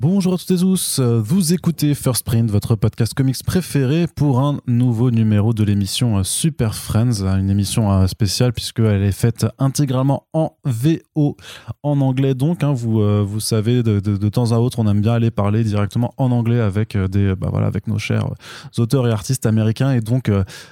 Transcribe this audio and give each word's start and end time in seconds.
Bonjour 0.00 0.34
à 0.34 0.36
toutes 0.36 0.52
et 0.52 0.56
tous, 0.56 1.00
vous 1.00 1.52
écoutez 1.52 1.92
First 1.92 2.24
Print, 2.24 2.48
votre 2.52 2.76
podcast 2.76 3.14
comics 3.14 3.42
préféré 3.44 4.06
pour 4.06 4.38
un 4.38 4.60
nouveau 4.68 5.10
numéro 5.10 5.52
de 5.52 5.64
l'émission 5.64 6.22
Super 6.22 6.76
Friends, 6.76 7.24
une 7.24 7.50
émission 7.50 7.90
euh, 7.90 8.06
spéciale 8.06 8.52
puisqu'elle 8.52 9.02
est 9.02 9.10
faite 9.10 9.44
intégralement 9.58 10.28
en 10.32 10.52
VO, 10.64 11.36
en 11.82 12.00
anglais 12.00 12.34
donc, 12.34 12.62
hein, 12.62 12.72
vous, 12.72 13.00
euh, 13.00 13.24
vous 13.26 13.40
savez, 13.40 13.82
de, 13.82 14.28
temps 14.28 14.52
à 14.52 14.58
autre 14.58 14.78
on 14.78 14.86
aime 14.86 15.00
bien 15.00 15.14
aller 15.14 15.32
parler 15.32 15.64
directement 15.64 16.14
en 16.16 16.30
anglais 16.30 16.60
avec, 16.60 16.94
euh, 16.94 17.08
des, 17.08 17.34
bah 17.34 17.48
voilà, 17.50 17.66
avec 17.66 17.88
nos 17.88 17.98
chers 17.98 18.28
auteurs 18.76 19.08
et 19.08 19.10
artistes 19.10 19.46
américains 19.46 19.90
et 19.90 20.00
donc 20.00 20.30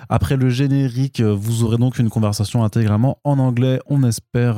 après 0.08 0.36
le 0.36 0.50
générique 0.50 1.20
vous 1.20 1.64
aurez 1.64 1.79
donc 1.79 1.98
une 1.98 2.11
conversation 2.11 2.62
intégralement 2.62 3.18
en 3.24 3.40
anglais, 3.40 3.80
on 3.88 4.04
espère 4.04 4.56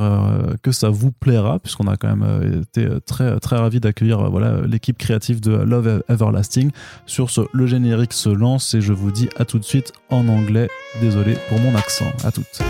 que 0.63 0.73
ça 0.73 0.91
vous 0.91 1.11
plaira 1.11 1.59
puisqu'on 1.59 1.87
a 1.87 1.97
quand 1.97 2.15
même 2.15 2.61
été 2.61 2.87
très, 3.07 3.41
très 3.41 3.57
ravis 3.57 3.81
d'accueillir 3.81 4.31
voilà, 4.31 4.58
euh, 4.58 4.58
l'équipe 4.67 4.99
créative 4.99 5.41
de 5.41 5.53
Love 5.53 6.03
Everlasting. 6.09 6.71
Sur 7.07 7.31
ce, 7.31 7.43
le 7.53 7.67
générique 7.67 8.13
se 8.13 8.29
lance 8.29 8.75
et 8.75 8.81
je 8.81 8.93
vous 8.93 9.11
dis 9.11 9.29
à 9.37 9.45
tout 9.45 9.59
de 9.59 9.65
suite 9.65 9.93
en 10.11 10.29
anglais. 10.29 10.69
Désolé 11.01 11.37
pour 11.49 11.59
mon 11.61 11.75
accent. 11.75 12.11
À 12.25 12.33
toutes. 12.33 12.63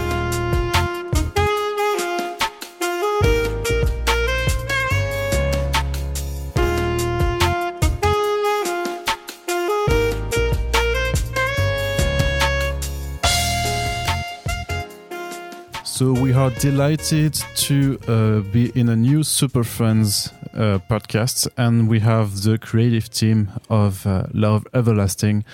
So 15.98 16.12
we 16.12 16.32
are 16.32 16.50
delighted 16.50 17.34
to 17.56 17.98
uh, 18.06 18.52
be 18.52 18.70
in 18.76 18.88
a 18.88 18.94
new 18.94 19.24
Super 19.24 19.64
Friends 19.64 20.32
uh, 20.54 20.78
podcast, 20.88 21.48
and 21.56 21.88
we 21.88 21.98
have 21.98 22.42
the 22.42 22.56
creative 22.56 23.10
team 23.10 23.50
of 23.68 24.06
uh, 24.06 24.26
Love 24.32 24.64
Everlasting. 24.72 25.44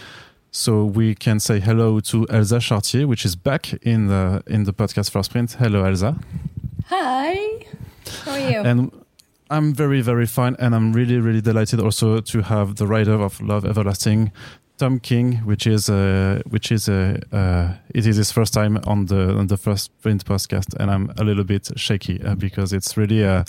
So 0.50 0.84
we 0.84 1.14
can 1.14 1.40
say 1.40 1.60
hello 1.60 1.98
to 2.00 2.26
Elsa 2.28 2.58
Charretier, 2.58 3.06
which 3.06 3.24
is 3.24 3.36
back 3.36 3.72
in 3.86 4.08
the 4.08 4.42
in 4.46 4.64
the 4.64 4.74
podcast 4.74 5.10
First 5.12 5.30
Print. 5.30 5.52
Hello, 5.52 5.82
Elsa. 5.82 6.14
Hi. 6.88 7.64
How 8.26 8.32
are 8.32 8.38
you? 8.38 8.58
And 8.58 8.90
I'm 9.48 9.72
very, 9.72 10.02
very 10.02 10.26
fine, 10.26 10.56
and 10.58 10.74
I'm 10.74 10.92
really, 10.92 11.16
really 11.20 11.40
delighted 11.40 11.80
also 11.80 12.20
to 12.20 12.42
have 12.42 12.76
the 12.76 12.86
writer 12.86 13.14
of 13.14 13.40
Love 13.40 13.64
Everlasting, 13.64 14.30
Tom 14.76 14.98
King, 14.98 15.36
which 15.44 15.66
is 15.66 15.88
uh, 15.88 16.42
which 16.48 16.72
is 16.72 16.88
a 16.88 17.20
uh, 17.32 17.74
it 17.94 18.06
is 18.06 18.16
his 18.16 18.32
first 18.32 18.52
time 18.52 18.78
on 18.86 19.06
the 19.06 19.36
on 19.36 19.46
the 19.46 19.56
first 19.56 19.90
print 20.02 20.24
podcast, 20.24 20.74
and 20.80 20.90
I'm 20.90 21.12
a 21.16 21.24
little 21.24 21.44
bit 21.44 21.70
shaky 21.76 22.20
uh, 22.22 22.34
because 22.34 22.72
it's 22.72 22.96
really 22.96 23.24
uh, 23.24 23.44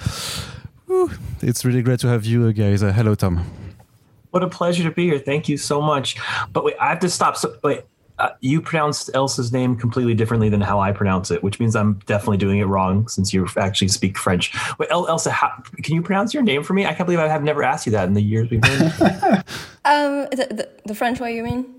whew, 0.85 1.09
it's 1.41 1.65
really 1.65 1.81
great 1.81 1.99
to 2.01 2.07
have 2.07 2.25
you 2.25 2.53
guys. 2.53 2.83
Uh, 2.83 2.91
hello, 2.91 3.15
Tom. 3.15 3.43
What 4.29 4.43
a 4.43 4.49
pleasure 4.49 4.83
to 4.83 4.91
be 4.91 5.05
here. 5.05 5.19
Thank 5.19 5.49
you 5.49 5.57
so 5.57 5.81
much. 5.81 6.17
But 6.53 6.63
wait, 6.63 6.75
I 6.79 6.89
have 6.89 6.99
to 6.99 7.09
stop. 7.09 7.37
So 7.37 7.55
wait, 7.63 7.83
uh, 8.19 8.30
you 8.39 8.61
pronounced 8.61 9.09
Elsa's 9.13 9.52
name 9.52 9.75
completely 9.75 10.13
differently 10.13 10.49
than 10.49 10.61
how 10.61 10.80
I 10.80 10.91
pronounce 10.91 11.31
it, 11.31 11.44
which 11.44 11.59
means 11.59 11.75
I'm 11.75 11.95
definitely 12.05 12.38
doing 12.38 12.59
it 12.59 12.66
wrong 12.66 13.07
since 13.07 13.33
you 13.33 13.47
actually 13.57 13.89
speak 13.89 14.17
French. 14.17 14.53
Wait, 14.77 14.89
El- 14.89 15.07
Elsa, 15.07 15.31
how, 15.31 15.52
can 15.83 15.95
you 15.95 16.02
pronounce 16.02 16.33
your 16.33 16.44
name 16.44 16.63
for 16.63 16.73
me? 16.73 16.85
I 16.85 16.94
can't 16.94 17.07
believe 17.07 17.19
I 17.19 17.27
have 17.27 17.44
never 17.44 17.63
asked 17.63 17.85
you 17.85 17.91
that 17.91 18.07
in 18.07 18.13
the 18.13 18.22
years 18.22 18.49
we've 18.49 18.61
been. 18.61 18.81
um, 19.85 20.27
the, 20.31 20.47
the, 20.52 20.69
the 20.85 20.95
French 20.95 21.19
way, 21.19 21.35
you 21.35 21.44
mean? 21.44 21.74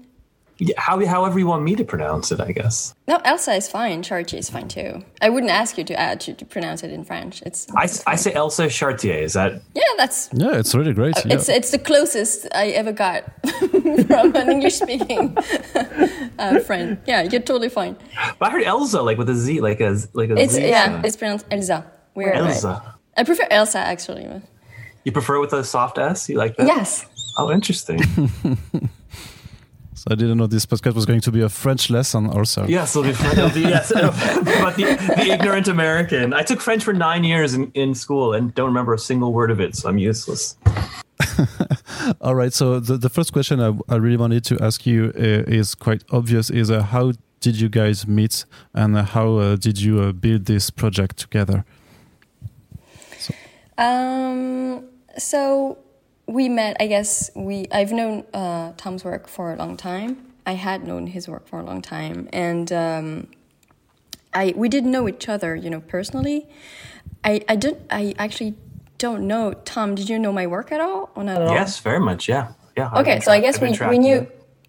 Yeah, 0.58 0.80
how, 0.80 1.04
however 1.04 1.38
you 1.38 1.46
want 1.46 1.64
me 1.64 1.74
to 1.76 1.84
pronounce 1.84 2.32
it, 2.32 2.40
I 2.40 2.52
guess. 2.52 2.94
No, 3.06 3.20
Elsa 3.24 3.52
is 3.52 3.68
fine. 3.68 4.02
Charretier 4.02 4.38
is 4.38 4.48
fine 4.48 4.68
too. 4.68 5.04
I 5.20 5.28
wouldn't 5.28 5.52
ask 5.52 5.76
you 5.76 5.84
to 5.84 5.98
add 6.00 6.20
to, 6.20 6.32
to 6.32 6.44
pronounce 6.46 6.82
it 6.82 6.90
in 6.90 7.04
French. 7.04 7.42
It's, 7.42 7.66
it's 7.82 8.06
I, 8.06 8.12
I 8.12 8.16
say 8.16 8.32
Elsa 8.32 8.66
Charretier. 8.66 9.20
Is 9.20 9.34
that? 9.34 9.60
Yeah, 9.74 9.82
that's. 9.98 10.30
Yeah, 10.32 10.56
it's 10.56 10.74
really 10.74 10.94
great. 10.94 11.16
Uh, 11.18 11.22
yeah. 11.26 11.34
It's 11.34 11.48
it's 11.50 11.70
the 11.72 11.78
closest 11.78 12.48
I 12.54 12.68
ever 12.68 12.92
got 12.92 13.24
from 13.70 14.34
an 14.34 14.48
English 14.48 14.76
speaking 14.76 15.36
uh, 16.38 16.60
friend. 16.60 16.98
Yeah, 17.06 17.22
you're 17.22 17.42
totally 17.42 17.68
fine. 17.68 17.96
But 18.38 18.48
I 18.48 18.52
heard 18.52 18.64
Elsa 18.64 19.02
like 19.02 19.18
with 19.18 19.28
a 19.28 19.34
Z, 19.34 19.60
like 19.60 19.80
a 19.80 19.98
like 20.14 20.30
a 20.30 20.36
it's, 20.38 20.54
Z. 20.54 20.66
Yeah, 20.66 21.02
it's 21.04 21.16
pronounced 21.16 21.44
Elsa. 21.50 21.84
Weird. 22.14 22.34
Elsa. 22.34 22.68
Right? 22.68 22.92
I 23.18 23.24
prefer 23.24 23.46
Elsa 23.50 23.78
actually. 23.78 24.26
You 25.04 25.12
prefer 25.12 25.36
it 25.36 25.40
with 25.40 25.52
a 25.52 25.62
soft 25.62 25.98
S? 25.98 26.28
You 26.28 26.36
like 26.38 26.56
that? 26.56 26.66
Yes. 26.66 27.06
Oh, 27.38 27.52
interesting. 27.52 28.00
I 30.08 30.14
didn't 30.14 30.38
know 30.38 30.46
this 30.46 30.66
podcast 30.66 30.94
was 30.94 31.04
going 31.04 31.20
to 31.22 31.32
be 31.32 31.40
a 31.42 31.48
French 31.48 31.90
lesson 31.90 32.28
also. 32.28 32.66
Yes, 32.66 32.94
it'll 32.94 33.02
be, 33.02 33.10
it'll 33.10 33.50
be 33.50 33.60
yes, 33.62 33.92
but 33.92 34.76
the, 34.76 34.84
the, 35.16 35.32
ignorant 35.32 35.66
American. 35.66 36.32
I 36.32 36.42
took 36.42 36.60
French 36.60 36.84
for 36.84 36.92
nine 36.92 37.24
years 37.24 37.54
in, 37.54 37.72
in 37.74 37.94
school 37.94 38.32
and 38.32 38.54
don't 38.54 38.68
remember 38.68 38.94
a 38.94 38.98
single 38.98 39.32
word 39.32 39.50
of 39.50 39.60
it, 39.60 39.74
so 39.74 39.88
I'm 39.88 39.98
useless. 39.98 40.56
All 42.20 42.36
right. 42.36 42.52
So 42.52 42.78
the, 42.78 42.96
the 42.96 43.08
first 43.08 43.32
question 43.32 43.60
I, 43.60 43.76
I 43.88 43.96
really 43.96 44.16
wanted 44.16 44.44
to 44.44 44.62
ask 44.62 44.86
you 44.86 45.12
uh, 45.16 45.50
is 45.50 45.74
quite 45.74 46.04
obvious: 46.10 46.50
is 46.50 46.70
uh, 46.70 46.82
how 46.82 47.12
did 47.40 47.60
you 47.60 47.68
guys 47.68 48.06
meet 48.06 48.44
and 48.74 48.96
uh, 48.96 49.02
how 49.02 49.36
uh, 49.36 49.56
did 49.56 49.80
you 49.80 50.00
uh, 50.00 50.12
build 50.12 50.44
this 50.44 50.70
project 50.70 51.16
together? 51.16 51.64
So. 53.18 53.34
Um. 53.76 54.84
So 55.18 55.78
we 56.26 56.48
met. 56.48 56.76
I 56.80 56.86
guess 56.86 57.30
we. 57.34 57.66
I've 57.70 57.92
known 57.92 58.24
uh, 58.34 58.72
Tom's 58.76 59.04
work 59.04 59.28
for 59.28 59.52
a 59.52 59.56
long 59.56 59.76
time. 59.76 60.32
I 60.44 60.52
had 60.52 60.86
known 60.86 61.08
his 61.08 61.28
work 61.28 61.48
for 61.48 61.60
a 61.60 61.64
long 61.64 61.82
time, 61.82 62.28
and 62.32 62.72
um, 62.72 63.28
I 64.32 64.52
we 64.56 64.68
didn't 64.68 64.90
know 64.90 65.08
each 65.08 65.28
other, 65.28 65.54
you 65.54 65.70
know, 65.70 65.80
personally. 65.80 66.48
I 67.24 67.40
I 67.48 67.56
did. 67.56 67.82
I 67.90 68.14
actually 68.18 68.54
don't 68.98 69.26
know. 69.26 69.52
Tom, 69.52 69.94
did 69.94 70.08
you 70.08 70.18
know 70.18 70.32
my 70.32 70.46
work 70.46 70.72
at 70.72 70.80
all, 70.80 71.10
or 71.14 71.24
not 71.24 71.42
at 71.42 71.48
all? 71.48 71.54
Yes, 71.54 71.80
very 71.80 72.00
much. 72.00 72.28
Yeah, 72.28 72.52
yeah. 72.76 72.90
Okay, 72.96 73.20
so 73.20 73.32
I 73.32 73.40
guess 73.40 73.60
we 73.60 73.76
we 73.88 73.98
knew. 73.98 74.26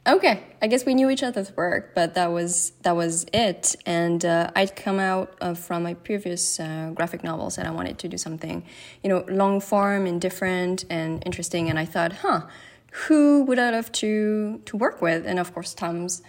Okay, 0.08 0.42
I 0.62 0.68
guess 0.68 0.86
we 0.86 0.94
knew 0.94 1.10
each 1.10 1.22
other's 1.22 1.52
work, 1.58 1.94
but 1.94 2.14
that 2.14 2.32
was 2.32 2.72
that 2.84 2.96
was 2.96 3.26
it. 3.34 3.76
And 3.86 4.24
uh, 4.24 4.52
I'd 4.56 4.74
come 4.74 5.00
out 5.00 5.36
uh, 5.42 5.54
from 5.54 5.84
my 5.84 5.96
previous 5.96 6.62
uh, 6.62 6.92
graphic 6.96 7.26
novels, 7.26 7.58
and 7.58 7.68
I 7.68 7.72
wanted 7.72 8.00
to 8.00 8.08
do 8.08 8.18
something, 8.18 8.64
you 9.04 9.10
know, 9.10 9.26
long 9.28 9.60
form 9.60 10.06
and 10.06 10.22
different 10.22 10.86
and 10.90 11.22
interesting. 11.26 11.70
And 11.70 11.78
I 11.78 11.84
thought, 11.84 12.14
huh, 12.14 12.44
who 12.92 13.44
would 13.44 13.60
I 13.60 13.72
love 13.72 13.92
to 14.04 14.62
to 14.64 14.78
work 14.78 15.02
with? 15.02 15.26
And 15.26 15.40
of 15.40 15.54
course, 15.54 15.74
Tom's 15.74 16.22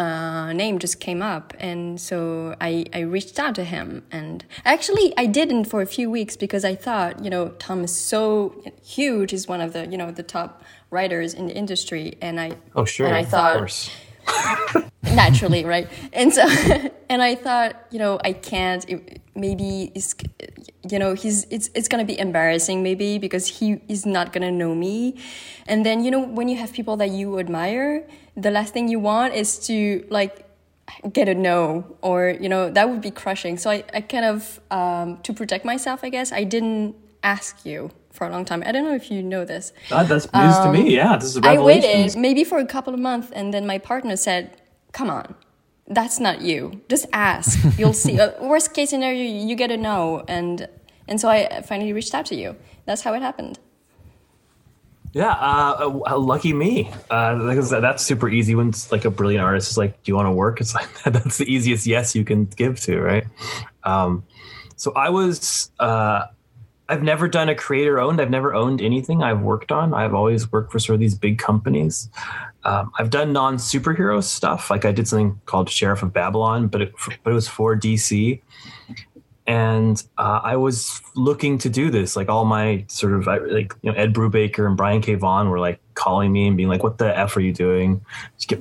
uh, 0.00 0.52
name 0.54 0.78
just 0.78 0.98
came 0.98 1.20
up, 1.20 1.52
and 1.58 2.00
so 2.00 2.56
I 2.58 2.86
I 2.94 3.00
reached 3.00 3.38
out 3.38 3.54
to 3.56 3.64
him. 3.64 4.02
And 4.10 4.42
actually, 4.64 5.12
I 5.18 5.26
didn't 5.26 5.66
for 5.66 5.82
a 5.82 5.86
few 5.86 6.10
weeks 6.10 6.38
because 6.38 6.64
I 6.64 6.74
thought, 6.74 7.22
you 7.22 7.28
know, 7.28 7.50
Tom 7.58 7.84
is 7.84 7.94
so 7.94 8.64
huge. 8.82 9.30
He's 9.32 9.46
one 9.46 9.60
of 9.60 9.74
the 9.74 9.86
you 9.86 9.98
know 9.98 10.10
the 10.10 10.22
top 10.22 10.62
writers 10.88 11.34
in 11.34 11.48
the 11.48 11.54
industry, 11.54 12.16
and 12.22 12.40
I 12.40 12.52
oh 12.74 12.86
sure, 12.86 13.06
and 13.08 13.14
I 13.14 13.24
thought 13.24 13.90
naturally 15.02 15.64
right, 15.64 15.88
and 16.12 16.32
so 16.32 16.46
and 17.08 17.22
I 17.22 17.34
thought 17.34 17.86
you 17.90 17.98
know 17.98 18.20
I 18.24 18.32
can't 18.32 18.88
it, 18.88 19.20
maybe 19.34 19.92
it's 19.94 20.14
you 20.88 20.98
know 20.98 21.14
he's 21.14 21.44
it's 21.50 21.70
it's 21.74 21.88
gonna 21.88 22.04
be 22.04 22.18
embarrassing 22.18 22.82
maybe 22.82 23.18
because 23.18 23.46
he 23.46 23.80
is 23.88 24.06
not 24.06 24.32
gonna 24.32 24.52
know 24.52 24.74
me, 24.74 25.16
and 25.66 25.84
then 25.84 26.04
you 26.04 26.10
know 26.10 26.20
when 26.20 26.48
you 26.48 26.56
have 26.56 26.72
people 26.72 26.96
that 26.98 27.10
you 27.10 27.38
admire, 27.38 28.06
the 28.36 28.50
last 28.50 28.72
thing 28.72 28.88
you 28.88 28.98
want 28.98 29.34
is 29.34 29.58
to 29.66 30.06
like 30.10 30.46
get 31.12 31.28
a 31.28 31.34
no 31.34 31.96
or 32.02 32.36
you 32.40 32.48
know 32.48 32.70
that 32.70 32.88
would 32.88 33.00
be 33.00 33.10
crushing. 33.10 33.56
So 33.56 33.70
i, 33.70 33.84
I 33.94 34.00
kind 34.00 34.24
of 34.24 34.60
um, 34.70 35.18
to 35.22 35.32
protect 35.32 35.64
myself 35.64 36.00
i 36.02 36.08
guess 36.08 36.32
i 36.32 36.44
didn't 36.44 36.96
ask 37.22 37.64
you 37.64 37.90
for 38.10 38.26
a 38.26 38.30
long 38.30 38.44
time. 38.44 38.62
I 38.66 38.72
don't 38.72 38.84
know 38.84 38.94
if 38.94 39.10
you 39.10 39.22
know 39.22 39.44
this. 39.44 39.72
God, 39.88 40.08
that's 40.08 40.32
news 40.32 40.56
um, 40.56 40.74
to 40.74 40.82
me. 40.82 40.94
Yeah, 40.94 41.16
this 41.16 41.30
is 41.30 41.36
a 41.36 41.40
revelation. 41.40 41.90
I 41.90 42.02
waited 42.02 42.16
maybe 42.18 42.44
for 42.44 42.58
a 42.58 42.66
couple 42.66 42.94
of 42.94 43.00
months, 43.00 43.30
and 43.32 43.54
then 43.54 43.66
my 43.66 43.78
partner 43.78 44.16
said, 44.16 44.60
"Come 44.92 45.10
on, 45.10 45.34
that's 45.86 46.20
not 46.20 46.40
you. 46.40 46.80
Just 46.88 47.06
ask. 47.12 47.58
You'll 47.78 47.92
see. 47.92 48.20
uh, 48.20 48.32
worst 48.42 48.74
case 48.74 48.90
scenario, 48.90 49.22
you 49.22 49.54
get 49.54 49.70
a 49.70 49.76
no." 49.76 50.24
And 50.28 50.68
and 51.08 51.20
so 51.20 51.28
I 51.28 51.62
finally 51.62 51.92
reached 51.92 52.14
out 52.14 52.26
to 52.26 52.34
you. 52.34 52.56
That's 52.86 53.02
how 53.02 53.14
it 53.14 53.22
happened. 53.22 53.58
Yeah, 55.12 55.32
uh, 55.32 56.00
uh, 56.06 56.18
lucky 56.18 56.52
me. 56.52 56.92
Uh, 57.10 57.52
that's 57.80 58.04
super 58.04 58.28
easy 58.28 58.54
when 58.54 58.68
it's 58.68 58.92
like 58.92 59.04
a 59.04 59.10
brilliant 59.10 59.44
artist 59.44 59.72
is 59.72 59.78
like, 59.78 60.00
"Do 60.02 60.10
you 60.12 60.16
want 60.16 60.26
to 60.26 60.32
work?" 60.32 60.60
It's 60.60 60.74
like 60.74 60.88
that's 61.04 61.38
the 61.38 61.52
easiest 61.52 61.86
yes 61.86 62.14
you 62.14 62.24
can 62.24 62.44
give 62.44 62.78
to, 62.80 63.00
right? 63.00 63.24
Um, 63.82 64.24
so 64.76 64.92
I 64.92 65.10
was 65.10 65.70
uh, 65.80 66.26
I've 66.90 67.04
never 67.04 67.28
done 67.28 67.48
a 67.48 67.54
creator 67.54 68.00
owned. 68.00 68.20
I've 68.20 68.30
never 68.30 68.52
owned 68.52 68.82
anything 68.82 69.22
I've 69.22 69.40
worked 69.40 69.70
on. 69.70 69.94
I've 69.94 70.12
always 70.12 70.50
worked 70.50 70.72
for 70.72 70.80
sort 70.80 70.94
of 70.94 71.00
these 71.00 71.14
big 71.14 71.38
companies. 71.38 72.10
Um, 72.64 72.90
I've 72.98 73.10
done 73.10 73.32
non 73.32 73.56
superhero 73.58 74.22
stuff. 74.22 74.70
Like 74.70 74.84
I 74.84 74.90
did 74.90 75.06
something 75.06 75.40
called 75.46 75.70
Sheriff 75.70 76.02
of 76.02 76.12
Babylon, 76.12 76.66
but 76.66 76.82
it, 76.82 76.92
but 77.22 77.30
it 77.30 77.34
was 77.34 77.46
for 77.46 77.76
DC. 77.76 78.40
And 79.46 80.02
uh, 80.18 80.40
I 80.42 80.56
was 80.56 81.00
looking 81.14 81.58
to 81.58 81.68
do 81.68 81.90
this. 81.90 82.16
Like 82.16 82.28
all 82.28 82.44
my 82.44 82.84
sort 82.88 83.14
of 83.14 83.26
like 83.26 83.72
you 83.82 83.92
know 83.92 83.96
Ed 83.96 84.12
Brubaker 84.12 84.66
and 84.66 84.76
Brian 84.76 85.00
K. 85.00 85.14
Vaughan 85.14 85.48
were 85.48 85.60
like 85.60 85.80
calling 85.94 86.32
me 86.32 86.48
and 86.48 86.56
being 86.56 86.68
like, 86.68 86.82
"What 86.82 86.98
the 86.98 87.16
f 87.16 87.36
are 87.36 87.40
you 87.40 87.52
doing? 87.52 88.04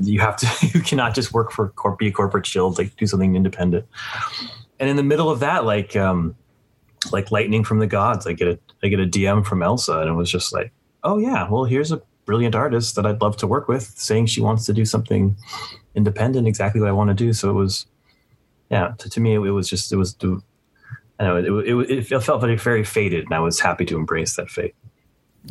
You 0.02 0.20
have 0.20 0.38
to. 0.38 0.48
You 0.74 0.82
cannot 0.82 1.16
just 1.16 1.34
work 1.34 1.52
for 1.52 1.74
be 1.98 2.08
a 2.08 2.12
corporate 2.12 2.46
shield. 2.46 2.78
Like 2.78 2.96
do 2.96 3.08
something 3.08 3.36
independent." 3.36 3.86
And 4.80 4.90
in 4.90 4.96
the 4.96 5.04
middle 5.04 5.30
of 5.30 5.42
that, 5.42 5.66
like 5.66 5.96
um, 5.96 6.36
like 7.12 7.32
lightning 7.32 7.64
from 7.64 7.80
the 7.80 7.88
gods. 7.88 8.28
I 8.28 8.34
get 8.34 8.48
a 8.48 8.60
I 8.84 8.88
get 8.88 9.00
a 9.00 9.06
DM 9.06 9.46
from 9.46 9.64
Elsa, 9.64 10.00
and 10.00 10.10
it 10.10 10.14
was 10.14 10.32
just 10.32 10.54
like 10.54 10.72
oh 11.04 11.18
yeah, 11.18 11.48
well 11.50 11.66
here's 11.66 11.92
a 11.92 12.02
brilliant 12.26 12.56
artist 12.56 12.96
that 12.96 13.06
I'd 13.06 13.22
love 13.22 13.38
to 13.38 13.48
work 13.48 13.68
with, 13.68 13.94
saying 13.98 14.28
she 14.28 14.42
wants 14.42 14.66
to 14.68 14.74
do 14.74 14.86
something 14.86 15.36
independent, 15.96 16.48
exactly 16.48 16.80
what 16.80 16.90
I 16.90 16.94
want 16.94 17.10
to 17.10 17.16
do. 17.16 17.34
So 17.34 17.50
it 17.50 17.54
was, 17.54 17.88
yeah, 18.70 18.94
to, 19.00 19.10
to 19.10 19.20
me 19.20 19.34
it, 19.34 19.40
it 19.40 19.52
was 19.52 19.68
just 19.70 19.92
it 19.92 19.98
was. 19.98 20.16
I 21.20 21.24
know 21.24 21.36
it, 21.38 21.90
it, 21.90 22.12
it 22.12 22.24
felt 22.24 22.42
very 22.42 22.56
very 22.56 22.84
faded, 22.84 23.26
and 23.26 23.34
I 23.34 23.40
was 23.40 23.60
happy 23.60 23.86
to 23.86 23.96
embrace 23.98 24.36
that 24.36 24.50
fate. 24.50 24.76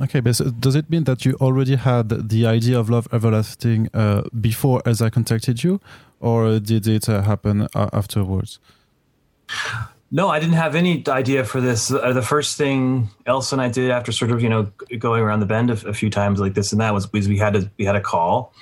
Okay, 0.00 0.21
but 0.21 0.41
does 0.61 0.77
it 0.77 0.89
mean 0.91 1.05
that 1.05 1.25
you 1.25 1.35
already 1.41 1.77
had 1.77 2.09
the 2.29 2.47
idea 2.47 2.79
of 2.79 2.89
Love 2.89 3.09
Everlasting 3.12 3.89
uh, 3.95 4.23
before 4.41 4.81
as 4.87 5.03
I 5.03 5.11
contacted 5.11 5.65
you, 5.65 5.81
or 6.21 6.61
did 6.61 6.87
it 6.87 7.09
uh, 7.09 7.23
happen 7.23 7.62
uh, 7.75 7.89
afterwards? 7.93 8.61
No, 10.11 10.29
I 10.29 10.39
didn't 10.39 10.55
have 10.55 10.75
any 10.75 11.07
idea 11.07 11.45
for 11.45 11.61
this. 11.61 11.93
Uh, 11.93 12.13
the 12.13 12.23
first 12.23 12.57
thing 12.57 13.11
Elsa 13.27 13.55
and 13.55 13.63
I 13.63 13.69
did 13.69 13.91
after 13.91 14.11
sort 14.11 14.31
of 14.31 14.43
you 14.43 14.49
know 14.49 14.71
going 14.99 15.23
around 15.23 15.41
the 15.41 15.47
bend 15.47 15.71
a, 15.71 15.89
a 15.89 15.93
few 15.93 16.09
times 16.09 16.41
like 16.41 16.55
this 16.55 16.73
and 16.73 16.81
that 16.81 16.95
was, 16.95 17.13
was 17.13 17.29
we 17.29 17.37
had 17.37 17.57
a 17.57 17.71
we 17.79 17.85
had 17.85 17.95
a 17.95 18.01
call, 18.01 18.55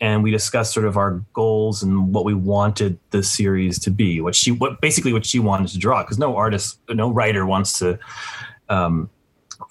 and 0.00 0.24
we 0.24 0.32
discussed 0.32 0.72
sort 0.72 0.86
of 0.86 0.96
our 0.96 1.22
goals 1.34 1.84
and 1.84 2.12
what 2.12 2.24
we 2.24 2.34
wanted 2.34 2.98
the 3.10 3.22
series 3.22 3.78
to 3.80 3.90
be. 3.90 4.20
What 4.20 4.34
she 4.34 4.50
what 4.50 4.80
basically 4.80 5.12
what 5.12 5.24
she 5.24 5.38
wanted 5.38 5.68
to 5.68 5.78
draw 5.78 6.02
because 6.02 6.18
no 6.18 6.36
artist, 6.36 6.80
no 6.88 7.10
writer 7.10 7.46
wants 7.46 7.78
to. 7.78 7.98
Um, 8.68 9.08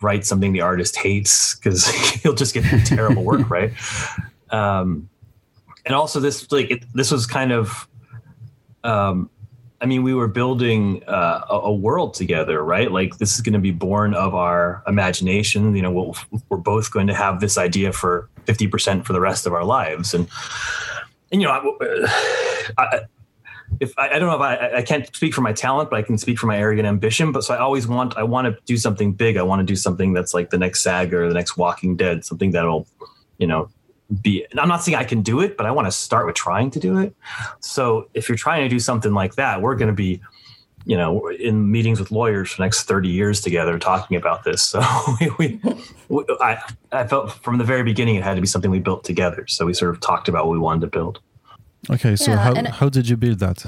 write 0.02 0.26
something 0.26 0.52
the 0.54 0.62
artist 0.62 0.98
hates 0.98 1.56
because 1.56 1.88
he'll 2.22 2.34
just 2.34 2.54
get 2.54 2.64
terrible 2.86 3.24
work, 3.24 3.50
right? 3.50 3.74
Um, 4.50 5.10
and 5.86 5.96
also 5.96 6.20
this 6.20 6.52
like 6.52 6.70
it, 6.72 6.84
this 6.94 7.12
was 7.12 7.26
kind 7.26 7.52
of 7.52 7.88
um, 8.84 9.30
I 9.80 9.86
mean, 9.86 10.02
we 10.02 10.14
were 10.14 10.28
building 10.28 11.04
uh, 11.08 11.46
a, 11.50 11.72
world 11.72 12.16
together, 12.16 12.64
right? 12.64 12.92
Like 12.92 13.20
this 13.20 13.36
is 13.36 13.42
going 13.42 13.54
to 13.54 13.60
be 13.60 13.72
born 13.72 14.16
of 14.16 14.34
our 14.34 14.82
imagination. 14.88 15.76
You 15.76 15.84
know, 15.84 15.92
we 15.92 16.14
we 16.32 16.40
are 16.52 16.58
both 16.58 16.92
going 16.92 17.08
to 17.08 17.14
have 17.14 17.40
this 17.40 17.58
idea 17.60 17.94
for 17.94 18.28
fifty 18.46 18.68
percent 18.68 19.06
for 19.06 19.14
the 19.14 19.22
rest 19.22 19.46
of 19.46 19.54
our 19.54 19.64
lives, 19.64 20.16
and 20.16 20.28
and 21.32 21.42
you 21.42 21.48
know, 21.48 21.54
I, 22.78 22.84
I, 22.84 23.00
if 23.80 23.94
I, 23.98 24.10
I, 24.10 24.20
don't 24.20 24.30
know 24.30 24.36
if 24.36 24.42
I, 24.42 24.78
I 24.78 24.82
can't 24.82 25.14
speak 25.16 25.34
for 25.34 25.42
my 25.42 25.54
talent, 25.54 25.90
but 25.90 25.98
I 25.98 26.02
can 26.02 26.18
speak 26.18 26.40
for 26.40 26.48
my 26.48 26.58
arrogant 26.58 26.88
ambition. 26.88 27.32
But 27.32 27.44
so 27.44 27.54
I 27.54 27.60
always 27.60 27.88
want 27.88 28.18
I 28.18 28.24
want 28.24 28.46
to 28.48 28.58
do 28.66 28.78
something 28.78 29.14
big. 29.14 29.38
I 29.38 29.44
want 29.44 29.60
to 29.60 29.66
do 29.66 29.76
something 29.76 30.14
that's 30.14 30.34
like 30.34 30.50
the 30.50 30.58
next 30.58 30.82
Saga 30.82 31.18
or 31.18 31.28
the 31.28 31.36
next 31.36 31.58
Walking 31.58 31.96
Dead, 31.96 32.26
something 32.26 32.52
that'll, 32.52 32.88
you 33.38 33.46
know, 33.46 33.70
be. 34.22 34.46
And 34.52 34.60
I'm 34.60 34.68
not 34.68 34.84
saying 34.84 34.96
I 34.96 35.04
can 35.04 35.22
do 35.22 35.42
it, 35.42 35.58
but 35.58 35.66
I 35.66 35.72
want 35.72 35.88
to 35.88 35.92
start 35.92 36.26
with 36.26 36.36
trying 36.36 36.72
to 36.72 36.80
do 36.80 36.98
it. 37.00 37.16
So 37.60 38.10
if 38.14 38.30
you're 38.30 38.38
trying 38.38 38.64
to 38.64 38.70
do 38.70 38.80
something 38.80 39.14
like 39.14 39.36
that, 39.36 39.62
we're 39.62 39.76
going 39.76 39.90
to 39.90 39.94
be, 39.94 40.22
you 40.86 40.96
know, 40.96 41.28
in 41.28 41.70
meetings 41.70 42.00
with 42.00 42.12
lawyers 42.12 42.52
for 42.52 42.58
the 42.58 42.64
next 42.64 42.84
30 42.84 43.10
years 43.10 43.42
together 43.42 43.78
talking 43.78 44.18
about 44.18 44.44
this. 44.44 44.62
So 44.62 44.82
we, 45.40 45.60
we 46.10 46.26
I, 46.40 46.58
I 46.92 47.08
felt 47.08 47.32
from 47.32 47.58
the 47.58 47.66
very 47.66 47.84
beginning 47.84 48.16
it 48.16 48.24
had 48.24 48.36
to 48.36 48.42
be 48.42 48.48
something 48.48 48.72
we 48.72 48.80
built 48.80 49.04
together. 49.04 49.46
So 49.48 49.66
we 49.66 49.74
sort 49.74 49.92
of 49.94 50.00
talked 50.00 50.28
about 50.30 50.46
what 50.46 50.54
we 50.54 50.60
wanted 50.60 50.82
to 50.82 50.88
build. 50.88 51.20
Okay, 51.90 52.16
so 52.16 52.32
yeah, 52.32 52.38
how 52.38 52.72
how 52.72 52.90
did 52.90 53.08
you 53.08 53.16
build 53.16 53.40
that? 53.40 53.66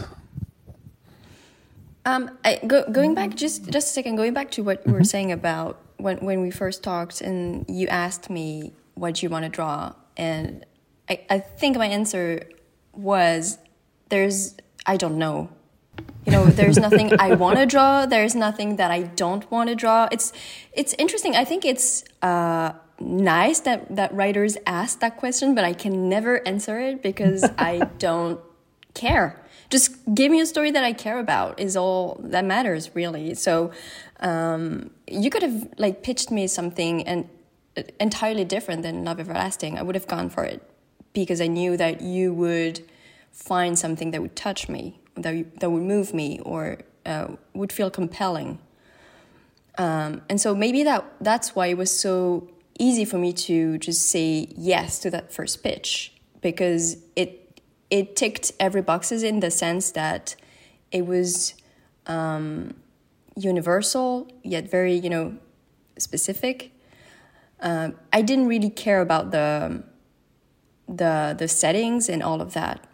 Um, 2.06 2.32
I, 2.44 2.60
go, 2.66 2.90
going 2.92 3.14
back 3.14 3.36
just 3.36 3.70
just 3.70 3.90
a 3.90 3.94
second, 3.94 4.16
going 4.16 4.34
back 4.34 4.52
to 4.52 4.64
what 4.64 4.80
mm 4.80 4.84
-hmm. 4.84 4.88
we 4.88 4.92
were 4.92 5.00
mm-hmm. 5.00 5.10
saying 5.10 5.32
about 5.32 5.76
when 5.98 6.18
when 6.22 6.42
we 6.42 6.52
first 6.52 6.84
talked, 6.84 7.22
and 7.28 7.66
you 7.68 7.88
asked 7.90 8.30
me 8.30 8.72
what 8.96 9.22
you 9.22 9.30
want 9.32 9.46
to 9.46 9.52
draw, 9.52 9.94
and 10.20 10.66
I, 11.10 11.26
I 11.30 11.40
think 11.40 11.78
my 11.78 11.88
answer 11.88 12.44
was 12.94 13.58
there's 14.10 14.56
I 14.86 14.98
don't 14.98 15.18
know. 15.18 15.50
You 16.26 16.32
know, 16.34 16.46
there's 16.46 16.78
nothing 16.88 17.20
I 17.20 17.34
want 17.34 17.58
to 17.58 17.66
draw. 17.66 18.06
There's 18.06 18.36
nothing 18.36 18.76
that 18.76 18.92
I 18.92 19.04
don't 19.04 19.50
want 19.50 19.70
to 19.70 19.76
draw. 19.76 20.08
It's 20.12 20.34
it's 20.74 20.94
interesting. 21.00 21.36
I 21.36 21.46
think 21.46 21.66
it's. 21.66 22.04
Uh, 22.22 22.74
nice 23.02 23.62
that 23.62 23.96
that 23.96 24.14
writers 24.14 24.58
ask 24.66 25.00
that 25.00 25.16
question, 25.16 25.56
but 25.56 25.64
I 25.64 25.72
can 25.72 26.10
never 26.10 26.46
answer 26.46 26.80
it 26.80 27.02
because 27.02 27.44
I 27.58 27.88
don't 27.98 28.42
care. 28.94 29.42
Just 29.70 29.92
give 30.14 30.32
me 30.32 30.42
a 30.42 30.46
story 30.46 30.72
that 30.72 30.84
I 30.84 30.94
care 30.94 31.20
about 31.20 31.60
is 31.60 31.78
all 31.78 32.20
that 32.24 32.44
matters 32.44 32.92
really. 32.96 33.36
So 33.36 33.72
um, 34.20 34.90
you 35.08 35.30
could 35.30 35.44
have 35.44 35.70
like 35.78 36.04
pitched 36.04 36.30
me 36.30 36.48
something 36.48 37.08
and 37.08 37.30
entirely 38.00 38.46
different 38.46 38.84
than 38.84 39.04
Love 39.04 39.20
Everlasting. 39.20 39.78
I 39.78 39.82
would 39.82 39.96
have 39.96 40.08
gone 40.08 40.30
for 40.30 40.44
it 40.44 40.62
because 41.14 41.42
I 41.42 41.48
knew 41.48 41.78
that 41.78 42.02
you 42.02 42.34
would 42.34 42.82
find 43.32 43.78
something 43.78 44.12
that 44.12 44.22
would 44.22 44.36
touch 44.36 44.70
me, 44.70 45.00
that 45.16 45.60
that 45.60 45.70
would 45.70 45.84
move 45.84 46.14
me, 46.14 46.40
or 46.44 46.80
uh, 47.06 47.30
would 47.54 47.72
feel 47.72 47.90
compelling. 47.90 48.60
Um, 49.78 50.22
and 50.30 50.42
so 50.42 50.54
maybe 50.54 50.84
that 50.84 51.06
that's 51.22 51.56
why 51.56 51.68
it 51.68 51.78
was 51.78 51.98
so 51.98 52.50
easy 52.78 53.06
for 53.06 53.18
me 53.18 53.34
to 53.34 53.78
just 53.78 54.10
say 54.10 54.48
yes 54.58 55.00
to 55.00 55.10
that 55.12 55.32
first 55.32 55.64
pitch 55.64 56.14
because 56.42 56.98
it 57.16 57.62
it 57.90 58.16
ticked 58.16 58.52
every 58.60 58.82
boxes 58.82 59.24
in 59.24 59.40
the 59.40 59.52
sense 59.52 59.92
that 59.92 60.36
it 60.92 61.06
was 61.06 61.56
um, 62.08 62.74
universal 63.36 64.28
yet 64.44 64.70
very 64.70 64.94
you 64.94 65.10
know 65.10 65.38
specific. 65.98 66.72
Um, 67.62 67.96
I 68.14 68.22
didn't 68.22 68.48
really 68.48 68.70
care 68.70 69.02
about 69.02 69.32
the 69.32 69.84
the 70.88 71.36
the 71.38 71.48
settings 71.48 72.10
and 72.10 72.24
all 72.24 72.42
of 72.42 72.54
that. 72.54 72.86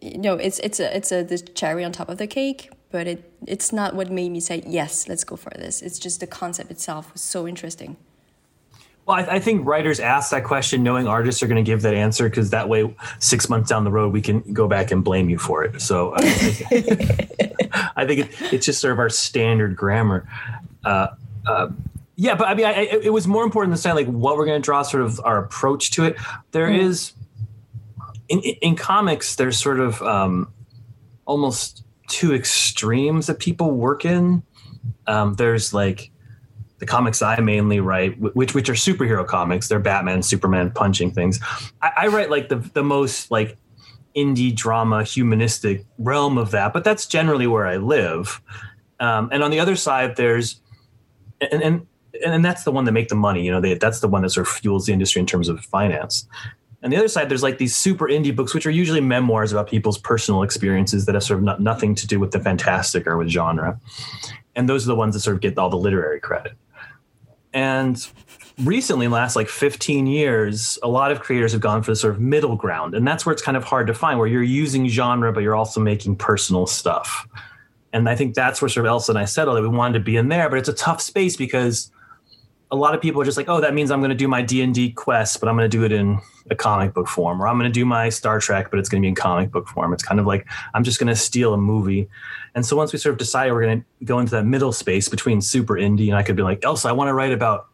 You 0.00 0.18
know, 0.18 0.34
it's 0.34 0.58
it's 0.60 0.80
a 0.80 0.96
it's 0.96 1.12
a 1.12 1.22
the 1.22 1.38
cherry 1.38 1.84
on 1.84 1.92
top 1.92 2.08
of 2.08 2.18
the 2.18 2.26
cake, 2.26 2.70
but 2.90 3.06
it 3.06 3.32
it's 3.46 3.72
not 3.72 3.94
what 3.94 4.10
made 4.10 4.30
me 4.30 4.40
say 4.40 4.62
yes, 4.66 5.08
let's 5.08 5.24
go 5.24 5.36
for 5.36 5.50
this. 5.50 5.82
It's 5.82 5.98
just 5.98 6.20
the 6.20 6.26
concept 6.26 6.70
itself 6.70 7.12
was 7.12 7.22
so 7.22 7.48
interesting. 7.48 7.96
Well, 9.06 9.18
I, 9.18 9.34
I, 9.34 9.38
think 9.38 9.66
writers 9.66 10.00
ask 10.00 10.30
that 10.30 10.44
question 10.44 10.82
knowing 10.82 11.06
artists 11.06 11.42
are 11.42 11.46
going 11.46 11.62
to 11.62 11.68
give 11.70 11.82
that 11.82 11.92
answer 11.92 12.26
because 12.26 12.50
that 12.50 12.70
way, 12.70 12.94
six 13.18 13.50
months 13.50 13.68
down 13.68 13.84
the 13.84 13.90
road, 13.90 14.14
we 14.14 14.22
can 14.22 14.40
go 14.54 14.66
back 14.66 14.90
and 14.90 15.04
blame 15.04 15.28
you 15.28 15.38
for 15.38 15.62
it. 15.62 15.82
So 15.82 16.14
I, 16.16 16.20
I 17.96 18.06
think 18.06 18.20
it, 18.20 18.52
it's 18.52 18.64
just 18.64 18.80
sort 18.80 18.92
of 18.92 18.98
our 18.98 19.10
standard 19.10 19.76
grammar. 19.76 20.26
Uh, 20.84 21.08
uh, 21.46 21.68
yeah, 22.16 22.34
but 22.34 22.48
I 22.48 22.54
mean, 22.54 22.66
I, 22.66 22.72
it 22.72 23.12
was 23.12 23.26
more 23.26 23.44
important 23.44 23.74
to 23.74 23.80
say 23.80 23.92
like 23.92 24.06
what 24.06 24.36
we're 24.36 24.46
going 24.46 24.60
to 24.60 24.64
draw, 24.64 24.82
sort 24.82 25.02
of 25.02 25.20
our 25.24 25.38
approach 25.38 25.90
to 25.92 26.04
it. 26.04 26.16
There 26.52 26.68
mm. 26.68 26.78
is 26.78 27.12
in, 28.28 28.40
in 28.40 28.76
comics, 28.76 29.36
there's 29.36 29.58
sort 29.58 29.80
of 29.80 30.00
um, 30.02 30.52
almost 31.24 31.84
two 32.08 32.34
extremes 32.34 33.26
that 33.26 33.38
people 33.38 33.72
work 33.72 34.04
in. 34.04 34.42
Um, 35.06 35.34
there's 35.34 35.74
like 35.74 36.10
the 36.78 36.86
comics 36.86 37.22
I 37.22 37.40
mainly 37.40 37.80
write, 37.80 38.18
which 38.18 38.54
which 38.54 38.68
are 38.68 38.74
superhero 38.74 39.26
comics, 39.26 39.68
they're 39.68 39.80
Batman, 39.80 40.22
Superman 40.22 40.70
punching 40.70 41.12
things. 41.12 41.40
I, 41.82 41.92
I 41.96 42.06
write 42.08 42.30
like 42.30 42.48
the 42.48 42.56
the 42.56 42.84
most 42.84 43.30
like 43.30 43.56
indie 44.14 44.54
drama, 44.54 45.02
humanistic 45.02 45.84
realm 45.98 46.38
of 46.38 46.52
that, 46.52 46.72
but 46.72 46.84
that's 46.84 47.06
generally 47.06 47.46
where 47.48 47.66
I 47.66 47.78
live. 47.78 48.40
Um, 49.00 49.28
and 49.32 49.42
on 49.42 49.50
the 49.50 49.58
other 49.58 49.74
side, 49.74 50.16
there's 50.16 50.60
and 51.40 51.62
and 51.62 51.86
and 52.24 52.44
that's 52.44 52.64
the 52.64 52.72
one 52.72 52.84
that 52.84 52.92
make 52.92 53.08
the 53.08 53.14
money. 53.14 53.44
You 53.44 53.52
know, 53.52 53.60
they, 53.60 53.74
that's 53.74 54.00
the 54.00 54.08
one 54.08 54.22
that 54.22 54.30
sort 54.30 54.46
of 54.46 54.52
fuels 54.52 54.86
the 54.86 54.92
industry 54.92 55.20
in 55.20 55.26
terms 55.26 55.48
of 55.48 55.60
finance. 55.64 56.28
And 56.82 56.92
the 56.92 56.98
other 56.98 57.08
side, 57.08 57.30
there's 57.30 57.42
like 57.42 57.56
these 57.56 57.74
super 57.74 58.06
indie 58.08 58.34
books, 58.34 58.52
which 58.52 58.66
are 58.66 58.70
usually 58.70 59.00
memoirs 59.00 59.52
about 59.52 59.68
people's 59.68 59.96
personal 59.96 60.42
experiences 60.42 61.06
that 61.06 61.14
have 61.14 61.24
sort 61.24 61.38
of 61.38 61.44
not, 61.44 61.60
nothing 61.60 61.94
to 61.94 62.06
do 62.06 62.20
with 62.20 62.30
the 62.30 62.40
fantastic 62.40 63.06
or 63.06 63.16
with 63.16 63.28
genre. 63.28 63.80
And 64.54 64.68
those 64.68 64.84
are 64.84 64.88
the 64.88 64.94
ones 64.94 65.14
that 65.14 65.20
sort 65.20 65.34
of 65.34 65.40
get 65.40 65.56
all 65.56 65.70
the 65.70 65.78
literary 65.78 66.20
credit. 66.20 66.52
And 67.54 68.06
recently, 68.62 69.08
last 69.08 69.34
like 69.34 69.48
15 69.48 70.06
years, 70.06 70.78
a 70.82 70.88
lot 70.88 71.10
of 71.10 71.20
creators 71.20 71.52
have 71.52 71.62
gone 71.62 71.82
for 71.82 71.92
the 71.92 71.96
sort 71.96 72.14
of 72.14 72.20
middle 72.20 72.54
ground. 72.54 72.94
And 72.94 73.06
that's 73.06 73.24
where 73.24 73.32
it's 73.32 73.42
kind 73.42 73.56
of 73.56 73.64
hard 73.64 73.86
to 73.86 73.94
find, 73.94 74.18
where 74.18 74.28
you're 74.28 74.42
using 74.42 74.86
genre, 74.86 75.32
but 75.32 75.42
you're 75.42 75.56
also 75.56 75.80
making 75.80 76.16
personal 76.16 76.66
stuff. 76.66 77.26
And 77.94 78.08
I 78.08 78.16
think 78.16 78.34
that's 78.34 78.60
where 78.60 78.68
sort 78.68 78.84
of 78.84 78.90
Elsa 78.90 79.12
and 79.12 79.18
I 79.18 79.24
settled 79.24 79.56
oh, 79.56 79.62
that 79.62 79.68
we 79.70 79.74
wanted 79.74 80.00
to 80.00 80.04
be 80.04 80.16
in 80.16 80.28
there, 80.28 80.50
but 80.50 80.58
it's 80.58 80.68
a 80.68 80.74
tough 80.74 81.00
space 81.00 81.36
because 81.36 81.90
a 82.74 82.76
lot 82.76 82.94
of 82.94 83.00
people 83.00 83.22
are 83.22 83.24
just 83.24 83.36
like, 83.36 83.48
oh, 83.48 83.60
that 83.60 83.72
means 83.72 83.90
I'm 83.90 84.00
going 84.00 84.10
to 84.10 84.16
do 84.16 84.26
my 84.26 84.42
D 84.42 84.60
and 84.60 84.74
D 84.74 84.90
quest, 84.90 85.40
but 85.40 85.48
I'm 85.48 85.56
going 85.56 85.70
to 85.70 85.76
do 85.76 85.84
it 85.84 85.92
in 85.92 86.18
a 86.50 86.56
comic 86.56 86.92
book 86.92 87.06
form, 87.06 87.40
or 87.40 87.46
I'm 87.46 87.56
going 87.56 87.70
to 87.70 87.72
do 87.72 87.84
my 87.84 88.08
Star 88.08 88.40
Trek, 88.40 88.70
but 88.70 88.80
it's 88.80 88.88
going 88.88 89.00
to 89.00 89.06
be 89.06 89.08
in 89.08 89.14
comic 89.14 89.52
book 89.52 89.68
form. 89.68 89.92
It's 89.92 90.02
kind 90.02 90.18
of 90.18 90.26
like 90.26 90.46
I'm 90.74 90.82
just 90.82 90.98
going 90.98 91.08
to 91.08 91.16
steal 91.16 91.54
a 91.54 91.56
movie. 91.56 92.08
And 92.54 92.66
so 92.66 92.76
once 92.76 92.92
we 92.92 92.98
sort 92.98 93.12
of 93.12 93.18
decided 93.18 93.52
we're 93.52 93.62
going 93.62 93.80
to 93.80 94.04
go 94.04 94.18
into 94.18 94.32
that 94.32 94.44
middle 94.44 94.72
space 94.72 95.08
between 95.08 95.40
super 95.40 95.74
indie, 95.74 96.08
and 96.08 96.16
I 96.16 96.24
could 96.24 96.36
be 96.36 96.42
like, 96.42 96.64
Elsa, 96.64 96.88
I 96.88 96.92
want 96.92 97.08
to 97.08 97.14
write 97.14 97.32
about, 97.32 97.68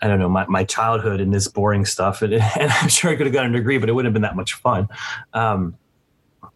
I 0.00 0.08
don't 0.08 0.18
know, 0.18 0.28
my, 0.28 0.46
my 0.46 0.64
childhood 0.64 1.20
and 1.20 1.32
this 1.32 1.46
boring 1.46 1.84
stuff. 1.84 2.22
And, 2.22 2.32
and 2.58 2.72
I'm 2.72 2.88
sure 2.88 3.10
I 3.10 3.16
could 3.16 3.26
have 3.26 3.34
gotten 3.34 3.54
a 3.54 3.58
degree, 3.58 3.76
but 3.76 3.90
it 3.90 3.92
wouldn't 3.92 4.08
have 4.08 4.14
been 4.14 4.22
that 4.22 4.36
much 4.36 4.54
fun. 4.54 4.88
Um, 5.34 5.76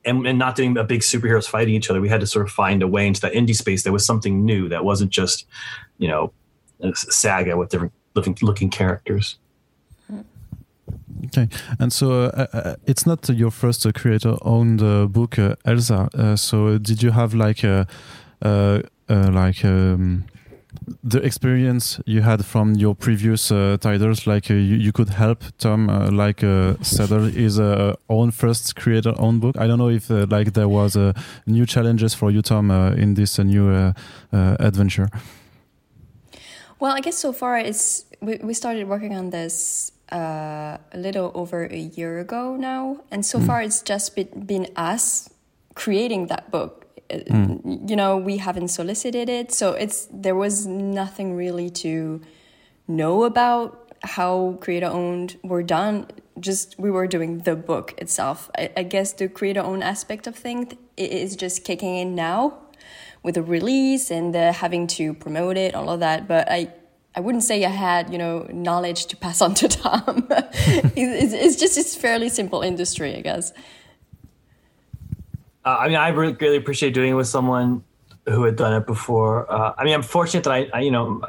and, 0.07 0.27
and 0.27 0.39
not 0.39 0.57
doing 0.57 0.77
a 0.79 0.85
big 0.85 1.01
superheroes 1.01 1.49
fighting 1.49 1.75
each 1.75 1.91
other, 1.91 2.01
we 2.01 2.09
had 2.09 2.21
to 2.21 2.27
sort 2.27 2.47
of 2.47 2.53
find 2.53 2.83
a 2.83 2.89
way 2.89 3.07
into 3.07 3.21
that 3.21 3.33
indie 3.33 3.55
space 3.55 3.83
that 3.83 3.93
was 3.93 4.05
something 4.05 4.45
new 4.45 4.69
that 4.71 4.85
wasn't 4.85 5.11
just, 5.11 5.47
you 5.99 6.09
know, 6.09 6.33
saga 6.95 7.57
with 7.57 7.71
different 7.71 7.93
looking 8.15 8.37
looking 8.43 8.71
characters. 8.71 9.39
Okay, 11.27 11.49
and 11.79 11.93
so 11.93 12.25
uh, 12.25 12.47
uh, 12.53 12.75
it's 12.87 13.07
not 13.07 13.29
your 13.29 13.51
first 13.51 13.87
uh, 13.87 13.93
creator-owned 13.93 14.83
uh, 14.83 15.07
book, 15.07 15.39
Elsa. 15.65 16.09
Uh, 16.15 16.37
so 16.37 16.77
did 16.79 17.03
you 17.03 17.13
have 17.13 17.33
like 17.35 17.65
a, 17.65 17.87
like 19.09 19.65
um, 19.65 20.25
the 21.03 21.19
experience 21.23 22.01
you 22.07 22.23
had 22.23 22.45
from 22.45 22.75
your 22.75 22.95
previous 22.95 23.51
uh, 23.51 23.77
titles, 23.81 24.27
like 24.27 24.51
uh, 24.51 24.55
you, 24.55 24.77
you, 24.77 24.93
could 24.93 25.11
help 25.11 25.45
Tom, 25.59 25.89
uh, 25.89 26.11
like 26.11 26.43
uh, 26.43 26.75
settle 26.83 27.25
his 27.25 27.59
uh, 27.59 27.95
own 28.09 28.31
first 28.31 28.77
creator 28.77 29.15
own 29.19 29.39
book. 29.39 29.57
I 29.59 29.67
don't 29.67 29.79
know 29.79 29.91
if 29.91 30.11
uh, 30.11 30.27
like 30.29 30.53
there 30.53 30.69
was 30.69 30.97
uh, 30.97 31.13
new 31.47 31.67
challenges 31.67 32.15
for 32.15 32.31
you, 32.31 32.43
Tom, 32.43 32.71
in 32.71 33.15
this 33.15 33.39
new 33.39 33.93
adventure. 34.33 35.09
Well, 36.81 36.93
I 36.93 37.01
guess 37.01 37.19
so 37.19 37.33
far 37.33 37.59
it's 37.59 38.07
we, 38.21 38.37
we 38.43 38.55
started 38.55 38.89
working 38.89 39.15
on 39.15 39.31
this 39.31 39.93
a 40.11 40.79
little 40.95 41.33
over 41.35 41.65
a 41.65 41.77
year 41.79 42.21
ago 42.21 42.57
now, 42.57 43.01
and 43.11 43.25
so 43.25 43.39
mm. 43.39 43.47
far 43.47 43.63
it's 43.63 43.83
just 43.83 44.15
been, 44.15 44.47
been 44.47 44.69
us 44.77 45.31
creating 45.75 46.29
that 46.29 46.51
book. 46.51 46.81
Mm. 47.11 47.91
you 47.91 47.97
know 47.97 48.17
we 48.17 48.39
haven't 48.39 48.69
solicited 48.69 49.29
it. 49.29 49.53
So 49.53 49.73
it's 49.73 50.09
there 50.11 50.35
was 50.35 50.67
nothing 50.67 51.37
really 51.37 51.69
to 51.85 52.23
know 52.89 53.25
about 53.25 53.93
how 54.03 54.59
creator 54.61 54.87
owned 54.87 55.37
were 55.43 55.63
done. 55.63 56.07
Just 56.41 56.79
we 56.79 56.91
were 56.91 57.07
doing 57.07 57.41
the 57.41 57.57
book 57.57 57.95
itself. 57.99 58.51
I, 58.57 58.71
I 58.77 58.83
guess 58.85 59.13
the 59.13 59.29
creator 59.29 59.61
owned 59.61 59.85
aspect 59.85 60.27
of 60.27 60.35
things 60.35 60.75
is 60.97 61.37
just 61.37 61.65
kicking 61.65 61.97
in 61.97 62.15
now 62.15 62.64
with 63.25 63.35
the 63.35 63.43
release 63.43 64.11
and 64.11 64.35
the 64.35 64.53
having 64.53 64.87
to 64.87 65.15
promote 65.15 65.57
it 65.57 65.75
all 65.75 65.91
of 65.91 66.01
that 66.01 66.29
but 66.29 66.49
i 66.51 66.73
I 67.17 67.21
wouldn't 67.21 67.45
say 67.45 67.65
I 67.65 67.69
had, 67.69 68.11
you 68.11 68.19
know, 68.19 68.45
knowledge 68.53 69.07
to 69.07 69.17
pass 69.17 69.41
on 69.41 69.55
to 69.55 69.69
Tom. 69.69 70.27
it's, 70.31 71.33
it's, 71.33 71.57
just 71.57 71.79
it's 71.79 71.95
fairly 71.95 72.29
simple 72.29 72.63
industry, 72.63 73.17
I 73.17 73.21
guess. 73.21 73.53
Uh, 75.65 75.77
I 75.79 75.89
mean, 75.89 75.97
I 75.97 76.09
really, 76.09 76.35
really 76.35 76.57
appreciate 76.57 76.93
doing 76.93 77.11
it 77.11 77.15
with 77.15 77.29
someone 77.29 77.85
who 78.27 78.43
had 78.43 78.57
done 78.57 78.75
it 78.75 78.87
before. 78.87 79.51
Uh, 79.51 79.75
I 79.79 79.85
mean, 79.85 79.95
I'm 79.95 80.03
fortunate 80.03 80.45
that 80.45 80.53
I, 80.53 80.69
I, 80.75 80.81
you 80.81 80.91
know, 80.91 81.23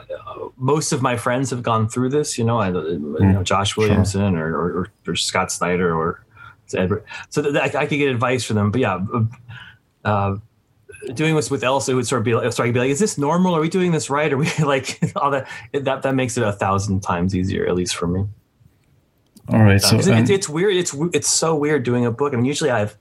most 0.58 0.92
of 0.92 1.02
my 1.02 1.18
friends 1.18 1.52
have 1.52 1.62
gone 1.62 1.88
through 1.88 2.10
this. 2.10 2.38
You 2.38 2.46
know, 2.46 2.58
I, 2.58 2.70
you 2.70 3.20
know, 3.20 3.44
Josh 3.44 3.78
Williamson 3.78 4.34
sure. 4.34 4.58
or, 4.58 4.80
or, 4.80 4.92
or, 5.08 5.16
Scott 5.16 5.52
Snyder 5.52 5.96
or 5.96 6.26
Edward, 6.74 7.06
so 7.30 7.42
that 7.42 7.76
I, 7.76 7.82
I, 7.82 7.86
could 7.86 7.98
get 7.98 8.10
advice 8.10 8.44
from 8.44 8.56
them. 8.56 8.72
But 8.72 8.82
yeah, 8.82 9.06
uh, 10.04 10.38
doing 11.14 11.36
this 11.36 11.52
with 11.52 11.64
Elsa 11.64 11.96
would 11.96 12.08
sort 12.08 12.20
of 12.20 12.26
be 12.26 12.36
like, 12.36 12.52
sorry, 12.54 12.72
be 12.72 12.80
like, 12.80 12.90
is 12.90 13.00
this 13.00 13.18
normal? 13.18 13.56
Are 13.56 13.62
we 13.62 13.70
doing 13.70 13.92
this 13.92 14.10
right? 14.10 14.32
Are 14.32 14.38
we 14.38 14.50
like 14.60 15.00
all 15.16 15.32
that? 15.32 15.48
That 15.74 16.02
that 16.02 16.16
makes 16.16 16.38
it 16.38 16.44
a 16.44 16.54
thousand 16.54 17.02
times 17.02 17.36
easier, 17.36 17.66
at 17.68 17.76
least 17.76 17.96
for 17.96 18.08
me. 18.08 18.26
All 19.50 19.62
right, 19.62 19.80
so 19.80 19.98
it's, 19.98 20.08
it's, 20.08 20.30
it's 20.30 20.50
weird. 20.50 20.76
It's 20.76 20.96
it's 21.14 21.28
so 21.28 21.56
weird 21.56 21.84
doing 21.84 22.06
a 22.06 22.12
book. 22.12 22.34
I 22.34 22.36
mean, 22.36 22.46
usually 22.46 22.72
I've 22.72 22.98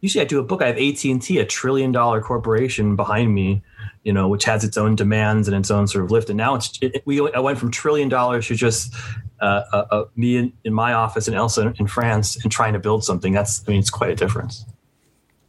usually 0.00 0.22
I 0.22 0.26
do 0.26 0.38
a 0.38 0.42
book. 0.42 0.62
I 0.62 0.66
have 0.66 0.76
AT 0.76 1.04
and 1.04 1.22
T, 1.22 1.38
a 1.38 1.46
trillion 1.46 1.92
dollar 1.92 2.20
corporation 2.20 2.96
behind 2.96 3.32
me, 3.34 3.62
you 4.02 4.12
know, 4.12 4.28
which 4.28 4.44
has 4.44 4.64
its 4.64 4.76
own 4.76 4.96
demands 4.96 5.46
and 5.46 5.56
its 5.56 5.70
own 5.70 5.86
sort 5.86 6.04
of 6.04 6.10
lift. 6.10 6.30
And 6.30 6.36
now 6.36 6.56
it's 6.56 6.78
it, 6.80 7.02
we 7.04 7.20
I 7.32 7.38
went 7.38 7.58
from 7.58 7.70
trillion 7.70 8.08
dollars 8.08 8.48
to 8.48 8.56
just 8.56 8.94
uh, 9.40 9.62
uh, 9.72 9.84
uh, 9.90 10.04
me 10.16 10.36
in, 10.36 10.52
in, 10.64 10.74
my 10.74 10.92
office 10.92 11.28
and 11.28 11.36
Elsa 11.36 11.72
in 11.78 11.86
France 11.86 12.42
and 12.42 12.50
trying 12.50 12.72
to 12.72 12.80
build 12.80 13.04
something. 13.04 13.32
That's 13.32 13.62
I 13.66 13.70
mean, 13.70 13.80
it's 13.80 13.90
quite 13.90 14.10
a 14.10 14.16
difference. 14.16 14.64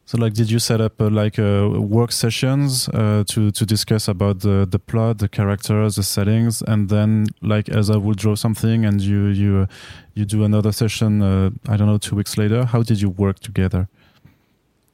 So, 0.09 0.17
like, 0.17 0.33
did 0.33 0.49
you 0.49 0.57
set 0.57 0.81
up 0.81 0.99
uh, 0.99 1.09
like 1.11 1.37
uh, 1.37 1.69
work 1.97 2.11
sessions 2.11 2.89
uh, 2.89 3.23
to 3.27 3.51
to 3.51 3.63
discuss 3.65 4.07
about 4.07 4.39
the 4.39 4.65
the 4.73 4.79
plot, 4.79 5.19
the 5.19 5.29
characters, 5.29 5.95
the 5.95 6.03
settings, 6.03 6.63
and 6.63 6.89
then 6.89 7.27
like 7.41 7.69
as 7.69 7.89
I 7.91 7.97
will 7.97 8.15
draw 8.15 8.35
something, 8.35 8.85
and 8.85 9.01
you 9.01 9.27
you 9.27 9.67
you 10.15 10.25
do 10.25 10.43
another 10.43 10.71
session. 10.71 11.21
I 11.71 11.77
don't 11.77 11.87
know, 11.87 11.99
two 11.99 12.15
weeks 12.15 12.37
later. 12.37 12.65
How 12.65 12.81
did 12.81 13.01
you 13.01 13.09
work 13.09 13.39
together? 13.39 13.87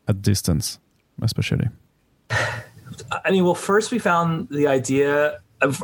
at 0.08 0.22
distance, 0.22 0.80
especially? 1.22 1.70
I 2.30 3.32
mean, 3.32 3.44
well, 3.44 3.56
first 3.56 3.92
we 3.92 4.00
found 4.00 4.50
the 4.50 4.68
idea. 4.68 5.40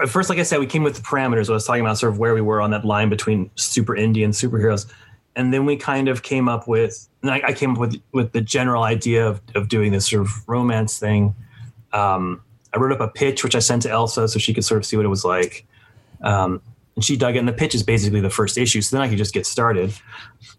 First, 0.07 0.29
like 0.29 0.39
I 0.39 0.43
said, 0.43 0.59
we 0.59 0.67
came 0.67 0.83
with 0.83 0.95
the 0.95 1.01
parameters. 1.01 1.49
I 1.49 1.53
was 1.53 1.65
talking 1.65 1.81
about 1.81 1.97
sort 1.97 2.13
of 2.13 2.19
where 2.19 2.33
we 2.33 2.41
were 2.41 2.61
on 2.61 2.71
that 2.71 2.85
line 2.85 3.09
between 3.09 3.49
super 3.55 3.95
indie 3.95 4.23
and 4.23 4.33
superheroes, 4.33 4.91
and 5.35 5.53
then 5.53 5.65
we 5.65 5.75
kind 5.77 6.07
of 6.07 6.23
came 6.23 6.49
up 6.49 6.67
with. 6.67 7.07
And 7.21 7.31
I, 7.31 7.41
I 7.47 7.53
came 7.53 7.71
up 7.71 7.77
with 7.77 8.01
with 8.11 8.31
the 8.31 8.41
general 8.41 8.83
idea 8.83 9.27
of 9.27 9.41
of 9.55 9.67
doing 9.67 9.91
this 9.91 10.09
sort 10.09 10.21
of 10.21 10.47
romance 10.47 10.99
thing. 10.99 11.35
Um, 11.93 12.41
I 12.73 12.77
wrote 12.77 12.91
up 12.91 13.01
a 13.01 13.07
pitch 13.07 13.43
which 13.43 13.55
I 13.55 13.59
sent 13.59 13.81
to 13.83 13.89
Elsa 13.89 14.27
so 14.27 14.39
she 14.39 14.53
could 14.53 14.63
sort 14.63 14.79
of 14.79 14.85
see 14.85 14.95
what 14.95 15.05
it 15.05 15.09
was 15.09 15.25
like. 15.25 15.65
Um, 16.21 16.61
and 16.95 17.03
she 17.03 17.17
dug 17.17 17.35
it. 17.35 17.39
And 17.39 17.47
the 17.47 17.53
pitch 17.53 17.75
is 17.75 17.83
basically 17.83 18.21
the 18.21 18.29
first 18.29 18.57
issue, 18.57 18.81
so 18.81 18.95
then 18.95 19.03
I 19.03 19.09
could 19.09 19.17
just 19.17 19.33
get 19.33 19.45
started. 19.45 19.93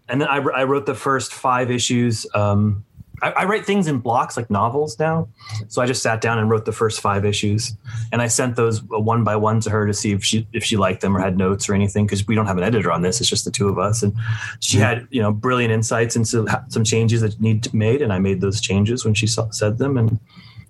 And 0.09 0.21
then 0.21 0.27
I, 0.27 0.37
I 0.37 0.63
wrote 0.63 0.85
the 0.85 0.95
first 0.95 1.33
five 1.33 1.71
issues. 1.71 2.25
Um, 2.33 2.85
I, 3.23 3.29
I, 3.31 3.45
write 3.45 3.65
things 3.65 3.87
in 3.87 3.99
blocks 3.99 4.35
like 4.35 4.49
novels 4.49 4.99
now. 4.99 5.29
So 5.69 5.81
I 5.81 5.85
just 5.85 6.03
sat 6.03 6.19
down 6.19 6.39
and 6.39 6.49
wrote 6.49 6.65
the 6.65 6.73
first 6.73 6.99
five 6.99 7.23
issues, 7.23 7.73
and 8.11 8.21
I 8.21 8.27
sent 8.27 8.57
those 8.57 8.81
uh, 8.81 8.99
one 8.99 9.23
by 9.23 9.37
one 9.37 9.61
to 9.61 9.69
her 9.69 9.87
to 9.87 9.93
see 9.93 10.11
if 10.11 10.23
she 10.25 10.45
if 10.51 10.63
she 10.63 10.75
liked 10.75 11.01
them 11.01 11.15
or 11.15 11.21
had 11.21 11.37
notes 11.37 11.69
or 11.69 11.73
anything 11.73 12.05
because 12.05 12.27
we 12.27 12.35
don't 12.35 12.47
have 12.47 12.57
an 12.57 12.63
editor 12.63 12.91
on 12.91 13.01
this. 13.01 13.21
It's 13.21 13.29
just 13.29 13.45
the 13.45 13.51
two 13.51 13.69
of 13.69 13.79
us, 13.79 14.03
and 14.03 14.13
she 14.59 14.77
had 14.77 15.07
you 15.09 15.21
know 15.21 15.31
brilliant 15.31 15.71
insights 15.71 16.15
into 16.17 16.45
some 16.67 16.83
changes 16.83 17.21
that 17.21 17.39
need 17.39 17.63
to 17.63 17.69
be 17.69 17.77
made, 17.77 18.01
and 18.01 18.11
I 18.11 18.19
made 18.19 18.41
those 18.41 18.59
changes 18.59 19.05
when 19.05 19.13
she 19.13 19.25
saw, 19.25 19.49
said 19.51 19.77
them, 19.77 19.97
and 19.97 20.19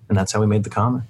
and 0.08 0.16
that's 0.16 0.30
how 0.30 0.40
we 0.40 0.46
made 0.46 0.62
the 0.62 0.70
comic. 0.70 1.02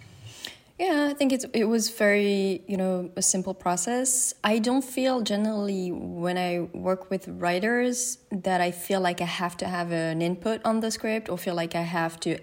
Yeah, 0.78 1.06
I 1.08 1.14
think 1.14 1.32
it's, 1.32 1.44
it 1.52 1.64
was 1.64 1.90
very, 1.90 2.62
you 2.66 2.76
know, 2.76 3.10
a 3.14 3.22
simple 3.22 3.54
process. 3.54 4.34
I 4.42 4.58
don't 4.58 4.82
feel 4.82 5.22
generally 5.22 5.92
when 5.92 6.36
I 6.36 6.68
work 6.72 7.10
with 7.10 7.28
writers 7.28 8.18
that 8.32 8.60
I 8.60 8.72
feel 8.72 9.00
like 9.00 9.20
I 9.20 9.26
have 9.26 9.56
to 9.58 9.68
have 9.68 9.92
an 9.92 10.20
input 10.20 10.60
on 10.64 10.80
the 10.80 10.90
script 10.90 11.28
or 11.28 11.38
feel 11.38 11.54
like 11.54 11.76
I 11.76 11.82
have 11.82 12.18
to 12.20 12.38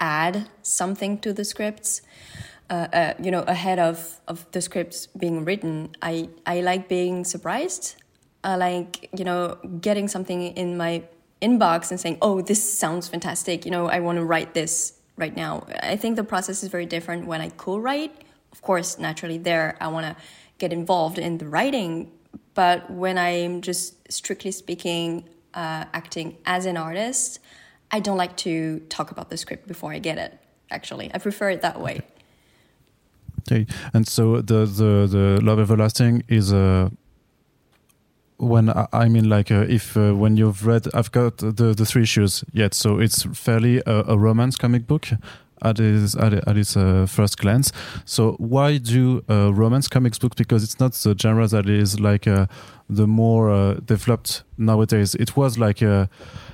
add 0.00 0.48
something 0.62 1.18
to 1.20 1.32
the 1.32 1.44
scripts. 1.44 2.02
Uh, 2.68 2.88
uh, 2.92 3.14
you 3.22 3.30
know, 3.30 3.42
ahead 3.42 3.78
of, 3.78 4.20
of 4.26 4.50
the 4.50 4.60
scripts 4.60 5.06
being 5.06 5.44
written, 5.44 5.94
I, 6.02 6.28
I 6.44 6.62
like 6.62 6.88
being 6.88 7.24
surprised. 7.24 7.94
I 8.42 8.56
like, 8.56 9.08
you 9.16 9.24
know, 9.24 9.58
getting 9.80 10.08
something 10.08 10.42
in 10.42 10.76
my 10.76 11.04
inbox 11.40 11.92
and 11.92 12.00
saying, 12.00 12.18
oh, 12.20 12.40
this 12.40 12.76
sounds 12.76 13.06
fantastic. 13.06 13.64
You 13.64 13.70
know, 13.70 13.86
I 13.86 14.00
want 14.00 14.18
to 14.18 14.24
write 14.24 14.54
this 14.54 14.94
right 15.16 15.36
now. 15.36 15.66
I 15.82 15.96
think 15.96 16.16
the 16.16 16.24
process 16.24 16.62
is 16.62 16.68
very 16.68 16.86
different 16.86 17.26
when 17.26 17.40
I 17.40 17.50
co-write. 17.50 18.22
Of 18.52 18.62
course, 18.62 18.98
naturally 18.98 19.38
there 19.38 19.76
I 19.80 19.88
want 19.88 20.06
to 20.06 20.16
get 20.58 20.72
involved 20.72 21.18
in 21.18 21.38
the 21.38 21.46
writing, 21.46 22.10
but 22.54 22.90
when 22.90 23.18
I'm 23.18 23.60
just 23.60 24.10
strictly 24.10 24.50
speaking 24.50 25.28
uh, 25.54 25.84
acting 25.92 26.36
as 26.44 26.66
an 26.66 26.76
artist, 26.76 27.40
I 27.90 28.00
don't 28.00 28.16
like 28.16 28.36
to 28.38 28.80
talk 28.88 29.10
about 29.10 29.30
the 29.30 29.36
script 29.36 29.66
before 29.66 29.92
I 29.92 29.98
get 29.98 30.18
it. 30.18 30.38
Actually, 30.70 31.10
I 31.14 31.18
prefer 31.18 31.50
it 31.50 31.62
that 31.62 31.80
way. 31.80 32.00
Okay, 33.42 33.66
and 33.94 34.08
so 34.08 34.40
the 34.40 34.66
the 34.66 35.06
the 35.06 35.40
love 35.42 35.60
everlasting 35.60 36.24
is 36.28 36.52
a 36.52 36.90
when 38.38 38.72
I 38.92 39.08
mean 39.08 39.28
like 39.28 39.50
uh, 39.50 39.66
if 39.68 39.96
uh, 39.96 40.12
when 40.12 40.36
you've 40.36 40.66
read 40.66 40.86
I've 40.94 41.10
got 41.12 41.38
the 41.38 41.74
the 41.74 41.86
three 41.86 42.02
issues 42.02 42.44
yet 42.52 42.74
so 42.74 42.98
it's 42.98 43.22
fairly 43.34 43.82
a, 43.86 44.04
a 44.08 44.18
romance 44.18 44.56
comic 44.56 44.86
book 44.86 45.08
at 45.62 45.80
its 45.80 46.14
at, 46.16 46.34
at 46.34 46.56
its 46.56 46.76
uh, 46.76 47.06
first 47.08 47.38
glance. 47.38 47.72
So 48.04 48.32
why 48.32 48.76
do 48.76 49.24
uh, 49.30 49.52
romance 49.54 49.88
comics 49.88 50.18
book? 50.18 50.36
Because 50.36 50.62
it's 50.62 50.78
not 50.78 50.92
the 50.92 51.16
genre 51.18 51.46
that 51.48 51.68
is 51.68 51.98
like 51.98 52.26
uh, 52.26 52.46
the 52.90 53.06
more 53.06 53.50
uh, 53.50 53.74
developed 53.84 54.42
nowadays. 54.58 55.14
It 55.14 55.36
was 55.36 55.58
like 55.58 55.82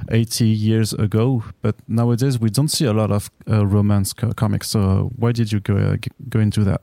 80 0.09 0.45
years 0.47 0.93
ago 0.93 1.45
but 1.63 1.75
nowadays 1.89 2.39
we 2.39 2.51
don't 2.51 2.69
see 2.69 2.85
a 2.85 2.93
lot 2.93 3.11
of 3.11 3.31
romance 3.47 4.13
co 4.13 4.33
comics. 4.33 4.69
So 4.69 5.11
why 5.17 5.33
did 5.33 5.51
you 5.51 5.61
go 5.61 5.97
go 6.29 6.39
into 6.39 6.65
that? 6.65 6.81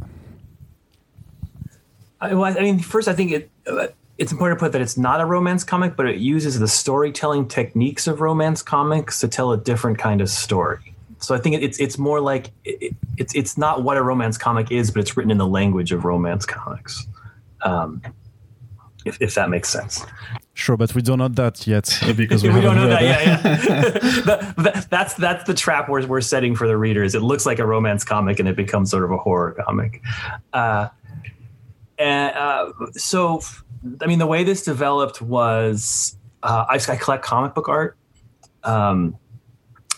I, 2.22 2.34
well, 2.34 2.58
I 2.58 2.62
mean 2.62 2.80
first 2.80 3.08
I 3.08 3.14
think 3.14 3.32
it 3.32 3.50
it's 4.20 4.34
important 4.34 4.60
to 4.60 4.66
put 4.66 4.74
that 4.74 4.82
it's 4.82 4.98
not 4.98 5.22
a 5.22 5.26
romance 5.26 5.64
comic, 5.64 5.96
but 5.96 6.06
it 6.06 6.18
uses 6.18 6.60
the 6.60 6.68
storytelling 6.68 7.48
techniques 7.48 8.06
of 8.06 8.20
romance 8.20 8.62
comics 8.62 9.22
to 9.22 9.30
tell 9.30 9.54
a 9.54 9.58
different 9.58 9.98
kind 9.98 10.20
of 10.20 10.30
story. 10.30 10.94
So 11.20 11.34
I 11.34 11.40
think 11.40 11.62
it's 11.62 11.80
it's 11.80 11.98
more 11.98 12.20
like 12.20 12.52
it, 12.66 12.96
it's 13.18 13.34
it's 13.34 13.58
not 13.58 13.84
what 13.84 13.98
a 13.98 14.04
romance 14.04 14.38
comic 14.38 14.72
is, 14.72 14.92
but 14.92 15.00
it's 15.00 15.16
written 15.16 15.32
in 15.32 15.38
the 15.38 15.48
language 15.48 15.92
of 15.94 16.04
romance 16.04 16.46
comics. 16.46 17.08
Um, 17.62 18.02
if, 19.06 19.22
if 19.22 19.36
that 19.36 19.50
makes 19.50 19.70
sense. 19.70 20.06
Sure, 20.54 20.76
but 20.76 20.94
we 20.94 21.02
don't 21.02 21.18
know 21.20 21.30
that 21.30 21.66
yet 21.66 21.98
because 22.18 22.44
we, 22.44 22.50
we 22.50 22.60
don't 22.60 22.76
know 22.76 22.88
that. 22.90 23.02
Yeah, 23.02 23.42
yeah. 24.64 24.82
that's 24.90 25.14
that's 25.14 25.46
the 25.46 25.54
trap 25.54 25.88
we're 25.88 26.06
we're 26.06 26.22
setting 26.22 26.56
for 26.56 26.68
the 26.68 26.76
readers. 26.76 27.16
It 27.16 27.22
looks 27.22 27.46
like 27.46 27.60
a 27.60 27.66
romance 27.66 28.04
comic, 28.04 28.40
and 28.40 28.50
it 28.50 28.58
becomes 28.58 28.92
sort 28.92 29.06
of 29.06 29.12
a 29.12 29.18
horror 29.18 29.56
comic. 29.66 30.02
Uh, 30.52 30.90
and 31.98 32.36
uh, 32.36 32.72
so 32.94 33.42
I 34.02 34.08
mean, 34.08 34.20
the 34.20 34.28
way 34.28 34.44
this 34.44 34.64
developed 34.64 35.22
was 35.22 36.18
uh, 36.44 36.66
I, 36.70 36.76
I, 36.76 36.96
collect 36.96 37.24
comic 37.24 37.54
book 37.54 37.70
art, 37.70 37.98
um, 38.64 39.18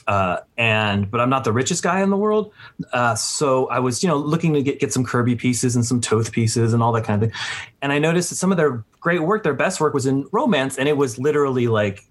uh, 0.07 0.37
and 0.57 1.09
but 1.09 1.19
I'm 1.19 1.29
not 1.29 1.43
the 1.43 1.51
richest 1.51 1.83
guy 1.83 2.01
in 2.01 2.09
the 2.09 2.17
world. 2.17 2.51
Uh, 2.93 3.15
so 3.15 3.67
I 3.67 3.79
was, 3.79 4.03
you 4.03 4.09
know, 4.09 4.17
looking 4.17 4.53
to 4.53 4.61
get 4.61 4.79
get 4.79 4.93
some 4.93 5.03
Kirby 5.03 5.35
pieces 5.35 5.75
and 5.75 5.85
some 5.85 6.01
Toth 6.01 6.31
pieces 6.31 6.73
and 6.73 6.83
all 6.83 6.91
that 6.93 7.03
kind 7.03 7.21
of 7.23 7.29
thing. 7.29 7.39
And 7.81 7.91
I 7.91 7.99
noticed 7.99 8.29
that 8.29 8.35
some 8.35 8.51
of 8.51 8.57
their 8.57 8.83
great 8.99 9.21
work, 9.23 9.43
their 9.43 9.53
best 9.53 9.79
work, 9.79 9.93
was 9.93 10.05
in 10.05 10.27
romance, 10.31 10.77
and 10.77 10.87
it 10.87 10.97
was 10.97 11.17
literally 11.17 11.67
like 11.67 12.03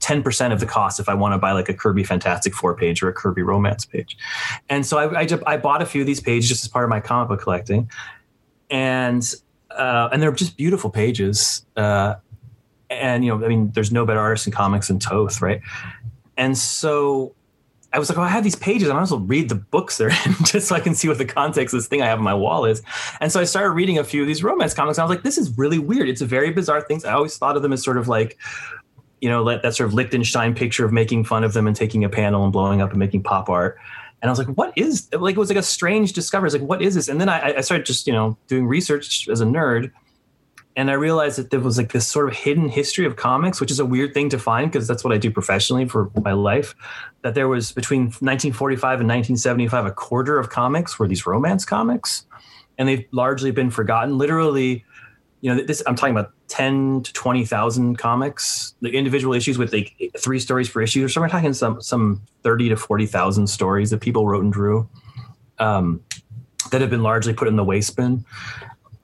ten 0.00 0.22
percent 0.22 0.52
of 0.52 0.60
the 0.60 0.66
cost 0.66 0.98
if 1.00 1.08
I 1.08 1.14
want 1.14 1.34
to 1.34 1.38
buy 1.38 1.52
like 1.52 1.68
a 1.68 1.74
Kirby 1.74 2.04
Fantastic 2.04 2.54
Four 2.54 2.74
page 2.74 3.02
or 3.02 3.08
a 3.08 3.12
Kirby 3.12 3.42
Romance 3.42 3.84
page. 3.84 4.16
And 4.68 4.84
so 4.84 4.98
I, 4.98 5.20
I, 5.20 5.26
just, 5.26 5.42
I 5.46 5.56
bought 5.56 5.80
a 5.80 5.86
few 5.86 6.00
of 6.00 6.06
these 6.06 6.20
pages 6.20 6.48
just 6.48 6.64
as 6.64 6.68
part 6.68 6.84
of 6.84 6.90
my 6.90 7.00
comic 7.00 7.28
book 7.28 7.40
collecting, 7.40 7.90
and 8.70 9.22
uh, 9.70 10.08
and 10.12 10.22
they're 10.22 10.32
just 10.32 10.56
beautiful 10.56 10.90
pages. 10.90 11.64
Uh, 11.76 12.14
and 12.90 13.24
you 13.24 13.36
know, 13.36 13.44
I 13.44 13.48
mean, 13.48 13.70
there's 13.72 13.92
no 13.92 14.06
better 14.06 14.20
artist 14.20 14.46
in 14.46 14.52
comics 14.52 14.88
than 14.88 14.98
Toth, 14.98 15.42
right? 15.42 15.60
And 16.36 16.56
so 16.56 17.34
I 17.92 17.98
was 17.98 18.08
like, 18.08 18.18
oh, 18.18 18.22
I 18.22 18.28
have 18.28 18.44
these 18.44 18.56
pages. 18.56 18.90
I 18.90 18.92
might 18.92 19.02
as 19.02 19.10
well 19.10 19.20
read 19.20 19.48
the 19.48 19.54
books 19.54 19.96
they're 19.96 20.10
in 20.10 20.34
just 20.44 20.68
so 20.68 20.74
I 20.74 20.80
can 20.80 20.94
see 20.94 21.08
what 21.08 21.18
the 21.18 21.24
context 21.24 21.74
of 21.74 21.80
this 21.80 21.88
thing 21.88 22.02
I 22.02 22.06
have 22.06 22.18
on 22.18 22.24
my 22.24 22.34
wall 22.34 22.64
is. 22.64 22.82
And 23.20 23.32
so 23.32 23.40
I 23.40 23.44
started 23.44 23.70
reading 23.70 23.98
a 23.98 24.04
few 24.04 24.20
of 24.20 24.26
these 24.26 24.44
romance 24.44 24.74
comics. 24.74 24.98
I 24.98 25.04
was 25.04 25.10
like, 25.10 25.22
this 25.22 25.38
is 25.38 25.56
really 25.56 25.78
weird. 25.78 26.08
It's 26.08 26.20
a 26.20 26.26
very 26.26 26.50
bizarre 26.50 26.82
thing. 26.82 27.00
I 27.06 27.12
always 27.12 27.36
thought 27.38 27.56
of 27.56 27.62
them 27.62 27.72
as 27.72 27.82
sort 27.82 27.96
of 27.96 28.06
like, 28.06 28.38
you 29.20 29.28
know, 29.28 29.44
that 29.44 29.74
sort 29.74 29.88
of 29.88 29.94
Lichtenstein 29.94 30.54
picture 30.54 30.84
of 30.84 30.92
making 30.92 31.24
fun 31.24 31.44
of 31.44 31.54
them 31.54 31.66
and 31.66 31.74
taking 31.74 32.04
a 32.04 32.08
panel 32.08 32.44
and 32.44 32.52
blowing 32.52 32.82
up 32.82 32.90
and 32.90 32.98
making 32.98 33.22
pop 33.22 33.48
art. 33.48 33.78
And 34.20 34.28
I 34.28 34.32
was 34.32 34.38
like, 34.38 34.48
what 34.48 34.72
is 34.76 35.08
like 35.12 35.36
it 35.36 35.38
was 35.38 35.48
like 35.48 35.58
a 35.58 35.62
strange 35.62 36.12
discovery. 36.12 36.48
It's 36.48 36.54
like, 36.54 36.68
what 36.68 36.82
is 36.82 36.94
this? 36.94 37.08
And 37.08 37.20
then 37.20 37.28
I, 37.28 37.56
I 37.56 37.60
started 37.60 37.86
just, 37.86 38.06
you 38.06 38.12
know, 38.12 38.36
doing 38.48 38.66
research 38.66 39.28
as 39.28 39.40
a 39.40 39.44
nerd 39.44 39.92
and 40.78 40.92
I 40.92 40.94
realized 40.94 41.38
that 41.38 41.50
there 41.50 41.58
was 41.58 41.76
like 41.76 41.90
this 41.90 42.06
sort 42.06 42.28
of 42.28 42.36
hidden 42.36 42.68
history 42.68 43.04
of 43.04 43.16
comics, 43.16 43.60
which 43.60 43.72
is 43.72 43.80
a 43.80 43.84
weird 43.84 44.14
thing 44.14 44.28
to 44.28 44.38
find 44.38 44.70
because 44.70 44.86
that's 44.86 45.02
what 45.02 45.12
I 45.12 45.18
do 45.18 45.28
professionally 45.28 45.88
for 45.88 46.08
my 46.22 46.30
life. 46.30 46.76
That 47.22 47.34
there 47.34 47.48
was 47.48 47.72
between 47.72 48.02
1945 48.02 49.00
and 49.00 49.08
1975, 49.08 49.86
a 49.86 49.90
quarter 49.90 50.38
of 50.38 50.50
comics 50.50 50.96
were 50.96 51.08
these 51.08 51.26
romance 51.26 51.64
comics, 51.64 52.26
and 52.78 52.88
they've 52.88 53.04
largely 53.10 53.50
been 53.50 53.72
forgotten. 53.72 54.18
Literally, 54.18 54.84
you 55.40 55.54
know, 55.54 55.62
this 55.62 55.82
I'm 55.86 55.94
talking 55.94 56.14
about 56.16 56.32
10 56.48 57.02
to 57.04 57.12
20,000 57.12 57.96
comics, 57.96 58.74
the 58.80 58.90
individual 58.90 59.34
issues 59.34 59.58
with 59.58 59.72
like 59.72 59.94
three 60.18 60.38
stories 60.38 60.68
per 60.68 60.80
issue. 60.80 61.06
So 61.08 61.20
we're 61.20 61.28
talking 61.28 61.52
some 61.52 61.80
some 61.80 62.22
30 62.42 62.70
to 62.70 62.76
40,000 62.76 63.46
stories 63.46 63.90
that 63.90 64.00
people 64.00 64.26
wrote 64.26 64.42
and 64.42 64.52
drew. 64.52 64.88
Um, 65.58 66.02
that 66.70 66.80
have 66.80 66.90
been 66.90 67.02
largely 67.02 67.32
put 67.32 67.48
in 67.48 67.56
the 67.56 67.64
waste 67.64 67.96
bin. 67.96 68.24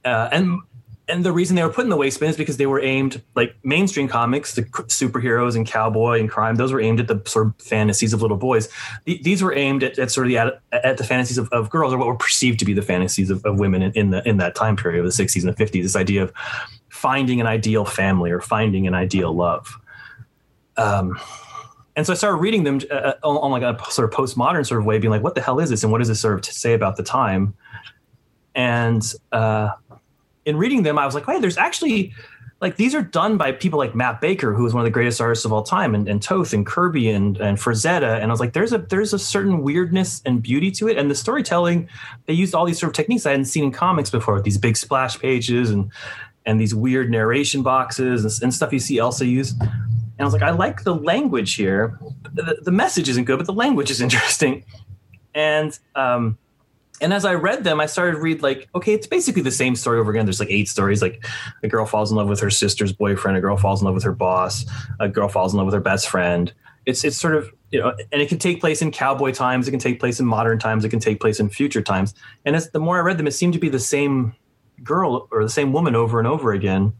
Uh, 0.04 0.28
and 0.32 0.60
and 1.06 1.24
the 1.24 1.32
reason 1.32 1.54
they 1.54 1.62
were 1.62 1.72
put 1.72 1.84
in 1.84 1.90
the 1.90 1.96
waste 1.96 2.18
bin 2.18 2.30
is 2.30 2.36
because 2.36 2.56
they 2.56 2.66
were 2.66 2.80
aimed 2.80 3.22
like 3.34 3.54
mainstream 3.62 4.08
comics, 4.08 4.54
the 4.54 4.62
superheroes 4.62 5.54
and 5.54 5.66
cowboy 5.66 6.18
and 6.18 6.30
crime. 6.30 6.54
Those 6.54 6.72
were 6.72 6.80
aimed 6.80 6.98
at 6.98 7.08
the 7.08 7.20
sort 7.26 7.48
of 7.48 7.54
fantasies 7.58 8.14
of 8.14 8.22
little 8.22 8.38
boys. 8.38 8.68
these 9.04 9.42
were 9.42 9.54
aimed 9.54 9.82
at, 9.82 9.98
at 9.98 10.10
sort 10.10 10.26
of 10.26 10.30
the 10.30 10.38
at, 10.38 10.60
at 10.72 10.96
the 10.96 11.04
fantasies 11.04 11.36
of, 11.36 11.48
of, 11.50 11.68
girls, 11.68 11.92
or 11.92 11.98
what 11.98 12.06
were 12.06 12.16
perceived 12.16 12.58
to 12.60 12.64
be 12.64 12.72
the 12.72 12.82
fantasies 12.82 13.28
of, 13.28 13.44
of 13.44 13.58
women 13.58 13.82
in, 13.82 13.92
in, 13.92 14.10
the 14.10 14.26
in 14.26 14.38
that 14.38 14.54
time 14.54 14.76
period 14.76 15.04
of 15.04 15.04
the 15.04 15.24
'60s 15.24 15.44
and 15.44 15.54
the 15.54 15.64
'50s. 15.64 15.82
This 15.82 15.96
idea 15.96 16.22
of 16.22 16.32
finding 16.88 17.40
an 17.40 17.46
ideal 17.46 17.84
family 17.84 18.30
or 18.30 18.40
finding 18.40 18.86
an 18.86 18.94
ideal 18.94 19.34
love. 19.34 19.76
Um, 20.78 21.20
and 21.96 22.06
so 22.06 22.14
I 22.14 22.16
started 22.16 22.38
reading 22.38 22.64
them 22.64 22.80
uh, 22.90 23.12
uh 23.22 23.28
on, 23.28 23.50
like 23.50 23.62
a 23.62 23.78
sort 23.90 24.10
of 24.10 24.18
postmodern 24.18 24.66
sort 24.66 24.80
of 24.80 24.86
way, 24.86 24.98
being 24.98 25.10
like, 25.10 25.22
"What 25.22 25.34
the 25.34 25.42
hell 25.42 25.60
is 25.60 25.68
this? 25.68 25.82
And 25.82 25.92
what 25.92 25.98
does 25.98 26.08
this 26.08 26.20
sort 26.20 26.38
of 26.38 26.44
say 26.46 26.72
about 26.72 26.96
the 26.96 27.02
time?" 27.02 27.54
And 28.54 29.02
uh, 29.32 29.70
in 30.46 30.56
reading 30.56 30.82
them, 30.82 30.98
I 30.98 31.06
was 31.06 31.14
like, 31.14 31.26
hey, 31.26 31.40
there's 31.40 31.56
actually 31.56 32.12
like 32.60 32.76
these 32.76 32.94
are 32.94 33.02
done 33.02 33.36
by 33.36 33.52
people 33.52 33.78
like 33.78 33.94
Matt 33.94 34.20
Baker, 34.20 34.54
who 34.54 34.64
is 34.66 34.72
one 34.72 34.80
of 34.80 34.84
the 34.84 34.90
greatest 34.90 35.20
artists 35.20 35.44
of 35.44 35.52
all 35.52 35.62
time, 35.62 35.94
and, 35.94 36.08
and 36.08 36.22
Toth 36.22 36.52
and 36.52 36.64
Kirby 36.64 37.10
and 37.10 37.36
and 37.38 37.58
Frazetta. 37.58 38.16
And 38.16 38.24
I 38.24 38.28
was 38.28 38.40
like, 38.40 38.52
there's 38.52 38.72
a 38.72 38.78
there's 38.78 39.12
a 39.12 39.18
certain 39.18 39.62
weirdness 39.62 40.22
and 40.24 40.42
beauty 40.42 40.70
to 40.72 40.88
it. 40.88 40.96
And 40.96 41.10
the 41.10 41.14
storytelling, 41.14 41.88
they 42.26 42.32
used 42.32 42.54
all 42.54 42.64
these 42.64 42.78
sort 42.78 42.88
of 42.88 42.94
techniques 42.94 43.26
I 43.26 43.30
hadn't 43.30 43.46
seen 43.46 43.64
in 43.64 43.72
comics 43.72 44.10
before, 44.10 44.34
with 44.34 44.44
these 44.44 44.58
big 44.58 44.76
splash 44.76 45.18
pages 45.18 45.70
and 45.70 45.90
and 46.46 46.60
these 46.60 46.74
weird 46.74 47.10
narration 47.10 47.62
boxes 47.62 48.24
and, 48.24 48.44
and 48.44 48.54
stuff 48.54 48.72
you 48.72 48.78
see 48.78 48.98
Elsa 48.98 49.26
use. 49.26 49.52
And 49.60 50.20
I 50.20 50.24
was 50.24 50.32
like, 50.32 50.42
I 50.42 50.50
like 50.50 50.84
the 50.84 50.94
language 50.94 51.54
here. 51.54 51.98
The, 52.32 52.58
the 52.62 52.70
message 52.70 53.08
isn't 53.08 53.24
good, 53.24 53.38
but 53.38 53.46
the 53.46 53.52
language 53.52 53.90
is 53.90 54.00
interesting. 54.06 54.64
And 55.34 55.76
um, 55.96 56.38
and 57.00 57.12
as 57.12 57.24
I 57.24 57.34
read 57.34 57.64
them, 57.64 57.80
I 57.80 57.86
started 57.86 58.12
to 58.12 58.20
read 58.20 58.42
like, 58.42 58.68
okay, 58.74 58.94
it's 58.94 59.06
basically 59.06 59.42
the 59.42 59.50
same 59.50 59.74
story 59.74 59.98
over 59.98 60.10
again. 60.10 60.26
There's 60.26 60.40
like 60.40 60.50
eight 60.50 60.68
stories. 60.68 61.02
Like 61.02 61.26
a 61.62 61.68
girl 61.68 61.86
falls 61.86 62.10
in 62.10 62.16
love 62.16 62.28
with 62.28 62.40
her 62.40 62.50
sister's 62.50 62.92
boyfriend, 62.92 63.36
a 63.36 63.40
girl 63.40 63.56
falls 63.56 63.80
in 63.80 63.86
love 63.86 63.94
with 63.94 64.04
her 64.04 64.12
boss, 64.12 64.64
a 65.00 65.08
girl 65.08 65.28
falls 65.28 65.52
in 65.52 65.58
love 65.58 65.66
with 65.66 65.74
her 65.74 65.80
best 65.80 66.08
friend. 66.08 66.52
It's 66.86 67.04
it's 67.04 67.16
sort 67.16 67.34
of 67.34 67.50
you 67.70 67.80
know, 67.80 67.92
and 68.12 68.22
it 68.22 68.28
can 68.28 68.38
take 68.38 68.60
place 68.60 68.80
in 68.82 68.92
cowboy 68.92 69.32
times, 69.32 69.66
it 69.66 69.72
can 69.72 69.80
take 69.80 69.98
place 69.98 70.20
in 70.20 70.26
modern 70.26 70.60
times, 70.60 70.84
it 70.84 70.90
can 70.90 71.00
take 71.00 71.18
place 71.18 71.40
in 71.40 71.48
future 71.48 71.82
times. 71.82 72.14
And 72.44 72.54
as 72.54 72.70
the 72.70 72.78
more 72.78 72.96
I 72.98 73.00
read 73.00 73.18
them, 73.18 73.26
it 73.26 73.32
seemed 73.32 73.54
to 73.54 73.58
be 73.58 73.68
the 73.68 73.80
same 73.80 74.34
girl 74.84 75.26
or 75.32 75.42
the 75.42 75.50
same 75.50 75.72
woman 75.72 75.96
over 75.96 76.20
and 76.20 76.28
over 76.28 76.52
again. 76.52 76.92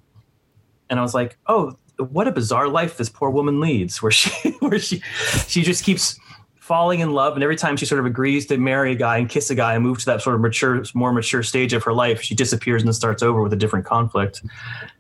And 0.91 0.99
I 0.99 1.03
was 1.03 1.15
like, 1.15 1.39
oh, 1.47 1.79
what 1.99 2.27
a 2.27 2.33
bizarre 2.33 2.67
life 2.67 2.97
this 2.97 3.09
poor 3.09 3.31
woman 3.31 3.61
leads, 3.61 4.03
where 4.03 4.11
she 4.11 4.51
where 4.59 4.79
she 4.79 5.01
she 5.47 5.63
just 5.63 5.85
keeps 5.85 6.19
falling 6.65 7.01
in 7.01 7.13
love, 7.13 7.35
and 7.35 7.43
every 7.43 7.57
time 7.57 7.77
she 7.77 7.85
sort 7.85 7.99
of 7.99 8.07
agrees 8.07 8.47
to 8.47 8.57
marry 8.57 8.93
a 8.93 8.95
guy 8.95 9.19
and 9.19 9.29
kiss 9.29 9.51
a 9.51 9.55
guy 9.55 9.75
and 9.75 9.83
move 9.85 9.99
to 9.99 10.07
that 10.07 10.23
sort 10.23 10.35
of 10.35 10.41
mature, 10.41 10.83
more 10.95 11.13
mature 11.13 11.43
stage 11.43 11.75
of 11.75 11.83
her 11.83 11.93
life, 11.93 12.23
she 12.23 12.35
disappears 12.35 12.83
and 12.83 12.95
starts 12.95 13.23
over 13.23 13.43
with 13.43 13.53
a 13.53 13.57
different 13.57 13.85
conflict. 13.85 14.43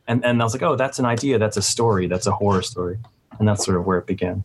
And 0.07 0.23
and 0.27 0.43
I 0.43 0.45
was 0.45 0.53
like, 0.53 0.67
oh, 0.71 0.77
that's 0.77 0.99
an 0.99 1.07
idea, 1.07 1.39
that's 1.39 1.57
a 1.57 1.63
story, 1.63 2.07
that's 2.07 2.27
a 2.27 2.33
horror 2.33 2.63
story, 2.63 2.99
and 3.39 3.49
that's 3.49 3.65
sort 3.65 3.79
of 3.79 3.87
where 3.87 3.99
it 3.99 4.07
began. 4.07 4.45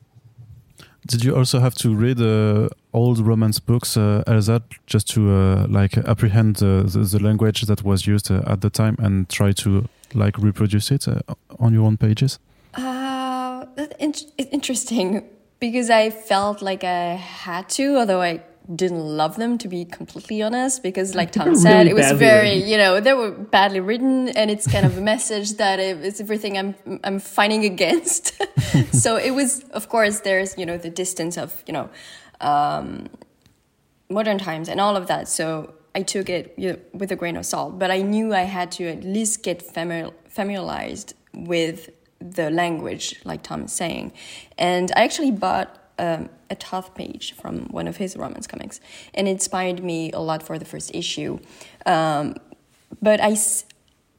Did 1.08 1.26
you 1.26 1.36
also 1.36 1.60
have 1.60 1.76
to 1.76 1.94
read 1.94 2.22
uh, 2.22 2.70
old 2.94 3.20
romance 3.20 3.60
books, 3.60 3.98
uh, 3.98 4.24
Elsa, 4.26 4.62
just 4.86 5.10
to 5.14 5.20
uh, 5.22 5.68
like 5.68 5.98
apprehend 5.98 6.58
the, 6.58 6.84
the, 7.12 7.20
language 7.20 7.62
that 7.64 7.84
was 7.84 8.08
used 8.08 8.32
uh, 8.32 8.54
at 8.54 8.62
the 8.62 8.70
time 8.70 8.96
and 9.00 9.28
try 9.28 9.52
to 9.54 9.90
like 10.14 10.38
reproduce 10.38 10.92
it 10.92 11.08
uh, 11.08 11.20
on 11.60 11.74
your 11.74 11.86
own 11.86 11.98
pages? 11.98 12.40
Uh, 12.76 13.66
that's 13.76 14.26
interesting 14.38 15.24
because 15.60 15.90
I 15.90 16.10
felt 16.10 16.62
like 16.62 16.84
I 16.84 17.16
had 17.16 17.70
to, 17.70 17.98
although 17.98 18.22
I 18.22 18.44
didn't 18.74 19.00
love 19.00 19.38
them 19.38 19.58
to 19.58 19.68
be 19.68 19.84
completely 19.84 20.42
honest. 20.44 20.84
Because 20.84 21.16
like 21.16 21.32
tom 21.32 21.56
said 21.56 21.80
really 21.80 21.90
it 21.92 21.94
was 21.96 22.12
very 22.12 22.50
written. 22.50 22.70
you 22.70 22.78
know 22.78 23.00
they 23.00 23.14
were 23.14 23.32
badly 23.32 23.80
written. 23.80 24.30
And 24.30 24.52
it's 24.52 24.68
kind 24.68 24.86
of 24.86 24.98
a 24.98 25.02
message 25.02 25.54
that 25.54 25.80
it's 25.80 26.20
everything 26.22 26.58
i'm 26.58 26.76
i'm 27.04 27.20
fighting 27.20 27.66
against. 27.66 28.34
So 28.92 29.18
it 29.18 29.32
was 29.32 29.64
of 29.72 29.90
course 29.90 30.20
there's 30.20 30.56
you 30.58 30.66
know 30.66 30.78
the 30.78 30.92
distance 30.92 31.38
of 31.38 31.64
you 31.66 31.74
know 31.74 31.90
um, 32.40 33.08
modern 34.10 34.38
times 34.38 34.70
and 34.70 34.80
all 34.80 34.96
of 34.96 35.08
that. 35.08 35.28
So 35.28 35.74
i 35.96 36.04
took 36.04 36.30
it 36.30 36.54
you 36.56 36.74
know, 36.74 36.80
with 36.94 37.12
a 37.12 37.16
grain 37.16 37.36
of 37.36 37.46
salt. 37.46 37.80
But 37.80 37.90
i 37.90 38.02
knew 38.02 38.34
i 38.34 38.44
had 38.44 38.72
to 38.74 38.88
at 38.88 39.04
least 39.04 39.42
get 39.42 39.66
famili- 39.74 40.14
familiarized 40.28 41.16
with 41.34 41.90
the 42.20 42.50
language, 42.50 43.20
like 43.24 43.44
Tom 43.44 43.64
is 43.64 43.74
saying. 43.74 44.14
And 44.58 44.92
I 44.96 45.04
actually 45.04 45.32
bought 45.32 45.78
um, 45.98 46.30
a 46.50 46.56
Toth 46.56 46.96
page 46.96 47.34
from 47.34 47.66
one 47.70 47.88
of 47.88 47.98
his 47.98 48.16
romance 48.16 48.48
comics, 48.48 48.80
and 49.14 49.28
it 49.28 49.32
inspired 49.32 49.84
me 49.84 50.12
a 50.12 50.20
lot 50.20 50.44
for 50.44 50.58
the 50.58 50.66
first 50.66 50.94
issue. 50.94 51.40
Um, 51.86 52.36
but 53.02 53.22
I, 53.22 53.38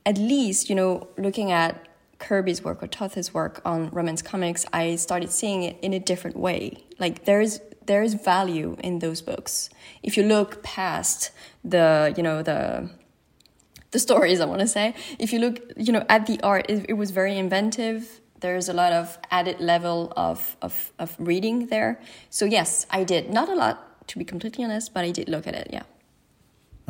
at 0.07 0.19
least, 0.19 0.69
you 0.69 0.75
know, 0.75 1.09
looking 1.19 1.51
at 1.51 1.89
Kirby's 2.19 2.63
work 2.63 2.83
or 2.83 2.87
Toth's 2.87 3.35
work 3.35 3.61
on 3.65 3.91
romance 3.91 4.23
comics, 4.23 4.67
I 4.73 4.97
started 4.97 5.31
seeing 5.31 5.63
it 5.63 5.79
in 5.83 5.93
a 5.93 5.99
different 5.99 6.37
way. 6.37 6.85
Like 6.99 7.25
there's 7.25 7.61
there's 7.87 8.15
value 8.15 8.77
in 8.85 9.01
those 9.01 9.21
books 9.23 9.71
if 10.03 10.17
you 10.17 10.23
look 10.23 10.63
past 10.63 11.33
the 11.65 12.15
you 12.17 12.23
know 12.23 12.43
the 12.43 12.89
the 13.91 13.99
stories, 13.99 14.41
I 14.41 14.45
want 14.45 14.61
to 14.61 14.69
say. 14.69 14.95
If 15.19 15.33
you 15.33 15.39
look, 15.41 15.61
you 15.77 15.93
know, 15.93 16.05
at 16.09 16.27
the 16.27 16.41
art, 16.43 16.67
it, 16.69 16.87
it 16.89 16.95
was 16.95 17.11
very 17.11 17.37
inventive. 17.37 18.21
There's 18.41 18.69
a 18.69 18.73
lot 18.73 18.93
of 18.93 19.19
added 19.31 19.61
level 19.61 20.13
of, 20.17 20.57
of, 20.63 20.93
of 20.99 21.17
reading 21.19 21.67
there. 21.67 22.01
So 22.31 22.45
yes, 22.45 22.87
I 22.91 23.05
did. 23.05 23.31
Not 23.31 23.49
a 23.49 23.55
lot, 23.55 24.07
to 24.09 24.19
be 24.19 24.25
completely 24.25 24.65
honest, 24.65 24.95
but 24.95 25.05
I 25.05 25.11
did 25.11 25.29
look 25.29 25.47
at 25.47 25.55
it, 25.55 25.69
yeah. 25.73 25.83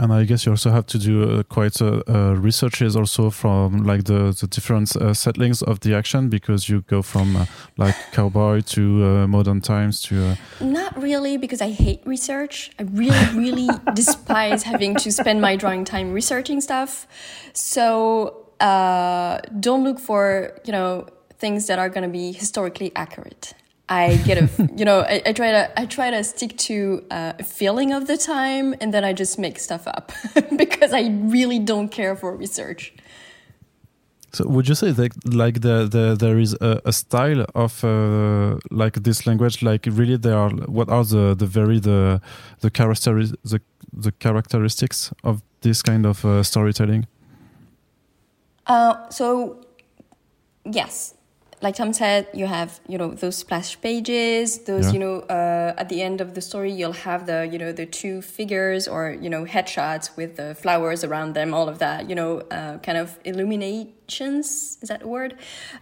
And 0.00 0.14
I 0.14 0.24
guess 0.24 0.46
you 0.46 0.52
also 0.52 0.70
have 0.70 0.86
to 0.86 0.98
do 0.98 1.22
uh, 1.22 1.42
quite 1.42 1.82
uh, 1.82 2.02
uh, 2.08 2.34
researches 2.34 2.96
also 2.96 3.28
from 3.28 3.84
like 3.84 4.04
the, 4.04 4.34
the 4.40 4.46
different 4.46 4.96
uh, 4.96 5.12
settlings 5.12 5.60
of 5.60 5.80
the 5.80 5.94
action 5.94 6.30
because 6.30 6.70
you 6.70 6.80
go 6.88 7.02
from 7.02 7.36
uh, 7.36 7.44
like 7.76 7.94
cowboy 8.12 8.62
to 8.62 9.04
uh, 9.04 9.26
modern 9.26 9.60
times 9.60 10.00
to. 10.04 10.38
Not 10.58 10.96
really 11.00 11.36
because 11.36 11.60
I 11.60 11.68
hate 11.68 12.00
research. 12.06 12.70
I 12.78 12.84
really, 12.84 13.26
really 13.34 13.68
despise 13.94 14.62
having 14.62 14.94
to 14.96 15.12
spend 15.12 15.42
my 15.42 15.54
drawing 15.54 15.84
time 15.84 16.12
researching 16.14 16.62
stuff. 16.62 17.06
So 17.52 18.46
don't 18.58 19.84
look 19.84 19.98
for 19.98 20.58
you 20.64 20.72
know 20.72 21.08
things 21.38 21.66
that 21.66 21.78
are 21.78 21.90
going 21.90 22.04
to 22.04 22.08
be 22.08 22.32
historically 22.32 22.90
accurate. 22.96 23.52
I 23.90 24.16
get 24.24 24.38
a, 24.38 24.70
you 24.76 24.84
know, 24.84 25.00
I, 25.00 25.20
I, 25.26 25.32
try 25.32 25.50
to, 25.50 25.80
I 25.80 25.84
try 25.84 26.10
to 26.10 26.22
stick 26.22 26.56
to 26.58 27.04
uh, 27.10 27.32
a 27.38 27.42
feeling 27.42 27.92
of 27.92 28.06
the 28.06 28.16
time, 28.16 28.74
and 28.80 28.94
then 28.94 29.04
I 29.04 29.12
just 29.12 29.38
make 29.38 29.58
stuff 29.58 29.86
up 29.86 30.12
because 30.56 30.92
I 30.92 31.08
really 31.24 31.58
don't 31.58 31.88
care 31.88 32.14
for 32.14 32.34
research. 32.34 32.94
So, 34.32 34.46
would 34.46 34.68
you 34.68 34.76
say 34.76 34.92
that 34.92 35.34
like 35.34 35.60
the, 35.60 35.88
the 35.88 36.16
there 36.16 36.38
is 36.38 36.54
a, 36.60 36.80
a 36.84 36.92
style 36.92 37.44
of 37.56 37.82
uh, 37.84 38.58
like 38.70 39.02
this 39.02 39.26
language? 39.26 39.60
Like, 39.60 39.86
really, 39.90 40.16
there 40.16 40.38
are 40.38 40.50
what 40.50 40.88
are 40.88 41.04
the 41.04 41.34
the 41.34 41.46
very 41.46 41.80
the 41.80 42.20
the 42.60 42.70
characteris 42.70 43.34
the 43.42 43.60
the 43.92 44.12
characteristics 44.12 45.12
of 45.24 45.42
this 45.62 45.82
kind 45.82 46.06
of 46.06 46.24
uh, 46.24 46.44
storytelling? 46.44 47.08
Uh, 48.68 49.08
so, 49.08 49.66
yes, 50.64 51.14
like 51.62 51.74
Tom 51.76 51.92
said, 51.92 52.26
you 52.32 52.46
have 52.46 52.80
you 52.88 52.96
know 52.96 53.10
those 53.12 53.36
splash 53.36 53.80
pages. 53.80 54.60
Those 54.64 54.86
Yeah. 54.86 54.92
you 54.94 54.98
know 54.98 55.16
uh, 55.28 55.74
at 55.76 55.88
the 55.88 56.00
end 56.02 56.20
of 56.20 56.34
the 56.34 56.40
story, 56.40 56.72
you'll 56.72 57.00
have 57.08 57.26
the 57.26 57.46
you 57.52 57.58
know 57.58 57.72
the 57.72 57.86
two 57.86 58.22
figures 58.22 58.88
or 58.88 59.10
you 59.20 59.28
know 59.28 59.44
headshots 59.44 60.16
with 60.16 60.36
the 60.36 60.54
flowers 60.54 61.04
around 61.04 61.34
them. 61.34 61.52
All 61.52 61.68
of 61.68 61.78
that, 61.78 62.08
you 62.08 62.14
know, 62.14 62.40
uh, 62.50 62.78
kind 62.78 62.96
of 62.98 63.18
illuminations. 63.24 64.78
Is 64.82 64.88
that 64.88 65.02
a 65.02 65.08
word? 65.08 65.36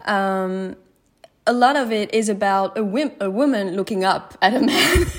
Um, 0.04 0.76
a 1.46 1.52
lot 1.52 1.76
of 1.76 1.90
it 1.92 2.12
is 2.12 2.28
about 2.28 2.76
a, 2.76 2.82
wim- 2.82 3.18
a 3.20 3.30
woman 3.30 3.74
looking 3.74 4.04
up 4.04 4.36
at 4.42 4.52
a 4.54 4.60
man. 4.60 5.06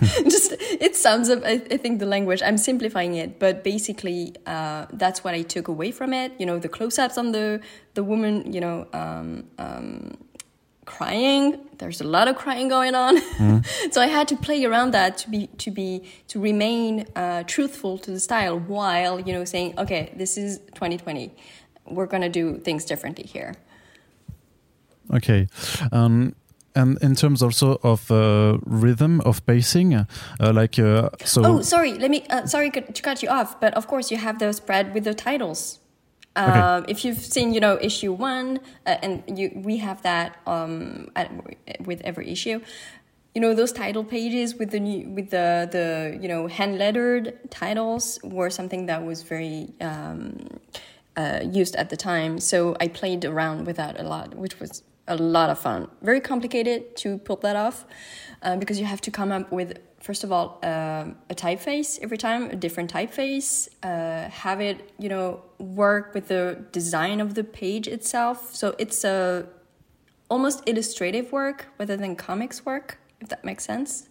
Just 0.24 0.52
it 0.58 0.96
sums 0.96 1.28
up. 1.28 1.42
I, 1.44 1.62
I 1.70 1.76
think 1.76 1.98
the 1.98 2.06
language. 2.06 2.42
I'm 2.42 2.56
simplifying 2.56 3.14
it, 3.14 3.38
but 3.38 3.62
basically, 3.62 4.34
uh, 4.46 4.86
that's 4.92 5.22
what 5.22 5.34
I 5.34 5.42
took 5.42 5.68
away 5.68 5.90
from 5.90 6.12
it. 6.12 6.32
You 6.38 6.46
know, 6.46 6.58
the 6.58 6.68
close-ups 6.68 7.18
on 7.18 7.32
the 7.32 7.60
the 7.94 8.02
woman. 8.02 8.52
You 8.52 8.60
know, 8.60 8.86
um, 8.92 9.44
um, 9.58 10.16
crying. 10.86 11.58
There's 11.78 12.00
a 12.00 12.04
lot 12.04 12.28
of 12.28 12.36
crying 12.36 12.68
going 12.68 12.94
on, 12.94 13.20
so 13.90 14.00
I 14.00 14.06
had 14.06 14.26
to 14.28 14.36
play 14.36 14.64
around 14.64 14.92
that 14.92 15.18
to 15.18 15.30
be 15.30 15.48
to 15.58 15.70
be 15.70 16.04
to 16.28 16.40
remain 16.40 17.06
uh, 17.14 17.42
truthful 17.46 17.98
to 17.98 18.10
the 18.10 18.20
style 18.20 18.58
while 18.58 19.20
you 19.20 19.32
know 19.32 19.44
saying, 19.44 19.78
okay, 19.78 20.12
this 20.16 20.36
is 20.36 20.58
2020. 20.74 21.30
We're 21.86 22.06
gonna 22.06 22.28
do 22.28 22.58
things 22.58 22.84
differently 22.84 23.24
here. 23.24 23.54
Okay. 25.12 25.48
Um, 25.92 26.34
and 26.74 26.98
in 27.02 27.14
terms 27.14 27.42
also 27.42 27.78
of 27.82 28.10
uh, 28.10 28.58
rhythm 28.64 29.20
of 29.22 29.44
pacing, 29.46 29.94
uh, 29.94 30.04
like 30.40 30.78
uh, 30.78 31.10
so. 31.24 31.44
Oh, 31.44 31.62
sorry. 31.62 31.94
Let 31.94 32.10
me. 32.10 32.24
Uh, 32.30 32.46
sorry 32.46 32.70
to 32.70 33.02
cut 33.02 33.22
you 33.22 33.28
off, 33.28 33.60
but 33.60 33.74
of 33.74 33.86
course 33.86 34.10
you 34.10 34.16
have 34.16 34.38
the 34.38 34.52
spread 34.52 34.94
with 34.94 35.04
the 35.04 35.14
titles. 35.14 35.80
Okay. 36.36 36.58
Um, 36.58 36.84
if 36.88 37.04
you've 37.04 37.18
seen, 37.18 37.52
you 37.52 37.60
know, 37.60 37.76
issue 37.80 38.12
one, 38.12 38.60
uh, 38.86 38.96
and 39.02 39.38
you, 39.38 39.50
we 39.54 39.78
have 39.78 40.02
that 40.02 40.38
um, 40.46 41.10
at, 41.16 41.30
with 41.84 42.00
every 42.02 42.30
issue. 42.30 42.60
You 43.34 43.40
know, 43.40 43.54
those 43.54 43.72
title 43.72 44.04
pages 44.04 44.54
with 44.54 44.70
the 44.70 44.80
new, 44.80 45.08
with 45.08 45.30
the 45.30 45.68
the 45.70 46.18
you 46.20 46.28
know 46.28 46.46
hand 46.46 46.78
lettered 46.78 47.50
titles 47.50 48.18
were 48.22 48.50
something 48.50 48.86
that 48.86 49.04
was 49.04 49.22
very 49.22 49.72
um, 49.80 50.46
uh, 51.16 51.40
used 51.42 51.74
at 51.76 51.90
the 51.90 51.96
time. 51.96 52.38
So 52.38 52.76
I 52.80 52.88
played 52.88 53.24
around 53.24 53.66
with 53.66 53.76
that 53.76 53.98
a 54.00 54.04
lot, 54.04 54.34
which 54.34 54.58
was 54.60 54.82
a 55.10 55.16
lot 55.16 55.50
of 55.50 55.58
fun. 55.58 55.88
Very 56.00 56.20
complicated 56.20 56.96
to 57.02 57.18
pull 57.18 57.36
that 57.36 57.56
off 57.56 57.84
uh, 58.42 58.56
because 58.56 58.78
you 58.80 58.86
have 58.86 59.00
to 59.02 59.10
come 59.10 59.30
up 59.32 59.52
with, 59.52 59.78
first 60.00 60.24
of 60.24 60.32
all, 60.32 60.58
um 60.62 61.16
a 61.28 61.34
typeface 61.34 61.98
every 62.04 62.18
time, 62.26 62.42
a 62.50 62.56
different 62.56 62.88
typeface, 62.96 63.68
uh, 63.82 64.30
have 64.44 64.60
it, 64.60 64.78
you 64.98 65.08
know, 65.08 65.42
work 65.58 66.14
with 66.14 66.28
the 66.28 66.42
design 66.72 67.20
of 67.20 67.34
the 67.34 67.44
page 67.44 67.86
itself. 67.96 68.54
So 68.54 68.74
it's 68.78 69.04
a 69.04 69.46
almost 70.30 70.62
illustrative 70.66 71.32
work 71.32 71.66
rather 71.78 71.96
than 71.96 72.16
comics 72.16 72.64
work, 72.64 72.98
if 73.20 73.28
that 73.28 73.44
makes 73.44 73.64
sense. 73.64 74.08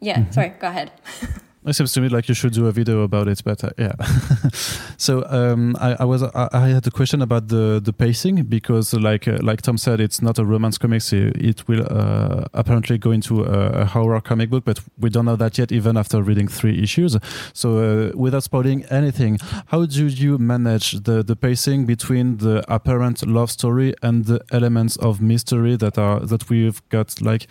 Yeah, 0.00 0.18
sorry, 0.30 0.50
go 0.58 0.68
ahead. 0.68 0.90
It 1.64 1.74
seems 1.74 1.92
to 1.92 2.00
me 2.00 2.08
like 2.08 2.28
you 2.28 2.34
should 2.34 2.52
do 2.52 2.66
a 2.66 2.72
video 2.72 3.02
about 3.02 3.28
it, 3.28 3.40
but 3.44 3.62
uh, 3.62 3.70
yeah. 3.78 3.92
so 4.96 5.24
um, 5.28 5.76
I, 5.80 5.96
I 6.00 6.04
was 6.04 6.24
I, 6.24 6.48
I 6.52 6.68
had 6.68 6.84
a 6.88 6.90
question 6.90 7.22
about 7.22 7.48
the 7.48 7.80
the 7.82 7.92
pacing 7.92 8.42
because 8.44 8.92
like 8.94 9.28
uh, 9.28 9.38
like 9.42 9.62
Tom 9.62 9.78
said, 9.78 10.00
it's 10.00 10.20
not 10.20 10.40
a 10.40 10.44
romance 10.44 10.76
comic. 10.76 11.02
It, 11.12 11.36
it 11.36 11.68
will 11.68 11.86
uh, 11.88 12.46
apparently 12.52 12.98
go 12.98 13.12
into 13.12 13.44
a, 13.44 13.82
a 13.82 13.84
horror 13.84 14.20
comic 14.20 14.50
book, 14.50 14.64
but 14.64 14.80
we 14.98 15.08
don't 15.08 15.24
know 15.24 15.36
that 15.36 15.56
yet, 15.56 15.70
even 15.70 15.96
after 15.96 16.20
reading 16.20 16.48
three 16.48 16.82
issues. 16.82 17.16
So 17.52 17.78
uh, 17.78 18.16
without 18.16 18.42
spoiling 18.42 18.84
anything, 18.86 19.38
how 19.66 19.86
do 19.86 20.06
you 20.06 20.38
manage 20.38 21.04
the 21.04 21.22
the 21.22 21.36
pacing 21.36 21.86
between 21.86 22.38
the 22.38 22.64
apparent 22.66 23.24
love 23.24 23.52
story 23.52 23.94
and 24.02 24.24
the 24.24 24.40
elements 24.50 24.96
of 24.96 25.20
mystery 25.20 25.76
that 25.76 25.96
are 25.96 26.18
that 26.26 26.50
we've 26.50 26.82
got 26.88 27.22
like 27.22 27.46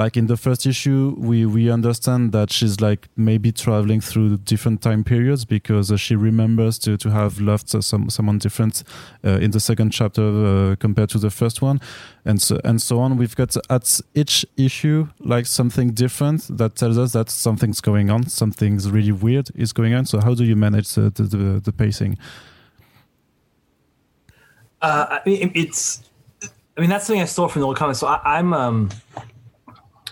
like 0.00 0.16
in 0.16 0.26
the 0.28 0.36
first 0.36 0.62
issue 0.66 1.14
we 1.18 1.38
we 1.44 1.70
understand 1.70 2.32
that 2.32 2.50
she's 2.50 2.80
like 2.80 3.02
maybe 3.16 3.52
traveling 3.52 4.00
through 4.00 4.28
different 4.38 4.80
time 4.80 5.04
periods 5.04 5.44
because 5.44 5.92
uh, 5.92 5.96
she 5.96 6.16
remembers 6.16 6.78
to 6.78 6.96
to 6.96 7.10
have 7.10 7.38
loved 7.38 7.74
uh, 7.74 7.82
some 7.82 8.08
someone 8.08 8.38
different 8.38 8.82
uh, 9.24 9.44
in 9.44 9.50
the 9.50 9.60
second 9.60 9.90
chapter 9.90 10.22
uh, 10.22 10.76
compared 10.76 11.10
to 11.10 11.18
the 11.18 11.30
first 11.30 11.60
one 11.60 11.78
and 12.24 12.40
so 12.40 12.58
and 12.64 12.80
so 12.80 12.98
on 12.98 13.18
we've 13.18 13.36
got 13.36 13.54
at 13.68 14.00
each 14.14 14.46
issue 14.56 15.06
like 15.18 15.44
something 15.44 15.88
different 16.04 16.40
that 16.60 16.74
tells 16.76 16.96
us 16.96 17.12
that 17.12 17.28
something's 17.28 17.82
going 17.82 18.08
on 18.10 18.26
something's 18.26 18.90
really 18.90 19.12
weird 19.12 19.50
is 19.54 19.72
going 19.72 19.92
on 19.92 20.06
so 20.06 20.18
how 20.20 20.34
do 20.34 20.44
you 20.44 20.56
manage 20.56 20.94
the 20.94 21.10
the, 21.10 21.60
the, 21.66 21.72
pacing 21.72 22.16
Uh, 24.82 25.06
I 25.16 25.20
mean, 25.26 25.52
it's. 25.54 26.02
I 26.76 26.80
mean, 26.80 26.88
that's 26.88 27.04
something 27.06 27.20
I 27.20 27.26
stole 27.26 27.48
from 27.48 27.60
the 27.60 27.66
old 27.66 27.76
comics. 27.76 27.98
So 27.98 28.06
I, 28.06 28.38
I'm. 28.38 28.54
Um, 28.54 28.88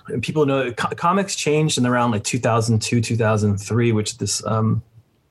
and 0.08 0.22
people 0.22 0.46
know 0.46 0.72
co- 0.72 0.94
comics 0.94 1.34
changed 1.34 1.78
in 1.78 1.86
around 1.86 2.10
like 2.10 2.24
2002, 2.24 3.00
2003, 3.00 3.92
which 3.92 4.18
this 4.18 4.44
um, 4.46 4.82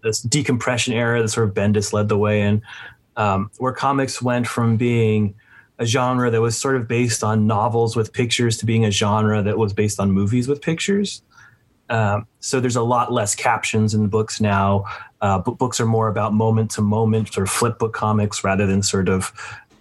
this 0.03 0.21
decompression 0.21 0.93
era 0.93 1.21
that 1.21 1.29
sort 1.29 1.47
of 1.47 1.53
Bendis 1.53 1.93
led 1.93 2.09
the 2.09 2.17
way 2.17 2.41
in, 2.41 2.61
um, 3.15 3.51
where 3.57 3.73
comics 3.73 4.21
went 4.21 4.47
from 4.47 4.77
being 4.77 5.35
a 5.79 5.85
genre 5.85 6.31
that 6.31 6.41
was 6.41 6.57
sort 6.57 6.75
of 6.75 6.87
based 6.87 7.23
on 7.23 7.45
novels 7.45 7.95
with 7.95 8.13
pictures 8.13 8.57
to 8.57 8.65
being 8.65 8.85
a 8.85 8.91
genre 8.91 9.43
that 9.43 9.57
was 9.57 9.73
based 9.73 9.99
on 9.99 10.11
movies 10.11 10.47
with 10.47 10.61
pictures. 10.61 11.21
Um, 11.89 12.27
so 12.39 12.59
there's 12.59 12.75
a 12.75 12.81
lot 12.81 13.13
less 13.13 13.35
captions 13.35 13.93
in 13.93 14.01
the 14.01 14.07
books 14.09 14.41
now. 14.41 14.85
Uh, 15.21 15.39
but 15.39 15.57
books 15.57 15.79
are 15.79 15.85
more 15.85 16.07
about 16.09 16.33
moment 16.33 16.71
to 16.71 16.81
moment, 16.81 17.33
sort 17.33 17.47
of 17.47 17.53
flip 17.53 17.79
book 17.79 17.93
comics 17.93 18.43
rather 18.43 18.67
than 18.67 18.83
sort 18.83 19.09
of 19.09 19.31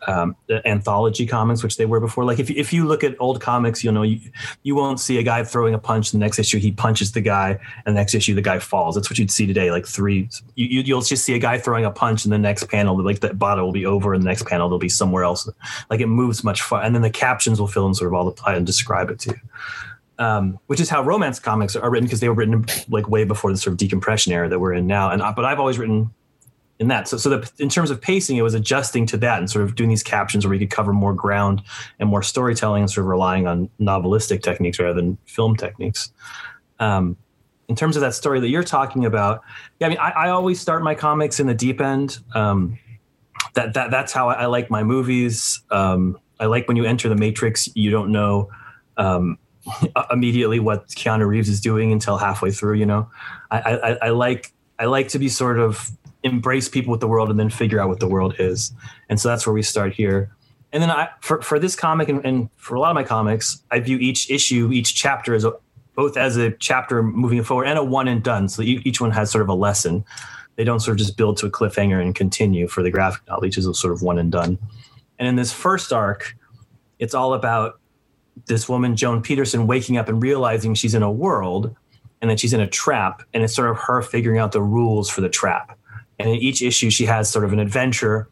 um, 0.07 0.37
the 0.47 0.67
anthology 0.67 1.27
comics, 1.27 1.63
which 1.63 1.77
they 1.77 1.87
were 1.87 2.01
before. 2.01 2.25
Like 2.25 2.39
if 2.39 2.51
if 2.51 2.73
you 2.73 2.87
look 2.87 3.05
at 3.05 3.17
old 3.21 3.41
comics, 3.41 3.83
you 3.83 3.93
know 3.93 4.03
you, 4.03 4.21
you 4.63 4.75
won't 4.75 5.01
see 5.01 5.19
a 5.19 5.23
guy 5.23 5.45
throwing 5.45 5.75
a 5.75 5.79
punch. 5.79 6.11
The 6.13 6.19
next 6.19 6.39
issue 6.39 6.59
he 6.59 6.73
punches 6.73 7.13
the 7.13 7.21
guy, 7.21 7.59
and 7.85 7.97
the 7.97 8.01
next 8.01 8.15
issue 8.15 8.35
the 8.35 8.43
guy 8.43 8.59
falls. 8.59 8.95
That's 8.95 9.11
what 9.11 9.19
you'd 9.19 9.31
see 9.31 9.47
today. 9.47 9.71
Like 9.71 9.87
three, 9.87 10.29
you, 10.55 10.67
you 10.67 10.81
you'll 10.83 11.03
just 11.03 11.25
see 11.25 11.35
a 11.35 11.39
guy 11.39 11.59
throwing 11.59 11.85
a 11.85 11.91
punch, 11.91 12.25
and 12.25 12.33
the 12.33 12.39
next 12.39 12.69
panel, 12.69 13.03
like 13.03 13.21
that 13.21 13.39
bottle 13.39 13.67
will 13.67 13.73
be 13.73 13.87
over, 13.87 14.15
and 14.15 14.23
the 14.23 14.29
next 14.29 14.47
panel 14.47 14.69
there'll 14.69 14.79
be 14.79 14.89
somewhere 14.89 15.25
else. 15.25 15.49
Like 15.91 16.01
it 16.01 16.07
moves 16.07 16.45
much 16.45 16.63
far, 16.63 16.83
and 16.83 16.95
then 16.95 17.03
the 17.03 17.11
captions 17.11 17.61
will 17.61 17.69
fill 17.69 17.87
in 17.87 17.95
sort 17.95 18.09
of 18.09 18.15
all 18.15 18.25
the 18.25 18.33
plot 18.33 18.57
and 18.57 18.67
describe 18.67 19.11
it 19.11 19.19
too 19.19 19.35
um, 20.19 20.59
which 20.67 20.81
is 20.81 20.89
how 20.89 21.03
romance 21.03 21.39
comics 21.39 21.77
are 21.77 21.91
written 21.91 22.07
because 22.07 22.21
they 22.21 22.29
were 22.29 22.35
written 22.35 22.65
like 22.89 23.09
way 23.09 23.25
before 23.25 23.53
the 23.53 23.59
sort 23.59 23.73
of 23.73 23.79
decompression 23.79 24.33
era 24.33 24.49
that 24.49 24.59
we're 24.59 24.73
in 24.73 24.87
now. 24.87 25.11
And 25.11 25.23
but 25.35 25.45
I've 25.45 25.61
always 25.61 25.79
written 25.79 26.11
in 26.79 26.89
that. 26.89 27.09
So 27.09 27.17
so 27.17 27.31
the, 27.31 27.51
in 27.59 27.69
terms 27.69 27.91
of 27.91 28.01
pacing, 28.01 28.37
it 28.37 28.43
was 28.43 28.55
adjusting 28.55 29.07
to 29.07 29.17
that 29.19 29.39
and 29.39 29.51
sort 29.51 29.65
of 29.65 29.75
doing 29.75 29.89
these 29.89 30.03
captions 30.03 30.47
where 30.47 30.55
you 30.55 30.61
could 30.61 30.75
cover 30.75 30.93
more 30.93 31.15
ground 31.15 31.63
and 31.99 32.09
more 32.09 32.23
storytelling 32.23 32.83
and 32.83 32.91
sort 32.91 33.05
of 33.05 33.09
relying 33.09 33.47
on 33.47 33.71
novelistic 33.81 34.43
techniques 34.43 34.79
rather 34.79 34.95
than 34.95 35.19
film 35.27 35.57
techniques. 35.57 36.13
Um, 36.79 37.17
in 37.69 37.75
terms 37.75 37.97
of 37.97 38.03
that 38.03 38.15
story 38.15 38.41
that 38.41 38.49
you're 38.49 38.63
talking 38.63 39.05
about, 39.05 39.43
yeah, 39.81 39.87
I 39.87 39.91
mean, 39.91 39.99
I, 39.99 40.11
I 40.11 40.29
always 40.29 40.61
start 40.61 40.83
my 40.83 40.95
comics 40.95 41.41
in 41.41 41.47
the 41.47 41.55
deep 41.55 41.81
end. 41.81 42.19
Um, 42.35 42.79
that 43.55 43.75
that 43.75 43.91
that's 43.91 44.13
how 44.13 44.29
I, 44.29 44.35
I 44.35 44.47
like 44.47 44.71
my 44.71 44.83
movies. 44.83 45.63
Um, 45.71 46.19
I 46.39 46.47
like 46.47 46.69
when 46.69 46.77
you 46.77 46.85
enter 46.85 47.09
the 47.09 47.17
Matrix, 47.17 47.69
you 47.75 47.91
don't 47.91 48.13
know 48.13 48.51
um, 48.97 49.39
immediately 50.11 50.61
what 50.61 50.89
Keanu 50.89 51.27
Reeves 51.27 51.49
is 51.49 51.61
doing 51.61 51.93
until 51.93 52.19
halfway 52.19 52.51
through. 52.51 52.75
You 52.75 52.87
know, 52.87 53.11
I, 53.51 53.59
I, 53.59 53.91
I 54.07 54.11
like 54.11 54.53
I 54.79 54.85
like 54.85 55.09
to 55.09 55.19
be 55.19 55.29
sort 55.29 55.59
of 55.59 55.91
embrace 56.27 56.69
people 56.69 56.91
with 56.91 57.01
the 57.01 57.09
world 57.09 57.31
and 57.31 57.41
then 57.41 57.49
figure 57.49 57.81
out 57.81 57.89
what 57.89 58.01
the 58.01 58.09
world 58.09 58.35
is, 58.39 58.73
and 59.09 59.19
so 59.19 59.29
that's 59.29 59.47
where 59.47 59.55
we 59.55 59.63
start 59.63 59.95
here. 59.95 60.37
And 60.73 60.83
then 60.83 60.91
I 60.91 61.09
for 61.21 61.41
for 61.41 61.59
this 61.59 61.75
comic 61.75 62.09
and, 62.09 62.25
and 62.27 62.51
for 62.57 62.75
a 62.75 62.81
lot 62.81 62.91
of 62.91 62.95
my 62.95 63.05
comics, 63.05 63.63
I 63.71 63.81
view 63.81 63.97
each 63.99 64.31
issue, 64.31 64.71
each 64.73 64.95
chapter 64.95 65.35
as 65.35 65.45
a, 65.45 65.53
both 65.95 66.17
as 66.17 66.37
a 66.37 66.51
chapter 66.51 67.03
moving 67.03 67.43
forward 67.43 67.67
and 67.67 67.79
a 67.79 67.85
one 67.85 68.09
and 68.09 68.23
done. 68.23 68.49
So 68.49 68.63
each 68.63 69.01
one 69.01 69.13
has 69.13 69.31
sort 69.31 69.43
of 69.43 69.49
a 69.49 69.55
lesson. 69.55 70.05
They 70.57 70.65
don't 70.65 70.81
sort 70.81 70.97
of 70.97 70.99
just 70.99 71.17
build 71.17 71.37
to 71.39 71.47
a 71.47 71.51
cliffhanger 71.51 72.01
and 72.01 72.15
continue 72.15 72.67
for 72.67 72.83
the 72.83 72.91
graphic 72.91 73.27
novel. 73.29 73.47
Each 73.47 73.59
is 73.59 73.67
a 73.67 73.75
sort 73.75 73.93
of 73.93 74.03
one 74.03 74.19
and 74.19 74.33
done. 74.33 74.59
And 75.19 75.29
in 75.29 75.37
this 75.37 75.53
first 75.53 75.93
arc, 75.93 76.37
it's 76.99 77.15
all 77.15 77.35
about 77.35 77.81
this 78.47 78.69
woman, 78.69 78.97
Joan 78.97 79.23
Peterson, 79.23 79.67
waking 79.67 79.97
up 79.97 80.09
and 80.09 80.23
realizing 80.23 80.75
she's 80.75 80.95
in 80.95 81.03
a 81.03 81.11
world 81.11 81.75
and 82.21 82.31
that 82.31 82.41
she's 82.41 82.53
in 82.53 82.61
a 82.61 82.67
trap. 82.67 83.23
And 83.33 83.43
it's 83.43 83.55
sort 83.55 83.71
of 83.71 83.77
her 83.79 84.03
figuring 84.03 84.39
out 84.39 84.53
the 84.53 84.63
rules 84.63 85.09
for 85.09 85.21
the 85.21 85.29
trap. 85.29 85.79
And 86.19 86.31
in 86.31 86.37
each 86.37 86.63
issue, 86.63 86.91
she 86.91 87.05
has 87.05 87.31
sort 87.31 87.45
of 87.45 87.53
an 87.53 87.59
adventure 87.59 88.29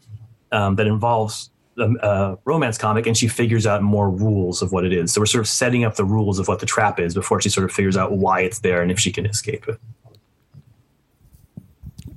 um, 0.52 0.76
that 0.76 0.86
involves 0.86 1.50
a, 1.78 1.90
a 2.02 2.38
romance 2.44 2.78
comic, 2.78 3.06
and 3.06 3.16
she 3.16 3.28
figures 3.28 3.66
out 3.66 3.82
more 3.82 4.10
rules 4.10 4.62
of 4.62 4.72
what 4.72 4.84
it 4.84 4.92
is. 4.92 5.12
So 5.12 5.20
we're 5.20 5.26
sort 5.26 5.40
of 5.40 5.48
setting 5.48 5.84
up 5.84 5.96
the 5.96 6.04
rules 6.04 6.38
of 6.38 6.48
what 6.48 6.60
the 6.60 6.66
trap 6.66 6.98
is 7.00 7.14
before 7.14 7.40
she 7.40 7.48
sort 7.48 7.64
of 7.64 7.72
figures 7.72 7.96
out 7.96 8.12
why 8.12 8.40
it's 8.40 8.60
there 8.60 8.82
and 8.82 8.90
if 8.90 8.98
she 8.98 9.12
can 9.12 9.26
escape 9.26 9.66
it. 9.68 9.78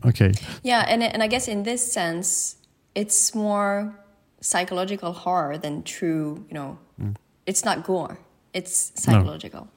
okay 0.06 0.32
Yeah, 0.64 0.86
and 0.88 1.04
and 1.04 1.24
I 1.24 1.28
guess 1.28 1.48
in 1.48 1.64
this 1.64 1.92
sense, 1.92 2.58
it's 2.96 3.34
more 3.36 3.94
psychological 4.42 5.14
horror 5.14 5.58
than 5.58 5.84
true. 5.84 6.46
You 6.50 6.54
know, 6.54 6.78
it's 7.46 7.66
not 7.66 7.84
gore; 7.84 8.20
it's 8.54 8.92
psychological. 8.96 9.68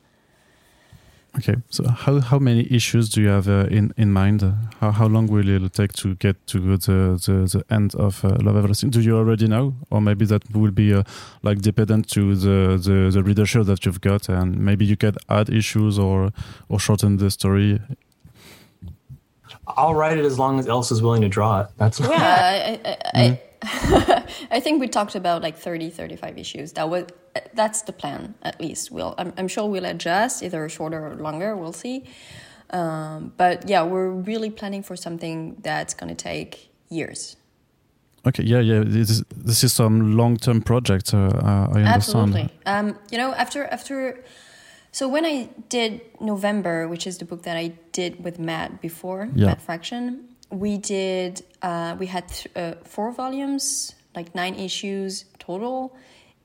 Okay, 1.39 1.55
so 1.71 1.89
how, 1.89 2.21
how 2.21 2.39
many 2.41 2.67
issues 2.71 3.09
do 3.09 3.23
you 3.23 3.29
have 3.29 3.49
uh, 3.49 3.67
in 3.71 3.95
in 3.97 4.13
mind? 4.13 4.43
How 4.81 4.91
how 4.91 5.07
long 5.07 5.29
will 5.29 5.49
it 5.49 5.73
take 5.73 5.93
to 5.93 6.17
get 6.17 6.37
to 6.49 6.59
the 6.77 6.77
the, 6.77 7.47
the 7.47 7.65
end 7.75 7.95
of 7.95 8.25
uh, 8.25 8.37
Love 8.43 8.57
Everlasting? 8.57 8.91
Do 8.91 9.01
you 9.01 9.17
already 9.17 9.47
know, 9.47 9.75
or 9.91 10.01
maybe 10.01 10.27
that 10.27 10.43
will 10.53 10.73
be 10.73 10.93
uh, 10.93 11.05
like 11.43 11.61
dependent 11.61 12.09
to 12.11 12.35
the, 12.35 12.79
the 12.83 13.11
the 13.13 13.23
readership 13.23 13.67
that 13.67 13.87
you've 13.87 14.01
got, 14.01 14.29
and 14.29 14.59
maybe 14.59 14.85
you 14.85 14.97
can 14.97 15.15
add 15.29 15.49
issues 15.51 15.99
or 15.99 16.33
or 16.69 16.81
shorten 16.81 17.19
the 17.19 17.31
story. 17.31 17.81
I'll 19.77 19.95
write 19.95 20.19
it 20.19 20.25
as 20.25 20.37
long 20.37 20.59
as 20.59 20.67
Elsa 20.67 20.95
is 20.95 21.03
willing 21.03 21.23
to 21.23 21.29
draw 21.29 21.61
it. 21.61 21.69
That's 21.77 22.01
yeah. 22.01 22.09
I, 22.11 22.89
I, 22.89 22.97
I, 23.15 23.29
mm. 23.29 23.39
I 23.63 24.61
think 24.61 24.81
we 24.81 24.89
talked 24.89 25.15
about 25.15 25.43
like 25.43 25.59
30, 25.59 25.91
35 25.91 26.39
issues. 26.39 26.73
That 26.73 26.89
was 26.89 27.07
that's 27.55 27.83
the 27.83 27.93
plan 27.93 28.35
at 28.43 28.61
least. 28.61 28.91
We'll 28.91 29.15
I'm, 29.19 29.33
I'm 29.37 29.49
sure 29.49 29.69
we'll 29.69 29.85
adjust 29.85 30.43
either 30.43 30.69
shorter 30.69 31.07
or 31.07 31.15
longer. 31.15 31.57
We'll 31.57 31.73
see. 31.73 32.05
Um, 32.71 33.33
but 33.37 33.69
yeah, 33.69 33.83
we're 33.83 34.11
really 34.11 34.51
planning 34.51 34.83
for 34.83 34.97
something 34.97 35.57
that's 35.61 35.93
going 35.95 36.15
to 36.15 36.23
take 36.23 36.71
years. 36.89 37.37
Okay, 38.27 38.45
yeah, 38.45 38.61
yeah. 38.61 38.83
This 38.85 39.11
is, 39.11 39.25
this 39.35 39.65
is 39.65 39.73
some 39.73 40.17
long 40.17 40.37
term 40.37 40.63
project. 40.63 41.13
Uh, 41.15 41.19
I 41.19 41.81
understand. 41.83 41.89
Absolutely. 41.89 42.51
Um, 42.67 42.99
you 43.11 43.19
know, 43.19 43.33
after 43.35 43.65
after 43.65 44.23
so 44.93 45.09
when 45.09 45.25
I 45.25 45.49
did 45.69 46.01
November, 46.21 46.89
which 46.89 47.07
is 47.07 47.19
the 47.19 47.25
book 47.25 47.43
that 47.43 47.57
I 47.57 47.75
did 47.93 48.25
with 48.25 48.39
Matt 48.39 48.81
before, 48.81 49.29
yeah. 49.35 49.47
Matt 49.47 49.63
Fraction, 49.63 50.29
we 50.51 50.79
did 50.79 51.43
uh, 51.63 51.97
we 51.99 52.07
had 52.07 52.29
th- 52.29 52.49
uh, 52.57 52.75
four 52.85 53.13
volumes, 53.13 53.95
like 54.15 54.35
nine 54.35 54.55
issues 54.55 55.27
total, 55.39 55.97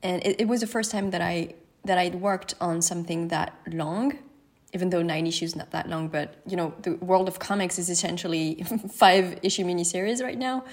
and 0.02 0.24
it, 0.24 0.42
it 0.42 0.48
was 0.48 0.60
the 0.60 0.66
first 0.66 0.90
time 0.90 1.10
that 1.10 1.20
I 1.20 1.54
that 1.84 1.98
I'd 1.98 2.16
worked 2.16 2.54
on 2.60 2.82
something 2.82 3.28
that 3.28 3.54
long. 3.72 4.18
Even 4.72 4.90
though 4.90 5.00
nine 5.00 5.26
issues 5.26 5.56
not 5.56 5.70
that 5.70 5.88
long, 5.88 6.08
but 6.08 6.36
you 6.46 6.56
know 6.56 6.74
the 6.82 6.94
world 6.96 7.28
of 7.28 7.38
comics 7.38 7.78
is 7.78 7.88
essentially 7.88 8.62
five 8.92 9.38
issue 9.42 9.64
miniseries 9.64 10.22
right 10.22 10.38
now. 10.38 10.64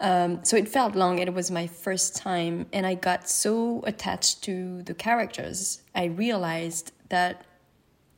Um, 0.00 0.42
so 0.44 0.56
it 0.56 0.68
felt 0.68 0.94
long. 0.94 1.18
It 1.18 1.34
was 1.34 1.50
my 1.50 1.66
first 1.66 2.16
time, 2.16 2.66
and 2.72 2.86
I 2.86 2.94
got 2.94 3.28
so 3.28 3.82
attached 3.84 4.42
to 4.44 4.82
the 4.82 4.94
characters. 4.94 5.82
I 5.94 6.04
realized 6.04 6.92
that 7.10 7.44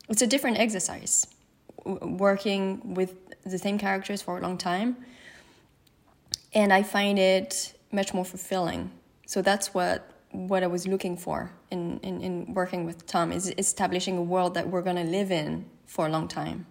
it's 0.07 0.21
a 0.21 0.27
different 0.27 0.59
exercise 0.59 1.27
working 1.85 2.93
with 2.93 3.15
the 3.43 3.57
same 3.57 3.77
characters 3.77 4.21
for 4.21 4.37
a 4.37 4.41
long 4.41 4.57
time 4.57 4.95
and 6.53 6.71
i 6.71 6.81
find 6.81 7.19
it 7.19 7.77
much 7.91 8.13
more 8.13 8.25
fulfilling 8.25 8.91
so 9.25 9.41
that's 9.41 9.73
what 9.73 10.09
what 10.31 10.63
i 10.63 10.67
was 10.67 10.87
looking 10.87 11.17
for 11.17 11.51
in 11.71 11.99
in, 11.99 12.21
in 12.21 12.53
working 12.53 12.85
with 12.85 13.05
tom 13.05 13.31
is 13.31 13.53
establishing 13.57 14.17
a 14.17 14.21
world 14.21 14.53
that 14.53 14.67
we're 14.67 14.81
going 14.81 14.95
to 14.95 15.03
live 15.03 15.31
in 15.31 15.65
for 15.85 16.07
a 16.07 16.09
long 16.09 16.27
time 16.27 16.65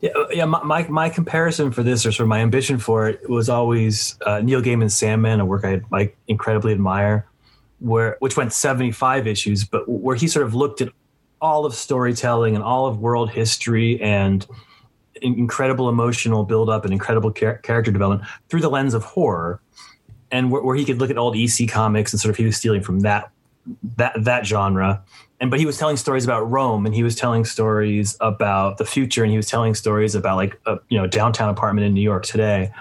yeah, 0.00 0.10
yeah. 0.30 0.44
My, 0.44 0.86
my 0.88 1.08
comparison 1.08 1.70
for 1.70 1.82
this, 1.82 2.04
or 2.04 2.12
sort 2.12 2.24
of 2.24 2.28
my 2.28 2.40
ambition 2.40 2.78
for 2.78 3.08
it, 3.08 3.30
was 3.30 3.48
always 3.48 4.18
uh, 4.26 4.40
Neil 4.40 4.60
Gaiman's 4.60 4.94
Sandman, 4.94 5.40
a 5.40 5.46
work 5.46 5.64
I 5.64 5.80
like 5.90 6.18
incredibly 6.28 6.72
admire 6.72 7.26
where 7.84 8.16
which 8.20 8.36
went 8.36 8.52
75 8.52 9.26
issues, 9.26 9.64
but 9.64 9.88
where 9.88 10.16
he 10.16 10.26
sort 10.26 10.46
of 10.46 10.54
looked 10.54 10.80
at 10.80 10.88
all 11.40 11.64
of 11.66 11.74
storytelling 11.74 12.54
and 12.54 12.64
all 12.64 12.86
of 12.86 12.98
world 12.98 13.30
history 13.30 14.00
and 14.00 14.46
incredible 15.22 15.88
emotional 15.88 16.44
buildup 16.44 16.84
and 16.84 16.92
incredible 16.92 17.30
char- 17.32 17.58
character 17.58 17.90
development 17.90 18.28
through 18.48 18.60
the 18.60 18.68
lens 18.68 18.94
of 18.94 19.04
horror, 19.04 19.60
and 20.30 20.50
where, 20.50 20.62
where, 20.62 20.76
he 20.76 20.84
could 20.84 20.98
look 20.98 21.10
at 21.10 21.18
old 21.18 21.36
EC 21.36 21.68
comics 21.68 22.12
and 22.12 22.20
sort 22.20 22.30
of 22.30 22.36
he 22.36 22.44
was 22.44 22.56
stealing 22.56 22.82
from 22.82 23.00
that 23.00 23.30
that 23.96 24.12
that 24.24 24.46
genre. 24.46 25.02
And 25.40 25.50
but 25.50 25.60
he 25.60 25.66
was 25.66 25.78
telling 25.78 25.96
stories 25.96 26.24
about 26.24 26.50
Rome, 26.50 26.86
and 26.86 26.94
he 26.94 27.02
was 27.02 27.16
telling 27.16 27.44
stories 27.44 28.16
about 28.20 28.78
the 28.78 28.84
future, 28.84 29.22
and 29.22 29.30
he 29.30 29.36
was 29.36 29.48
telling 29.48 29.74
stories 29.74 30.14
about 30.14 30.36
like 30.36 30.60
a 30.66 30.78
you 30.88 30.98
know 30.98 31.06
downtown 31.06 31.48
apartment 31.48 31.86
in 31.86 31.94
New 31.94 32.02
York 32.02 32.24
today 32.24 32.72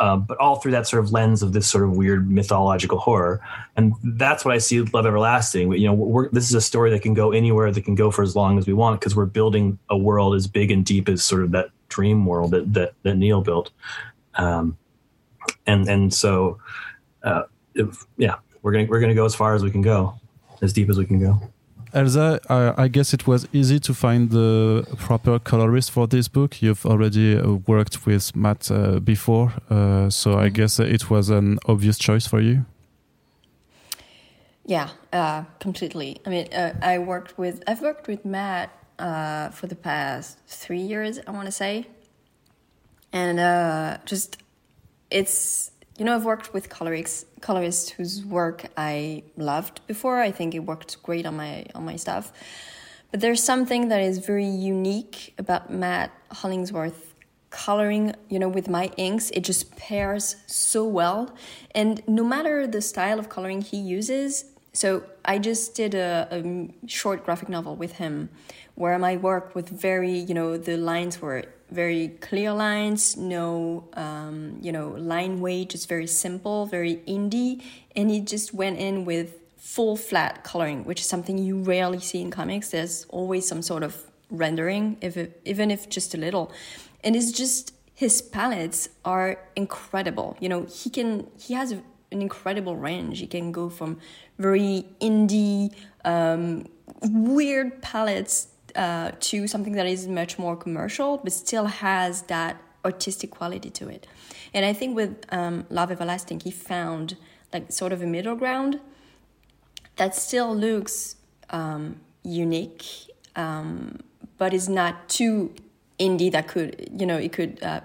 um, 0.00 0.24
but 0.24 0.38
all 0.38 0.56
through 0.56 0.72
that 0.72 0.88
sort 0.88 1.04
of 1.04 1.12
lens 1.12 1.42
of 1.42 1.52
this 1.52 1.68
sort 1.68 1.84
of 1.84 1.96
weird 1.96 2.30
mythological 2.30 2.98
horror. 2.98 3.40
And 3.76 3.92
that's 4.02 4.44
what 4.44 4.54
I 4.54 4.58
see 4.58 4.80
Love 4.80 5.06
Everlasting. 5.06 5.72
You 5.72 5.94
know, 5.94 6.28
this 6.32 6.48
is 6.48 6.54
a 6.54 6.60
story 6.60 6.90
that 6.90 7.02
can 7.02 7.12
go 7.12 7.32
anywhere, 7.32 7.70
that 7.70 7.84
can 7.84 7.94
go 7.94 8.10
for 8.10 8.22
as 8.22 8.34
long 8.34 8.58
as 8.58 8.66
we 8.66 8.72
want, 8.72 8.98
because 8.98 9.14
we're 9.14 9.26
building 9.26 9.78
a 9.90 9.98
world 9.98 10.34
as 10.34 10.46
big 10.46 10.70
and 10.70 10.84
deep 10.84 11.08
as 11.08 11.22
sort 11.22 11.42
of 11.42 11.50
that 11.52 11.68
dream 11.88 12.24
world 12.24 12.50
that 12.52 12.72
that, 12.72 12.94
that 13.02 13.16
Neil 13.16 13.42
built. 13.42 13.70
Um, 14.34 14.78
and 15.66 15.86
and 15.88 16.12
so, 16.12 16.58
uh, 17.22 17.42
if, 17.74 18.06
yeah, 18.16 18.36
we're 18.62 18.72
gonna 18.72 18.86
we're 18.86 19.00
gonna 19.00 19.14
go 19.14 19.26
as 19.26 19.34
far 19.34 19.54
as 19.54 19.62
we 19.62 19.70
can 19.70 19.82
go, 19.82 20.18
as 20.62 20.72
deep 20.72 20.88
as 20.88 20.96
we 20.96 21.04
can 21.04 21.20
go. 21.20 21.40
Elsa, 21.92 22.40
I, 22.48 22.84
I, 22.84 22.88
guess 22.88 23.12
it 23.12 23.26
was 23.26 23.48
easy 23.52 23.80
to 23.80 23.92
find 23.92 24.30
the 24.30 24.86
proper 24.96 25.38
colorist 25.38 25.90
for 25.90 26.06
this 26.06 26.28
book. 26.28 26.62
You've 26.62 26.86
already 26.86 27.36
uh, 27.36 27.54
worked 27.66 28.06
with 28.06 28.34
Matt 28.36 28.70
uh, 28.70 29.00
before, 29.00 29.54
uh, 29.68 30.08
so 30.08 30.34
I 30.34 30.46
mm-hmm. 30.46 30.54
guess 30.54 30.78
it 30.78 31.10
was 31.10 31.30
an 31.30 31.58
obvious 31.66 31.98
choice 31.98 32.26
for 32.26 32.40
you. 32.40 32.64
Yeah, 34.66 34.90
uh, 35.12 35.44
completely. 35.58 36.20
I 36.24 36.30
mean, 36.30 36.52
uh, 36.52 36.74
I 36.80 36.98
worked 36.98 37.36
with 37.36 37.62
I've 37.66 37.80
worked 37.80 38.06
with 38.06 38.24
Matt 38.24 38.70
uh, 38.98 39.50
for 39.50 39.66
the 39.66 39.74
past 39.74 40.38
three 40.46 40.80
years. 40.80 41.18
I 41.26 41.32
want 41.32 41.46
to 41.46 41.52
say, 41.52 41.88
and 43.12 43.38
just 44.06 44.36
it's 45.10 45.72
you 45.98 46.04
know, 46.04 46.14
I've 46.14 46.24
worked 46.24 46.54
with 46.54 46.68
colorists, 46.68 47.26
colorists 47.40 47.90
whose 47.90 48.24
work 48.24 48.66
I 48.76 49.22
loved 49.36 49.86
before. 49.86 50.20
I 50.20 50.30
think 50.30 50.54
it 50.54 50.60
worked 50.60 51.02
great 51.02 51.26
on 51.26 51.36
my 51.36 51.66
on 51.74 51.84
my 51.84 51.96
stuff. 51.96 52.32
But 53.10 53.20
there's 53.20 53.42
something 53.42 53.88
that 53.88 54.00
is 54.00 54.18
very 54.18 54.46
unique 54.46 55.34
about 55.36 55.70
Matt 55.70 56.12
Hollingsworth 56.30 57.14
coloring, 57.50 58.14
you 58.28 58.38
know, 58.38 58.48
with 58.48 58.68
my 58.68 58.90
inks. 58.96 59.30
It 59.30 59.40
just 59.40 59.76
pairs 59.76 60.36
so 60.46 60.84
well. 60.86 61.34
And 61.74 62.02
no 62.06 62.24
matter 62.24 62.66
the 62.66 62.80
style 62.80 63.18
of 63.18 63.28
coloring 63.28 63.60
he 63.60 63.76
uses, 63.76 64.44
so 64.72 65.02
I 65.24 65.38
just 65.38 65.74
did 65.74 65.94
a, 65.94 66.28
a 66.30 66.88
short 66.88 67.24
graphic 67.24 67.48
novel 67.48 67.74
with 67.74 67.92
him 67.94 68.30
where 68.76 68.96
my 68.98 69.16
work 69.16 69.54
with 69.54 69.68
very, 69.68 70.16
you 70.16 70.32
know, 70.32 70.56
the 70.56 70.76
lines 70.76 71.20
were 71.20 71.44
very 71.70 72.08
clear 72.20 72.52
lines, 72.52 73.16
no, 73.16 73.88
um, 73.94 74.58
you 74.60 74.72
know, 74.72 74.88
line 74.90 75.40
weight, 75.40 75.70
just 75.70 75.88
very 75.88 76.06
simple, 76.06 76.66
very 76.66 76.96
indie. 77.06 77.62
And 77.96 78.10
he 78.10 78.20
just 78.20 78.52
went 78.54 78.78
in 78.78 79.04
with 79.04 79.34
full 79.56 79.96
flat 79.96 80.42
coloring, 80.42 80.84
which 80.84 81.00
is 81.00 81.06
something 81.06 81.38
you 81.38 81.58
rarely 81.62 82.00
see 82.00 82.20
in 82.20 82.30
comics. 82.30 82.70
There's 82.70 83.06
always 83.08 83.46
some 83.46 83.62
sort 83.62 83.82
of 83.82 83.96
rendering, 84.30 84.96
if 85.00 85.16
it, 85.16 85.40
even 85.44 85.70
if 85.70 85.88
just 85.88 86.14
a 86.14 86.16
little. 86.16 86.52
And 87.04 87.14
it's 87.14 87.32
just 87.32 87.72
his 87.94 88.22
palettes 88.22 88.88
are 89.04 89.38
incredible. 89.56 90.36
You 90.40 90.48
know, 90.48 90.64
he 90.64 90.90
can 90.90 91.26
he 91.38 91.54
has 91.54 91.72
an 91.72 91.82
incredible 92.10 92.76
range. 92.76 93.18
He 93.20 93.26
can 93.26 93.52
go 93.52 93.68
from 93.68 93.98
very 94.38 94.86
indie, 95.00 95.74
um, 96.04 96.66
weird 97.02 97.82
palettes 97.82 98.48
uh, 98.76 99.12
to 99.20 99.46
something 99.46 99.74
that 99.74 99.86
is 99.86 100.06
much 100.06 100.38
more 100.38 100.56
commercial, 100.56 101.18
but 101.18 101.32
still 101.32 101.66
has 101.66 102.22
that 102.22 102.60
artistic 102.84 103.30
quality 103.30 103.70
to 103.70 103.88
it. 103.88 104.06
And 104.54 104.64
I 104.64 104.72
think 104.72 104.96
with 104.96 105.24
um, 105.30 105.66
Love 105.70 105.90
Everlasting, 105.90 106.40
he 106.40 106.50
found 106.50 107.16
like 107.52 107.72
sort 107.72 107.92
of 107.92 108.02
a 108.02 108.06
middle 108.06 108.36
ground 108.36 108.80
that 109.96 110.14
still 110.14 110.54
looks 110.54 111.16
um, 111.50 112.00
unique, 112.22 112.84
um, 113.36 113.98
but 114.38 114.54
is 114.54 114.68
not 114.68 115.08
too 115.08 115.54
indie 115.98 116.32
that 116.32 116.48
could, 116.48 116.88
you 116.98 117.06
know, 117.06 117.16
it 117.16 117.32
could 117.32 117.62
uh, 117.62 117.80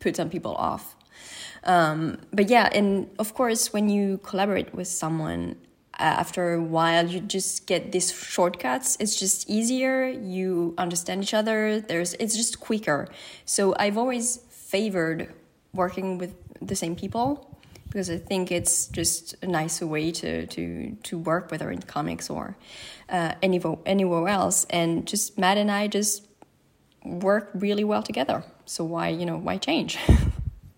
put 0.00 0.16
some 0.16 0.30
people 0.30 0.54
off. 0.54 0.96
Um, 1.64 2.18
but 2.32 2.48
yeah, 2.48 2.68
and 2.72 3.10
of 3.18 3.34
course, 3.34 3.72
when 3.72 3.88
you 3.88 4.18
collaborate 4.22 4.74
with 4.74 4.88
someone, 4.88 5.56
after 5.98 6.54
a 6.54 6.62
while 6.62 7.06
you 7.06 7.20
just 7.20 7.66
get 7.66 7.92
these 7.92 8.12
shortcuts. 8.12 8.96
It's 9.00 9.18
just 9.18 9.48
easier. 9.50 10.08
You 10.08 10.74
understand 10.78 11.22
each 11.22 11.34
other. 11.34 11.80
There's 11.80 12.14
it's 12.14 12.36
just 12.36 12.60
quicker. 12.60 13.08
So 13.44 13.74
i've 13.78 13.98
always 13.98 14.38
favored 14.50 15.32
working 15.72 16.18
with 16.18 16.34
the 16.60 16.74
same 16.74 16.96
people 16.96 17.56
because 17.86 18.10
i 18.10 18.18
think 18.18 18.50
it's 18.50 18.86
just 18.88 19.34
a 19.42 19.46
nicer 19.46 19.86
way 19.86 20.10
to 20.10 20.46
to 20.46 20.96
to 21.04 21.18
work 21.18 21.50
whether 21.50 21.70
in 21.70 21.80
comics 21.80 22.28
or 22.28 22.56
uh, 23.08 23.32
anywhere 23.42 23.76
anywhere 23.86 24.28
else. 24.28 24.66
And 24.70 25.06
just 25.06 25.38
matt 25.38 25.58
and 25.58 25.70
i 25.70 25.88
just 25.88 26.26
work 27.04 27.50
really 27.54 27.84
well 27.84 28.02
together. 28.02 28.44
So 28.66 28.84
why 28.84 29.08
you 29.08 29.26
know 29.26 29.38
why 29.38 29.58
change? 29.58 29.98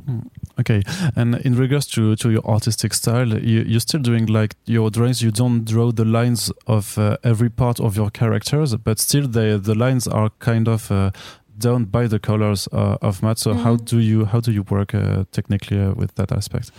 Hmm. 0.06 0.20
Okay, 0.60 0.82
and 1.16 1.36
in 1.36 1.54
regards 1.56 1.86
to, 1.86 2.16
to 2.16 2.30
your 2.30 2.44
artistic 2.44 2.92
style, 2.92 3.28
you, 3.28 3.64
you're 3.66 3.80
still 3.80 4.00
doing 4.00 4.26
like 4.26 4.56
your 4.66 4.90
drawings. 4.90 5.22
You 5.22 5.30
don't 5.30 5.64
draw 5.64 5.90
the 5.90 6.04
lines 6.04 6.52
of 6.66 6.98
uh, 6.98 7.16
every 7.24 7.48
part 7.48 7.80
of 7.80 7.96
your 7.96 8.10
characters, 8.10 8.76
but 8.76 8.98
still 8.98 9.26
the 9.26 9.58
the 9.62 9.74
lines 9.74 10.06
are 10.06 10.30
kind 10.38 10.68
of 10.68 10.90
uh, 10.90 11.10
done 11.58 11.84
by 11.84 12.06
the 12.06 12.18
colors 12.18 12.68
uh, 12.72 12.98
of 13.00 13.22
Matt. 13.22 13.38
So 13.38 13.50
mm 13.50 13.56
-hmm. 13.56 13.64
how 13.64 13.76
do 13.76 13.98
you 13.98 14.26
how 14.26 14.40
do 14.40 14.52
you 14.52 14.64
work 14.68 14.94
uh, 14.94 15.24
technically 15.30 15.78
uh, 15.78 15.96
with 15.96 16.14
that 16.14 16.32
aspect? 16.32 16.72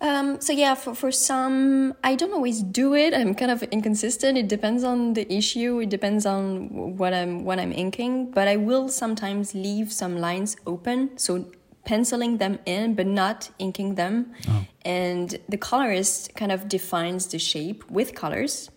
Um, 0.00 0.40
so 0.40 0.52
yeah, 0.52 0.74
for, 0.74 0.94
for 0.94 1.10
some, 1.10 1.94
I 2.04 2.16
don't 2.16 2.32
always 2.32 2.62
do 2.62 2.94
it. 2.94 3.14
I'm 3.14 3.34
kind 3.34 3.50
of 3.50 3.62
inconsistent. 3.62 4.36
It 4.36 4.48
depends 4.48 4.84
on 4.84 5.14
the 5.14 5.24
issue. 5.32 5.80
It 5.80 5.88
depends 5.88 6.26
on 6.26 6.96
what 6.98 7.14
I'm 7.14 7.44
what 7.44 7.58
I'm 7.58 7.72
inking. 7.72 8.30
But 8.30 8.46
I 8.48 8.56
will 8.56 8.88
sometimes 8.88 9.54
leave 9.54 9.90
some 9.90 10.20
lines 10.20 10.56
open, 10.64 11.16
so 11.16 11.46
penciling 11.86 12.36
them 12.36 12.58
in, 12.66 12.94
but 12.94 13.06
not 13.06 13.50
inking 13.58 13.94
them. 13.94 14.34
Oh. 14.48 14.66
And 14.84 15.38
the 15.48 15.56
colorist 15.56 16.34
kind 16.34 16.52
of 16.52 16.68
defines 16.68 17.28
the 17.28 17.38
shape 17.38 17.90
with 17.90 18.14
colors. 18.14 18.70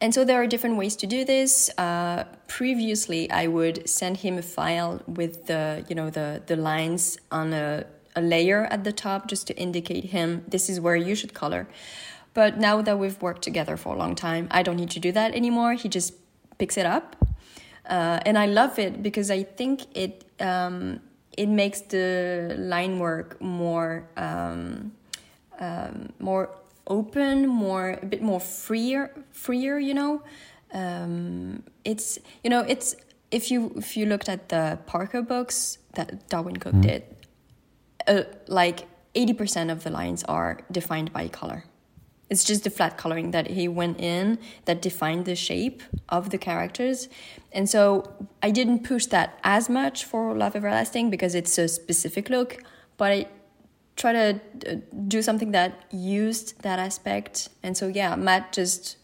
And 0.00 0.14
so 0.14 0.24
there 0.24 0.40
are 0.40 0.46
different 0.46 0.76
ways 0.76 0.94
to 0.96 1.06
do 1.06 1.24
this. 1.24 1.70
Uh, 1.78 2.24
previously, 2.46 3.30
I 3.30 3.46
would 3.46 3.88
send 3.88 4.18
him 4.18 4.38
a 4.38 4.42
file 4.42 5.02
with 5.06 5.46
the 5.46 5.84
you 5.88 5.94
know 5.96 6.10
the 6.10 6.42
the 6.46 6.56
lines 6.56 7.18
on 7.32 7.52
a 7.52 7.84
a 8.14 8.20
layer 8.20 8.64
at 8.66 8.84
the 8.84 8.92
top 8.92 9.28
just 9.28 9.46
to 9.46 9.54
indicate 9.56 10.04
him 10.04 10.44
this 10.48 10.68
is 10.68 10.80
where 10.80 10.96
you 10.96 11.14
should 11.14 11.34
color. 11.34 11.66
But 12.34 12.58
now 12.58 12.82
that 12.82 12.98
we've 12.98 13.20
worked 13.20 13.42
together 13.42 13.76
for 13.76 13.94
a 13.94 13.98
long 13.98 14.14
time, 14.14 14.46
I 14.50 14.62
don't 14.62 14.76
need 14.76 14.90
to 14.90 15.00
do 15.00 15.10
that 15.12 15.34
anymore. 15.34 15.72
He 15.74 15.88
just 15.88 16.14
picks 16.58 16.76
it 16.76 16.86
up. 16.86 17.16
Uh, 17.88 18.20
and 18.26 18.38
I 18.38 18.46
love 18.46 18.78
it 18.78 19.02
because 19.02 19.30
I 19.30 19.42
think 19.42 19.86
it 19.96 20.24
um, 20.38 21.00
it 21.38 21.48
makes 21.48 21.80
the 21.82 22.56
line 22.58 22.98
work 22.98 23.40
more 23.40 24.08
um, 24.16 24.92
um, 25.60 26.12
more 26.18 26.50
open, 26.88 27.46
more 27.46 27.98
a 28.02 28.06
bit 28.06 28.22
more 28.22 28.40
freer, 28.40 29.14
freer. 29.30 29.78
You 29.78 29.94
know, 29.94 30.22
um, 30.74 31.62
it's 31.84 32.18
you 32.42 32.50
know 32.50 32.60
it's 32.60 32.96
if 33.30 33.52
you 33.52 33.72
if 33.76 33.96
you 33.96 34.06
looked 34.06 34.28
at 34.28 34.48
the 34.48 34.78
Parker 34.86 35.22
books 35.22 35.78
that 35.94 36.28
Darwyn 36.28 36.56
Cooke 36.58 36.74
mm. 36.74 36.82
did, 36.82 37.02
uh, 38.08 38.22
like 38.48 38.88
80% 39.14 39.70
of 39.70 39.84
the 39.84 39.90
lines 39.90 40.24
are 40.24 40.58
defined 40.70 41.12
by 41.12 41.28
color. 41.28 41.64
It's 42.30 42.44
just 42.44 42.64
the 42.64 42.70
flat 42.70 42.98
coloring 42.98 43.30
that 43.30 43.48
he 43.48 43.68
went 43.68 44.00
in 44.00 44.38
that 44.66 44.82
defined 44.82 45.24
the 45.24 45.34
shape 45.34 45.82
of 46.08 46.30
the 46.30 46.38
characters. 46.38 47.08
And 47.52 47.68
so 47.68 48.12
I 48.42 48.50
didn't 48.50 48.84
push 48.84 49.06
that 49.06 49.38
as 49.44 49.68
much 49.68 50.04
for 50.04 50.34
Love 50.34 50.54
Everlasting 50.54 51.10
because 51.10 51.34
it's 51.34 51.56
a 51.56 51.68
specific 51.68 52.28
look, 52.28 52.62
but 52.98 53.12
I 53.12 53.26
try 53.96 54.12
to 54.12 54.40
uh, 54.68 54.76
do 55.08 55.22
something 55.22 55.52
that 55.52 55.84
used 55.90 56.60
that 56.62 56.78
aspect. 56.78 57.48
And 57.62 57.76
so 57.76 57.88
yeah, 57.88 58.14
Matt 58.16 58.52
just 58.52 58.96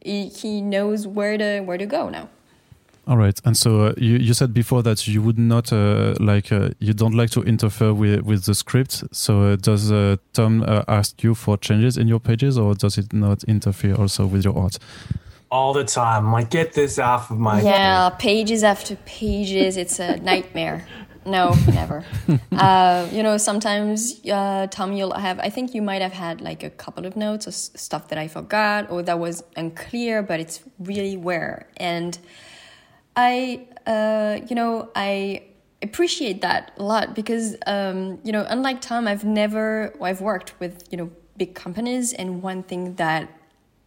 he, 0.00 0.28
he 0.28 0.60
knows 0.60 1.06
where 1.06 1.36
to 1.36 1.60
where 1.60 1.78
to 1.78 1.86
go 1.86 2.08
now. 2.08 2.28
All 3.06 3.16
right, 3.16 3.40
and 3.44 3.56
so 3.56 3.86
uh, 3.86 3.94
you, 3.96 4.18
you 4.18 4.34
said 4.34 4.52
before 4.52 4.82
that 4.82 5.08
you 5.08 5.22
would 5.22 5.38
not 5.38 5.72
uh, 5.72 6.14
like 6.20 6.52
uh, 6.52 6.70
you 6.80 6.92
don't 6.92 7.14
like 7.14 7.30
to 7.30 7.42
interfere 7.42 7.94
with 7.94 8.20
with 8.22 8.44
the 8.44 8.54
script. 8.54 9.02
So 9.10 9.42
uh, 9.42 9.56
does 9.56 9.90
uh, 9.90 10.16
Tom 10.34 10.62
uh, 10.62 10.84
ask 10.86 11.22
you 11.22 11.34
for 11.34 11.56
changes 11.56 11.96
in 11.96 12.08
your 12.08 12.20
pages, 12.20 12.58
or 12.58 12.74
does 12.74 12.98
it 12.98 13.12
not 13.12 13.42
interfere 13.44 13.94
also 13.94 14.26
with 14.26 14.44
your 14.44 14.56
art? 14.56 14.78
All 15.50 15.72
the 15.72 15.84
time, 15.84 16.26
I'm 16.26 16.32
like 16.32 16.50
get 16.50 16.74
this 16.74 16.98
off 16.98 17.30
of 17.30 17.38
my 17.38 17.62
yeah, 17.62 18.10
pages 18.10 18.62
after 18.62 18.96
pages. 19.06 19.76
It's 19.78 19.98
a 19.98 20.16
nightmare. 20.22 20.86
No, 21.24 21.54
never. 21.68 22.04
you 22.28 23.22
know, 23.22 23.36
sometimes 23.38 24.20
Tom, 24.20 24.92
you'll 24.92 25.14
have. 25.14 25.40
I 25.40 25.48
think 25.48 25.74
you 25.74 25.82
might 25.82 26.02
have 26.02 26.12
had 26.12 26.42
like 26.42 26.62
a 26.62 26.70
couple 26.70 27.06
of 27.06 27.16
notes 27.16 27.48
or 27.48 27.52
stuff 27.52 28.08
that 28.08 28.18
I 28.18 28.28
forgot 28.28 28.90
or 28.90 29.02
that 29.02 29.18
was 29.18 29.42
unclear, 29.56 30.22
but 30.22 30.38
it's 30.38 30.60
really 30.78 31.16
where 31.16 31.66
and 31.78 32.18
I, 33.20 33.66
uh, 33.86 34.40
you 34.48 34.56
know, 34.56 34.90
I 34.94 35.42
appreciate 35.82 36.40
that 36.40 36.72
a 36.78 36.82
lot 36.82 37.14
because, 37.14 37.56
um, 37.66 38.18
you 38.24 38.32
know, 38.32 38.46
unlike 38.48 38.80
Tom, 38.80 39.06
I've 39.06 39.24
never, 39.24 39.94
I've 40.00 40.22
worked 40.22 40.58
with, 40.58 40.84
you 40.90 40.96
know, 40.96 41.10
big 41.36 41.54
companies, 41.54 42.12
and 42.12 42.42
one 42.42 42.62
thing 42.62 42.94
that 42.94 43.28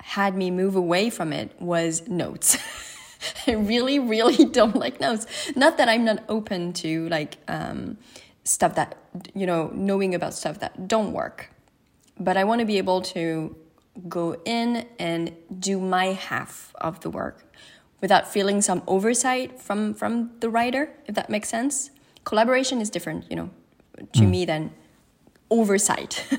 had 0.02 0.36
me 0.36 0.52
move 0.52 0.76
away 0.76 1.10
from 1.10 1.34
it 1.34 1.52
was 1.60 2.08
notes. 2.08 2.58
I 3.48 3.52
really, 3.54 4.00
really 4.00 4.46
don't 4.60 4.76
like 4.76 5.00
notes. 5.00 5.26
Not 5.56 5.78
that 5.78 5.90
I'm 5.90 6.06
not 6.06 6.24
open 6.30 6.74
to 6.74 7.10
like 7.10 7.38
um, 7.48 7.98
stuff 8.44 8.76
that, 8.76 8.98
you 9.34 9.46
know, 9.46 9.72
knowing 9.74 10.14
about 10.14 10.34
stuff 10.34 10.60
that 10.60 10.88
don't 10.88 11.12
work, 11.12 11.50
but 12.20 12.38
I 12.38 12.44
want 12.44 12.60
to 12.60 12.66
be 12.66 12.78
able 12.78 13.02
to 13.18 13.56
go 14.08 14.36
in 14.46 14.88
and 15.00 15.32
do 15.60 15.80
my 15.80 16.06
half 16.14 16.74
of 16.82 17.00
the 17.02 17.10
work 17.10 17.46
without 18.04 18.28
feeling 18.28 18.62
some 18.62 18.84
oversight 18.86 19.50
from 19.66 19.94
from 19.94 20.30
the 20.42 20.50
writer 20.56 20.84
if 21.08 21.16
that 21.16 21.30
makes 21.30 21.50
sense. 21.58 21.90
Collaboration 22.26 22.82
is 22.82 22.90
different 22.96 23.22
you 23.32 23.38
know 23.42 23.50
to 24.18 24.24
mm. 24.24 24.30
me 24.36 24.46
than 24.46 24.72
oversight. 25.50 26.14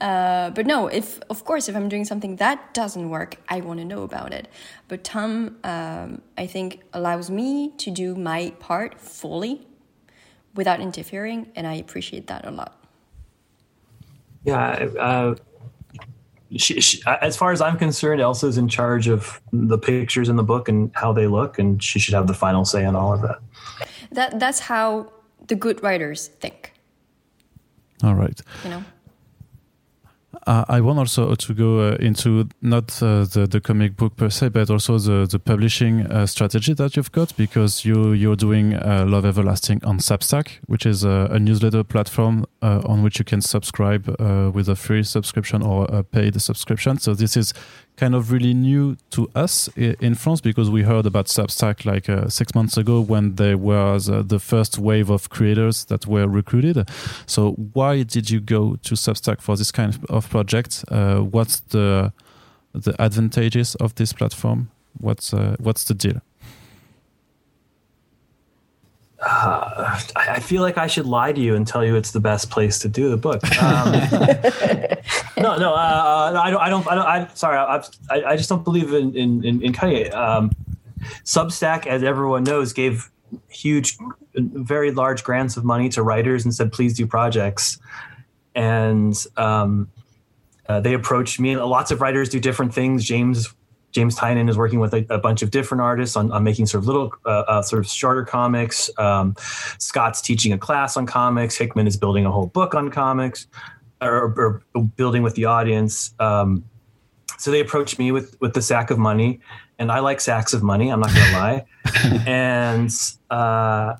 Uh, 0.00 0.50
but 0.50 0.64
no 0.66 0.86
if 0.86 1.20
of 1.28 1.44
course 1.44 1.68
if 1.68 1.74
i'm 1.78 1.88
doing 1.88 2.04
something 2.04 2.36
that 2.36 2.72
doesn't 2.72 3.08
work 3.10 3.30
i 3.48 3.60
want 3.60 3.78
to 3.80 3.84
know 3.92 4.02
about 4.02 4.32
it. 4.38 4.48
But 4.88 4.98
tom 5.04 5.56
um, 5.64 6.22
i 6.42 6.46
think 6.54 6.68
allows 6.92 7.30
me 7.30 7.72
to 7.82 7.90
do 7.90 8.14
my 8.14 8.40
part 8.58 9.00
fully 9.00 9.54
without 10.54 10.80
interfering 10.80 11.40
and 11.56 11.66
i 11.66 11.74
appreciate 11.74 12.26
that 12.28 12.46
a 12.46 12.52
lot. 12.60 12.72
Yeah 14.44 14.66
uh, 15.08 15.34
she, 16.56 16.80
she, 16.80 17.02
as 17.20 17.36
far 17.36 17.52
as 17.52 17.60
I'm 17.60 17.76
concerned, 17.76 18.20
Elsa's 18.20 18.56
in 18.56 18.68
charge 18.68 19.08
of 19.08 19.40
the 19.52 19.78
pictures 19.78 20.28
in 20.28 20.36
the 20.36 20.42
book 20.42 20.68
and 20.68 20.90
how 20.94 21.12
they 21.12 21.26
look, 21.26 21.58
and 21.58 21.82
she 21.82 21.98
should 21.98 22.14
have 22.14 22.26
the 22.26 22.34
final 22.34 22.64
say 22.64 22.84
on 22.84 22.96
all 22.96 23.12
of 23.12 23.22
that. 23.22 23.38
That 24.12 24.40
that's 24.40 24.60
how 24.60 25.12
the 25.46 25.54
good 25.54 25.82
writers 25.82 26.28
think. 26.40 26.72
All 28.02 28.14
right. 28.14 28.40
You 28.64 28.70
know. 28.70 28.84
Uh, 30.46 30.64
I 30.68 30.80
want 30.82 30.98
also 30.98 31.34
to 31.34 31.54
go 31.54 31.80
uh, 31.80 31.96
into 32.00 32.48
not 32.60 33.02
uh, 33.02 33.24
the 33.24 33.46
the 33.50 33.60
comic 33.60 33.96
book 33.96 34.16
per 34.16 34.28
se, 34.28 34.50
but 34.50 34.68
also 34.68 34.98
the 34.98 35.26
the 35.26 35.38
publishing 35.38 36.06
uh, 36.06 36.26
strategy 36.26 36.74
that 36.74 36.96
you've 36.96 37.12
got 37.12 37.34
because 37.36 37.84
you 37.84 38.12
you're 38.12 38.36
doing 38.36 38.74
uh, 38.74 39.06
Love 39.08 39.24
Everlasting 39.24 39.82
on 39.84 39.98
Substack, 39.98 40.60
which 40.66 40.84
is 40.84 41.02
a, 41.02 41.28
a 41.30 41.38
newsletter 41.38 41.82
platform 41.82 42.44
uh, 42.60 42.82
on 42.84 43.02
which 43.02 43.18
you 43.18 43.24
can 43.24 43.40
subscribe 43.40 44.06
with 44.54 44.68
a 44.68 44.76
free 44.76 45.02
subscription 45.02 45.62
or 45.62 45.86
a 45.86 46.02
paid 46.02 46.40
subscription. 46.40 46.98
So 46.98 47.14
this 47.14 47.36
is 47.36 47.54
kind 47.98 48.14
of 48.14 48.30
really 48.30 48.54
new 48.54 48.96
to 49.10 49.28
us 49.34 49.68
in 49.76 50.14
France 50.14 50.40
because 50.40 50.70
we 50.70 50.82
heard 50.82 51.04
about 51.04 51.26
Substack 51.26 51.84
like 51.84 52.08
uh, 52.08 52.28
six 52.28 52.54
months 52.54 52.76
ago 52.76 53.00
when 53.00 53.34
there 53.34 53.58
was 53.58 54.08
uh, 54.08 54.22
the 54.22 54.38
first 54.38 54.78
wave 54.78 55.10
of 55.10 55.28
creators 55.28 55.84
that 55.86 56.06
were 56.06 56.28
recruited. 56.28 56.88
So 57.26 57.52
why 57.72 58.04
did 58.04 58.30
you 58.30 58.40
go 58.40 58.76
to 58.76 58.94
Substack 58.94 59.40
for 59.40 59.56
this 59.56 59.72
kind 59.72 59.98
of 60.08 60.30
project? 60.30 60.84
Uh, 60.88 61.18
what's 61.18 61.60
the 61.60 62.12
the 62.72 62.94
advantages 63.02 63.74
of 63.76 63.94
this 63.96 64.12
platform? 64.12 64.70
What's 65.00 65.34
uh, 65.34 65.56
what's 65.58 65.84
the 65.84 65.94
deal? 65.94 66.20
Uh, 69.30 70.00
I 70.16 70.40
feel 70.40 70.62
like 70.62 70.78
I 70.78 70.86
should 70.86 71.04
lie 71.04 71.32
to 71.32 71.40
you 71.40 71.54
and 71.54 71.66
tell 71.66 71.84
you 71.84 71.96
it's 71.96 72.12
the 72.12 72.20
best 72.20 72.50
place 72.50 72.78
to 72.78 72.88
do 72.88 73.10
the 73.10 73.16
book. 73.18 73.42
Um, 73.62 73.92
no, 75.42 75.58
no, 75.58 75.74
uh, 75.74 76.40
I 76.42 76.50
don't. 76.50 76.60
I 76.60 76.70
don't. 76.70 76.86
I 76.86 76.94
don't. 76.94 77.06
I'm 77.06 77.36
sorry. 77.36 77.58
I, 77.58 77.82
I, 78.30 78.36
just 78.36 78.48
don't 78.48 78.64
believe 78.64 78.94
in 78.94 79.14
in 79.14 79.44
in, 79.44 79.62
in 79.62 79.72
cutting 79.74 79.96
it. 79.96 80.14
Um, 80.14 80.50
Substack, 81.24 81.86
as 81.86 82.02
everyone 82.02 82.44
knows, 82.44 82.72
gave 82.72 83.10
huge, 83.48 83.98
very 84.34 84.92
large 84.92 85.24
grants 85.24 85.58
of 85.58 85.64
money 85.64 85.90
to 85.90 86.02
writers 86.02 86.44
and 86.44 86.54
said, 86.54 86.72
"Please 86.72 86.94
do 86.94 87.06
projects." 87.06 87.78
And 88.54 89.14
um, 89.36 89.90
uh, 90.68 90.80
they 90.80 90.94
approached 90.94 91.38
me. 91.38 91.56
Lots 91.56 91.90
of 91.90 92.00
writers 92.00 92.30
do 92.30 92.40
different 92.40 92.72
things. 92.72 93.04
James 93.04 93.54
James 93.92 94.16
Tynion 94.16 94.50
is 94.50 94.56
working 94.56 94.80
with 94.80 94.92
a, 94.92 95.06
a, 95.08 95.18
bunch 95.18 95.42
of 95.42 95.50
different 95.50 95.80
artists 95.80 96.14
on, 96.16 96.30
on 96.30 96.44
making 96.44 96.66
sort 96.66 96.84
of 96.84 96.86
little, 96.86 97.12
uh, 97.24 97.44
uh, 97.48 97.62
sort 97.62 97.80
of 97.80 97.90
shorter 97.90 98.24
comics. 98.24 98.90
Um, 98.98 99.34
Scott's 99.78 100.20
teaching 100.20 100.52
a 100.52 100.58
class 100.58 100.96
on 100.96 101.06
comics. 101.06 101.56
Hickman 101.56 101.86
is 101.86 101.96
building 101.96 102.26
a 102.26 102.30
whole 102.30 102.46
book 102.46 102.74
on 102.74 102.90
comics, 102.90 103.46
or, 104.02 104.62
or 104.74 104.82
building 104.96 105.22
with 105.22 105.34
the 105.34 105.46
audience. 105.46 106.14
Um, 106.20 106.64
so 107.38 107.50
they 107.50 107.60
approached 107.60 107.98
me 107.98 108.12
with 108.12 108.36
with 108.40 108.54
the 108.54 108.62
sack 108.62 108.90
of 108.90 108.98
money, 108.98 109.40
and 109.78 109.92
I 109.92 110.00
like 110.00 110.20
sacks 110.20 110.52
of 110.52 110.62
money. 110.62 110.90
I'm 110.90 111.00
not 111.00 111.14
going 111.14 111.26
to 111.26 111.32
lie, 111.32 111.66
and 112.26 112.90
uh, 113.30 113.94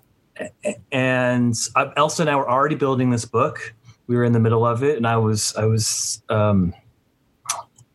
and 0.91 1.55
Elsa 1.97 2.23
and 2.23 2.31
I 2.31 2.37
were 2.37 2.51
already 2.51 2.75
building 2.75 3.11
this 3.11 3.25
book. 3.25 3.75
We 4.09 4.17
were 4.17 4.25
in 4.25 4.33
the 4.33 4.41
middle 4.41 4.67
of 4.67 4.83
it, 4.83 4.97
and 4.97 5.07
I 5.07 5.17
was 5.17 5.55
I 5.57 5.65
was. 5.65 6.23
Um, 6.29 6.75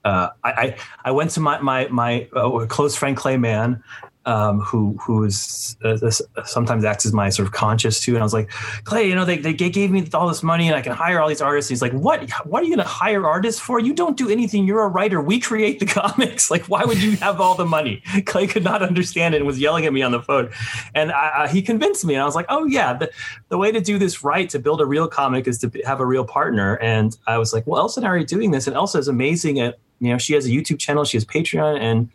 uh, 0.03 0.29
I, 0.43 0.75
I 1.05 1.11
went 1.11 1.31
to 1.31 1.39
my 1.39 1.59
my 1.59 1.87
my 1.87 2.27
uh, 2.35 2.65
close 2.67 2.95
friend 2.95 3.15
Clay 3.15 3.37
Mann 3.37 3.83
um, 4.25 4.61
who 4.61 4.97
who 5.01 5.23
is 5.23 5.75
uh, 5.83 5.97
sometimes 6.45 6.85
acts 6.85 7.05
as 7.05 7.13
my 7.13 7.29
sort 7.29 7.47
of 7.47 7.53
conscious 7.53 7.99
too. 7.99 8.13
And 8.13 8.19
I 8.19 8.23
was 8.23 8.33
like, 8.33 8.49
Clay, 8.85 9.07
you 9.07 9.15
know, 9.15 9.25
they, 9.25 9.37
they 9.37 9.53
gave 9.53 9.91
me 9.91 10.07
all 10.13 10.27
this 10.27 10.43
money 10.43 10.67
and 10.67 10.75
I 10.75 10.81
can 10.81 10.93
hire 10.93 11.19
all 11.19 11.27
these 11.27 11.41
artists. 11.41 11.69
And 11.69 11.75
He's 11.75 11.81
like, 11.81 11.91
what? 11.91 12.29
What 12.45 12.61
are 12.61 12.65
you 12.65 12.75
going 12.75 12.85
to 12.85 12.91
hire 12.91 13.27
artists 13.27 13.59
for? 13.59 13.79
You 13.79 13.93
don't 13.93 14.15
do 14.15 14.29
anything. 14.29 14.65
You're 14.65 14.83
a 14.83 14.87
writer. 14.87 15.21
We 15.21 15.39
create 15.39 15.79
the 15.79 15.85
comics. 16.01 16.49
Like, 16.49 16.65
why 16.65 16.85
would 16.85 17.01
you 17.01 17.11
have 17.17 17.41
all 17.41 17.55
the 17.55 17.65
money? 17.65 18.01
Clay 18.25 18.47
could 18.47 18.63
not 18.63 18.81
understand 18.81 19.35
it 19.35 19.37
and 19.37 19.47
was 19.47 19.59
yelling 19.59 19.85
at 19.85 19.93
me 19.93 20.01
on 20.01 20.11
the 20.11 20.21
phone. 20.21 20.49
And 20.95 21.11
I, 21.11 21.43
I, 21.43 21.47
he 21.47 21.61
convinced 21.61 22.05
me. 22.05 22.13
And 22.13 22.21
I 22.21 22.25
was 22.25 22.35
like, 22.35 22.45
oh 22.49 22.65
yeah, 22.65 22.93
the, 22.93 23.11
the 23.49 23.57
way 23.57 23.71
to 23.71 23.81
do 23.81 23.97
this 23.97 24.23
right 24.23 24.49
to 24.49 24.59
build 24.59 24.79
a 24.79 24.85
real 24.85 25.07
comic 25.07 25.47
is 25.47 25.57
to 25.59 25.71
have 25.85 25.99
a 25.99 26.05
real 26.05 26.25
partner. 26.25 26.75
And 26.77 27.17
I 27.27 27.37
was 27.37 27.53
like, 27.53 27.67
well, 27.67 27.81
Elsa 27.81 27.99
and 27.99 28.07
I 28.07 28.11
are 28.11 28.23
doing 28.23 28.51
this, 28.51 28.67
and 28.67 28.75
Elsa 28.75 28.97
is 28.99 29.07
amazing 29.07 29.59
at 29.59 29.79
you 29.99 30.09
know 30.11 30.17
she 30.17 30.33
has 30.33 30.45
a 30.45 30.49
YouTube 30.49 30.79
channel, 30.79 31.03
she 31.03 31.17
has 31.17 31.25
Patreon, 31.25 31.79
and 31.79 32.09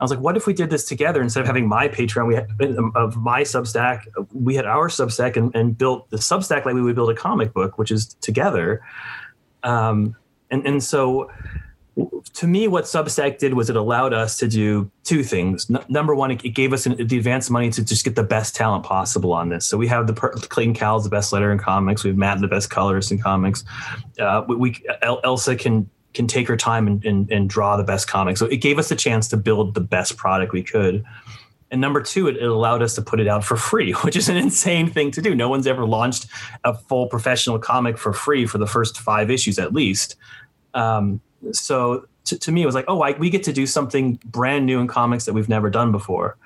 I 0.00 0.04
was 0.04 0.10
like, 0.10 0.20
what 0.20 0.36
if 0.36 0.46
we 0.46 0.52
did 0.52 0.70
this 0.70 0.86
together 0.86 1.22
instead 1.22 1.40
of 1.40 1.46
having 1.46 1.68
my 1.68 1.88
Patreon, 1.88 2.26
we 2.26 2.34
had 2.34 2.48
of 2.94 3.16
my 3.16 3.42
Substack, 3.42 4.06
we 4.32 4.54
had 4.54 4.66
our 4.66 4.88
Substack 4.88 5.36
and, 5.36 5.54
and 5.54 5.76
built 5.76 6.10
the 6.10 6.16
Substack 6.16 6.64
like 6.64 6.74
we 6.74 6.82
would 6.82 6.94
build 6.94 7.10
a 7.10 7.14
comic 7.14 7.52
book, 7.52 7.78
which 7.78 7.90
is 7.90 8.14
together. 8.14 8.82
Um, 9.62 10.16
and 10.50 10.66
and 10.66 10.82
so 10.82 11.30
to 12.34 12.46
me, 12.46 12.66
what 12.66 12.84
Substack 12.84 13.38
did 13.38 13.54
was 13.54 13.70
it 13.70 13.76
allowed 13.76 14.12
us 14.12 14.36
to 14.38 14.48
do 14.48 14.90
two 15.04 15.22
things. 15.22 15.70
N- 15.70 15.84
number 15.88 16.14
one, 16.14 16.32
it, 16.32 16.44
it 16.44 16.50
gave 16.50 16.72
us 16.72 16.86
an, 16.86 17.06
the 17.06 17.18
advance 17.18 17.50
money 17.50 17.70
to 17.70 17.84
just 17.84 18.04
get 18.04 18.16
the 18.16 18.24
best 18.24 18.56
talent 18.56 18.84
possible 18.84 19.32
on 19.32 19.48
this. 19.48 19.64
So 19.66 19.76
we 19.76 19.86
have 19.86 20.08
the 20.08 20.12
per- 20.12 20.32
Clayton 20.32 20.74
Cowles, 20.74 21.04
the 21.04 21.10
best 21.10 21.32
letter 21.32 21.52
in 21.52 21.58
comics. 21.58 22.02
We 22.02 22.10
have 22.10 22.16
Matt, 22.16 22.40
the 22.40 22.48
best 22.48 22.68
colorist 22.68 23.12
in 23.12 23.18
comics. 23.18 23.64
Uh, 24.18 24.44
we, 24.48 24.56
we 24.56 24.84
El- 25.02 25.20
Elsa 25.22 25.54
can 25.54 25.88
can 26.14 26.26
take 26.26 26.48
her 26.48 26.56
time 26.56 26.86
and, 26.86 27.04
and, 27.04 27.30
and, 27.30 27.50
draw 27.50 27.76
the 27.76 27.84
best 27.84 28.08
comic. 28.08 28.36
So 28.36 28.46
it 28.46 28.58
gave 28.58 28.78
us 28.78 28.90
a 28.90 28.96
chance 28.96 29.28
to 29.28 29.36
build 29.36 29.74
the 29.74 29.80
best 29.80 30.16
product 30.16 30.52
we 30.52 30.62
could. 30.62 31.04
And 31.70 31.80
number 31.80 32.00
two, 32.00 32.28
it, 32.28 32.36
it, 32.36 32.44
allowed 32.44 32.82
us 32.82 32.94
to 32.94 33.02
put 33.02 33.18
it 33.18 33.26
out 33.26 33.44
for 33.44 33.56
free, 33.56 33.92
which 34.02 34.16
is 34.16 34.28
an 34.28 34.36
insane 34.36 34.90
thing 34.90 35.10
to 35.10 35.20
do. 35.20 35.34
No 35.34 35.48
one's 35.48 35.66
ever 35.66 35.84
launched 35.84 36.26
a 36.62 36.74
full 36.74 37.08
professional 37.08 37.58
comic 37.58 37.98
for 37.98 38.12
free 38.12 38.46
for 38.46 38.58
the 38.58 38.66
first 38.66 38.98
five 38.98 39.30
issues 39.30 39.58
at 39.58 39.72
least. 39.72 40.16
Um, 40.72 41.20
so 41.52 42.06
to, 42.24 42.38
to, 42.38 42.52
me, 42.52 42.62
it 42.62 42.66
was 42.66 42.74
like, 42.74 42.86
oh, 42.88 43.02
I, 43.02 43.12
we 43.12 43.28
get 43.28 43.42
to 43.44 43.52
do 43.52 43.66
something 43.66 44.18
brand 44.24 44.66
new 44.66 44.80
in 44.80 44.86
comics 44.86 45.24
that 45.24 45.32
we've 45.32 45.48
never 45.48 45.68
done 45.68 45.92
before. 45.92 46.36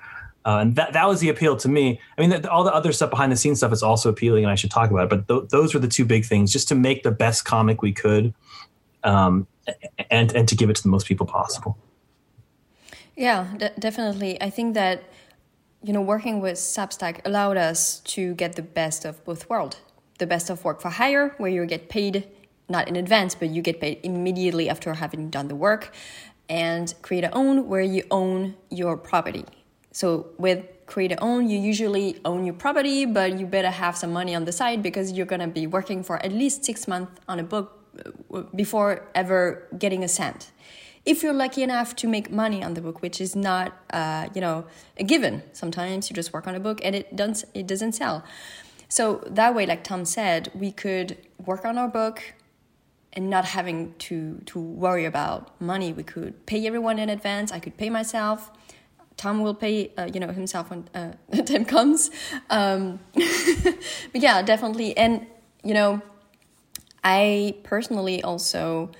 Uh, 0.45 0.59
and 0.61 0.75
that, 0.75 0.93
that 0.93 1.07
was 1.07 1.19
the 1.19 1.29
appeal 1.29 1.55
to 1.57 1.69
me. 1.69 1.99
I 2.17 2.21
mean, 2.21 2.29
the, 2.29 2.49
all 2.49 2.63
the 2.63 2.73
other 2.73 2.91
stuff 2.91 3.09
behind 3.09 3.31
the 3.31 3.35
scenes 3.35 3.59
stuff 3.59 3.73
is 3.73 3.83
also 3.83 4.09
appealing, 4.09 4.45
and 4.45 4.51
I 4.51 4.55
should 4.55 4.71
talk 4.71 4.89
about 4.89 5.03
it. 5.03 5.09
But 5.09 5.27
th- 5.27 5.49
those 5.49 5.73
were 5.73 5.79
the 5.79 5.87
two 5.87 6.05
big 6.05 6.25
things, 6.25 6.51
just 6.51 6.67
to 6.69 6.75
make 6.75 7.03
the 7.03 7.11
best 7.11 7.45
comic 7.45 7.81
we 7.81 7.91
could, 7.91 8.33
um, 9.03 9.47
and 10.09 10.33
and 10.35 10.47
to 10.47 10.55
give 10.55 10.69
it 10.69 10.75
to 10.77 10.83
the 10.83 10.89
most 10.89 11.07
people 11.07 11.25
possible. 11.25 11.77
Yeah, 13.15 13.47
d- 13.57 13.69
definitely. 13.77 14.41
I 14.41 14.49
think 14.49 14.73
that 14.75 15.03
you 15.83 15.93
know 15.93 16.01
working 16.01 16.41
with 16.41 16.57
Substack 16.57 17.21
allowed 17.25 17.57
us 17.57 17.99
to 18.15 18.33
get 18.35 18.55
the 18.55 18.61
best 18.61 19.05
of 19.05 19.23
both 19.25 19.49
worlds. 19.49 19.77
The 20.19 20.27
best 20.27 20.49
of 20.49 20.63
work 20.65 20.81
for 20.81 20.89
hire, 20.89 21.33
where 21.37 21.49
you 21.49 21.65
get 21.65 21.89
paid 21.89 22.27
not 22.69 22.87
in 22.87 22.95
advance, 22.95 23.35
but 23.35 23.49
you 23.49 23.61
get 23.61 23.81
paid 23.81 23.99
immediately 24.03 24.69
after 24.69 24.93
having 24.93 25.29
done 25.29 25.47
the 25.47 25.55
work, 25.55 25.91
and 26.47 26.93
creator 27.01 27.29
own, 27.33 27.67
where 27.67 27.81
you 27.81 28.03
own 28.11 28.55
your 28.69 28.95
property. 28.95 29.45
So 29.91 30.27
with 30.37 30.65
creator 30.85 31.17
own, 31.21 31.49
you 31.49 31.59
usually 31.59 32.19
own 32.25 32.45
your 32.45 32.53
property, 32.53 33.05
but 33.05 33.39
you 33.39 33.45
better 33.45 33.69
have 33.69 33.97
some 33.97 34.11
money 34.13 34.35
on 34.35 34.45
the 34.45 34.51
side 34.51 34.83
because 34.83 35.11
you're 35.11 35.25
gonna 35.25 35.47
be 35.47 35.67
working 35.67 36.03
for 36.03 36.23
at 36.23 36.31
least 36.31 36.63
six 36.63 36.87
months 36.87 37.19
on 37.27 37.39
a 37.39 37.43
book 37.43 37.78
before 38.55 39.07
ever 39.15 39.67
getting 39.77 40.03
a 40.03 40.07
cent. 40.07 40.51
If 41.05 41.23
you're 41.23 41.33
lucky 41.33 41.63
enough 41.63 41.95
to 41.97 42.07
make 42.07 42.29
money 42.29 42.63
on 42.63 42.73
the 42.73 42.81
book, 42.81 43.01
which 43.01 43.19
is 43.21 43.35
not, 43.35 43.73
uh, 43.91 44.27
you 44.35 44.41
know, 44.41 44.65
a 44.97 45.03
given. 45.03 45.43
Sometimes 45.53 46.09
you 46.09 46.13
just 46.13 46.33
work 46.33 46.45
on 46.45 46.55
a 46.55 46.59
book 46.59 46.81
and 46.83 46.95
it 46.95 47.15
doesn't 47.15 47.45
it 47.53 47.67
doesn't 47.67 47.93
sell. 47.93 48.23
So 48.89 49.23
that 49.27 49.55
way, 49.55 49.65
like 49.65 49.83
Tom 49.83 50.03
said, 50.03 50.51
we 50.53 50.71
could 50.71 51.17
work 51.45 51.63
on 51.63 51.77
our 51.77 51.87
book 51.87 52.33
and 53.13 53.29
not 53.29 53.45
having 53.45 53.93
to 53.99 54.41
to 54.47 54.59
worry 54.59 55.05
about 55.05 55.59
money. 55.61 55.93
We 55.93 56.03
could 56.03 56.45
pay 56.45 56.65
everyone 56.67 56.99
in 56.99 57.09
advance. 57.09 57.51
I 57.51 57.59
could 57.59 57.77
pay 57.77 57.89
myself. 57.89 58.51
Tom 59.15 59.41
will 59.41 59.53
pay, 59.53 59.91
uh, 59.97 60.09
you 60.13 60.19
know, 60.19 60.29
himself 60.29 60.69
when 60.69 60.87
uh, 60.95 61.11
the 61.29 61.43
time 61.43 61.65
comes. 61.65 62.09
Um, 62.49 62.99
but 63.13 64.21
yeah, 64.21 64.41
definitely. 64.41 64.95
And 64.97 65.27
you 65.63 65.73
know, 65.73 66.01
I 67.03 67.55
personally 67.63 68.23
also 68.23 68.91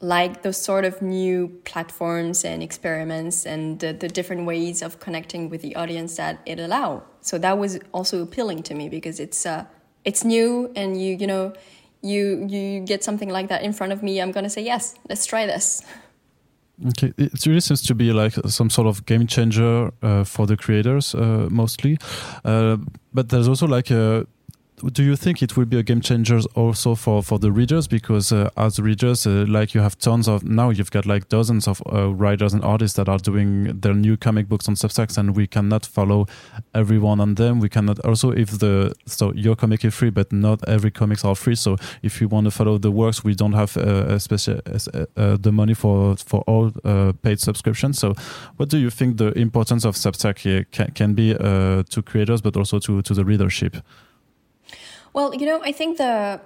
like 0.00 0.42
those 0.42 0.56
sort 0.56 0.84
of 0.84 1.02
new 1.02 1.48
platforms 1.64 2.44
and 2.44 2.62
experiments 2.62 3.44
and 3.44 3.80
the, 3.80 3.92
the, 3.92 4.08
different 4.08 4.46
ways 4.46 4.80
of 4.80 5.00
connecting 5.00 5.50
with 5.50 5.60
the 5.60 5.74
audience 5.74 6.16
that 6.16 6.40
it 6.46 6.60
allow. 6.60 7.02
So 7.20 7.36
that 7.38 7.58
was 7.58 7.80
also 7.92 8.22
appealing 8.22 8.62
to 8.64 8.74
me 8.74 8.88
because 8.88 9.18
it's 9.18 9.44
uh, 9.44 9.64
it's 10.04 10.24
new 10.24 10.72
and 10.76 11.00
you 11.00 11.16
you 11.16 11.26
know 11.26 11.52
you 12.00 12.46
you 12.48 12.80
get 12.80 13.02
something 13.02 13.28
like 13.28 13.48
that 13.48 13.62
in 13.62 13.72
front 13.72 13.92
of 13.92 14.02
me. 14.02 14.20
I'm 14.20 14.30
gonna 14.30 14.50
say 14.50 14.62
yes, 14.62 14.94
let's 15.08 15.26
try 15.26 15.46
this. 15.46 15.82
Okay, 16.90 17.12
it 17.18 17.44
really 17.44 17.60
seems 17.60 17.82
to 17.82 17.94
be 17.94 18.12
like 18.12 18.34
some 18.46 18.70
sort 18.70 18.86
of 18.86 19.04
game 19.04 19.26
changer 19.26 19.90
uh, 20.00 20.22
for 20.22 20.46
the 20.46 20.56
creators 20.56 21.12
uh, 21.12 21.48
mostly, 21.50 21.98
uh, 22.44 22.76
but 23.12 23.30
there's 23.30 23.48
also 23.48 23.66
like 23.66 23.90
a 23.90 24.26
do 24.92 25.02
you 25.02 25.16
think 25.16 25.42
it 25.42 25.56
will 25.56 25.64
be 25.64 25.78
a 25.78 25.82
game 25.82 26.00
changer 26.00 26.40
also 26.54 26.94
for 26.94 27.22
for 27.22 27.38
the 27.38 27.50
readers? 27.50 27.88
Because 27.88 28.32
uh, 28.32 28.50
as 28.56 28.78
readers 28.78 29.26
uh, 29.26 29.44
like 29.48 29.74
you 29.74 29.80
have 29.80 29.98
tons 29.98 30.28
of 30.28 30.44
now 30.44 30.70
you've 30.70 30.90
got 30.90 31.06
like 31.06 31.28
dozens 31.28 31.66
of 31.66 31.82
uh, 31.92 32.12
writers 32.14 32.54
and 32.54 32.64
artists 32.64 32.96
that 32.96 33.08
are 33.08 33.18
doing 33.18 33.80
their 33.80 33.94
new 33.94 34.16
comic 34.16 34.48
books 34.48 34.68
on 34.68 34.74
substacks 34.74 35.18
and 35.18 35.36
we 35.36 35.46
cannot 35.46 35.84
follow 35.84 36.26
everyone 36.74 37.20
on 37.20 37.34
them. 37.34 37.60
We 37.60 37.68
cannot 37.68 37.98
also 38.04 38.30
if 38.30 38.58
the 38.58 38.94
so 39.06 39.32
your 39.34 39.56
comic 39.56 39.84
is 39.84 39.94
free 39.94 40.10
but 40.10 40.32
not 40.32 40.66
every 40.68 40.90
comics 40.90 41.24
are 41.24 41.34
free. 41.34 41.56
So 41.56 41.76
if 42.02 42.20
you 42.20 42.28
want 42.28 42.44
to 42.44 42.50
follow 42.50 42.78
the 42.78 42.90
works 42.90 43.24
we 43.24 43.34
don't 43.34 43.54
have 43.54 43.76
uh, 43.76 44.06
especially 44.08 44.60
uh, 44.66 45.06
uh, 45.16 45.36
the 45.40 45.52
money 45.52 45.74
for 45.74 46.16
for 46.16 46.42
all 46.46 46.70
paid 47.22 47.40
subscriptions. 47.40 47.98
So 47.98 48.14
what 48.56 48.68
do 48.68 48.78
you 48.78 48.90
think 48.90 49.18
the 49.18 49.32
importance 49.38 49.84
of 49.84 49.96
substack 49.96 50.70
can, 50.70 50.92
can 50.92 51.14
be 51.14 51.34
to 51.34 52.02
creators 52.02 52.40
but 52.40 52.56
also 52.56 52.78
to 52.78 53.02
to 53.02 53.14
the 53.14 53.24
readership 53.24 53.76
well, 55.12 55.34
you 55.34 55.46
know, 55.46 55.60
I 55.62 55.72
think 55.72 55.98
the 55.98 56.40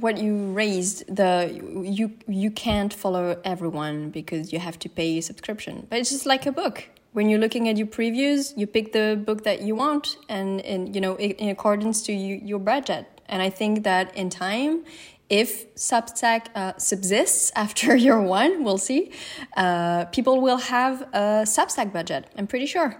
what 0.00 0.18
you 0.18 0.52
raised 0.52 1.04
the 1.14 1.50
you 1.84 2.12
you 2.28 2.50
can't 2.50 2.92
follow 2.92 3.40
everyone 3.44 4.10
because 4.10 4.52
you 4.52 4.58
have 4.58 4.78
to 4.80 4.88
pay 4.88 5.18
a 5.18 5.22
subscription. 5.22 5.86
But 5.88 5.98
it's 6.00 6.10
just 6.10 6.26
like 6.26 6.46
a 6.46 6.52
book. 6.52 6.88
When 7.12 7.30
you're 7.30 7.40
looking 7.40 7.68
at 7.68 7.78
your 7.78 7.86
previews, 7.86 8.52
you 8.56 8.66
pick 8.66 8.92
the 8.92 9.20
book 9.24 9.44
that 9.44 9.62
you 9.62 9.74
want, 9.74 10.16
and 10.28 10.60
and 10.62 10.94
you 10.94 11.00
know 11.00 11.16
in, 11.16 11.32
in 11.32 11.48
accordance 11.48 12.02
to 12.02 12.12
you, 12.12 12.40
your 12.42 12.58
budget. 12.58 13.06
And 13.28 13.42
I 13.42 13.50
think 13.50 13.82
that 13.84 14.14
in 14.16 14.30
time, 14.30 14.84
if 15.28 15.74
Substack 15.74 16.46
uh, 16.54 16.74
subsists 16.78 17.50
after 17.56 17.96
year 18.06 18.20
one, 18.20 18.64
we'll 18.64 18.78
see. 18.78 19.10
Uh, 19.56 20.04
people 20.06 20.40
will 20.40 20.58
have 20.58 21.02
a 21.12 21.44
Substack 21.44 21.92
budget. 21.92 22.26
I'm 22.36 22.46
pretty 22.46 22.66
sure, 22.66 22.96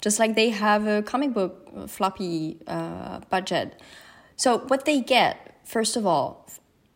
just 0.00 0.18
like 0.18 0.34
they 0.34 0.50
have 0.50 0.86
a 0.86 1.02
comic 1.02 1.32
book 1.32 1.88
floppy 1.88 2.58
uh, 2.66 3.20
budget. 3.30 3.80
So 4.42 4.58
what 4.58 4.86
they 4.86 5.00
get, 5.00 5.60
first 5.62 5.96
of 5.96 6.04
all, 6.04 6.44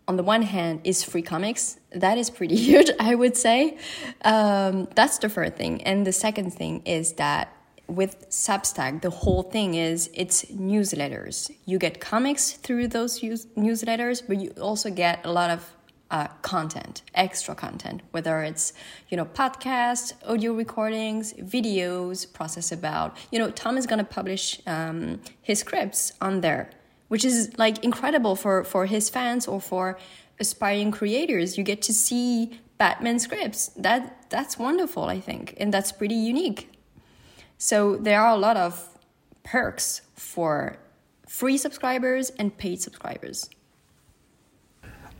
on 0.08 0.16
the 0.16 0.24
one 0.24 0.42
hand, 0.42 0.80
is 0.82 1.04
free 1.04 1.22
comics. 1.22 1.78
That 1.92 2.18
is 2.18 2.28
pretty 2.28 2.56
huge, 2.68 2.90
I 2.98 3.14
would 3.14 3.36
say. 3.36 3.78
Um, 4.24 4.88
that's 4.96 5.18
the 5.18 5.28
first 5.28 5.54
thing. 5.54 5.80
And 5.84 6.04
the 6.04 6.12
second 6.12 6.50
thing 6.54 6.82
is 6.84 7.12
that 7.22 7.52
with 7.86 8.28
Substack, 8.30 9.02
the 9.02 9.10
whole 9.10 9.44
thing 9.44 9.74
is 9.74 10.10
it's 10.12 10.46
newsletters. 10.46 11.52
You 11.66 11.78
get 11.78 12.00
comics 12.00 12.54
through 12.54 12.88
those 12.88 13.20
newsletters, 13.20 14.26
but 14.26 14.40
you 14.40 14.50
also 14.60 14.90
get 14.90 15.24
a 15.24 15.30
lot 15.30 15.50
of 15.50 15.72
uh, 16.10 16.26
content, 16.42 17.02
extra 17.14 17.54
content, 17.54 18.00
whether 18.10 18.42
it's 18.42 18.72
you 19.08 19.16
know 19.16 19.24
podcasts, 19.24 20.14
audio 20.26 20.52
recordings, 20.52 21.32
videos, 21.34 22.32
process 22.32 22.72
about. 22.72 23.16
You 23.30 23.38
know, 23.38 23.50
Tom 23.52 23.76
is 23.76 23.86
gonna 23.86 24.04
publish 24.18 24.60
um, 24.66 25.20
his 25.42 25.60
scripts 25.60 26.12
on 26.20 26.40
there 26.40 26.70
which 27.08 27.24
is 27.24 27.50
like 27.58 27.82
incredible 27.84 28.36
for 28.36 28.64
for 28.64 28.86
his 28.86 29.08
fans 29.08 29.46
or 29.46 29.60
for 29.60 29.98
aspiring 30.40 30.90
creators. 30.90 31.56
You 31.56 31.64
get 31.64 31.82
to 31.82 31.92
see 31.92 32.58
Batman 32.78 33.18
scripts. 33.18 33.68
That 33.76 34.30
that's 34.30 34.58
wonderful, 34.58 35.04
I 35.04 35.20
think, 35.20 35.54
and 35.58 35.72
that's 35.72 35.92
pretty 35.92 36.14
unique. 36.14 36.72
So 37.58 37.96
there 37.96 38.20
are 38.20 38.34
a 38.34 38.38
lot 38.38 38.56
of 38.56 38.98
perks 39.42 40.02
for 40.14 40.78
free 41.26 41.56
subscribers 41.56 42.30
and 42.30 42.56
paid 42.56 42.80
subscribers. 42.80 43.48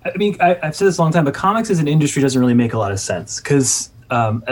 I 0.04 0.16
mean, 0.16 0.36
I, 0.40 0.58
have 0.62 0.76
said 0.76 0.86
this 0.86 0.98
a 0.98 1.02
long 1.02 1.12
time, 1.12 1.24
but 1.24 1.34
comics 1.34 1.70
as 1.70 1.80
an 1.80 1.88
industry 1.88 2.22
doesn't 2.22 2.40
really 2.40 2.54
make 2.54 2.74
a 2.74 2.78
lot 2.78 2.92
of 2.92 3.00
sense 3.00 3.40
because 3.40 3.90
um, 4.10 4.44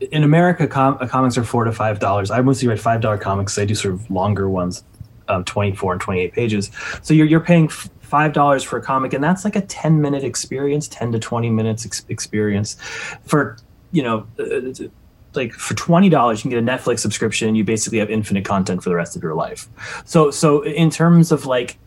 in 0.00 0.22
America, 0.22 0.66
com- 0.66 0.98
comics 1.08 1.36
are 1.36 1.44
four 1.44 1.64
to 1.64 1.72
five 1.72 1.98
dollars. 1.98 2.30
I 2.30 2.40
mostly 2.42 2.68
write 2.68 2.80
five 2.80 3.00
dollar 3.00 3.18
comics. 3.18 3.58
I 3.58 3.64
do 3.64 3.74
sort 3.74 3.94
of 3.94 4.10
longer 4.10 4.48
ones 4.48 4.84
um, 5.28 5.44
24 5.44 5.92
and 5.92 6.00
28 6.00 6.32
pages. 6.32 6.70
So 7.02 7.14
you're, 7.14 7.26
you're 7.26 7.40
paying 7.40 7.68
five 7.68 8.32
dollars 8.32 8.62
for 8.62 8.78
a 8.78 8.82
comic, 8.82 9.12
and 9.12 9.22
that's 9.22 9.44
like 9.44 9.56
a 9.56 9.60
10 9.60 10.00
minute 10.00 10.24
experience, 10.24 10.88
10 10.88 11.12
to 11.12 11.18
20 11.18 11.50
minutes 11.50 11.86
ex- 11.86 12.06
experience 12.08 12.76
for 13.24 13.56
you 13.92 14.02
know. 14.02 14.26
Uh, 14.38 14.88
like 15.34 15.52
for 15.52 15.74
twenty 15.74 16.08
dollars, 16.08 16.38
you 16.38 16.50
can 16.50 16.50
get 16.50 16.58
a 16.58 16.78
Netflix 16.78 17.00
subscription. 17.00 17.54
You 17.54 17.62
basically 17.62 17.98
have 17.98 18.10
infinite 18.10 18.46
content 18.46 18.82
for 18.82 18.88
the 18.88 18.96
rest 18.96 19.14
of 19.14 19.22
your 19.22 19.34
life. 19.34 19.68
So, 20.06 20.30
so 20.30 20.62
in 20.62 20.88
terms 20.88 21.30
of 21.30 21.44
like 21.44 21.78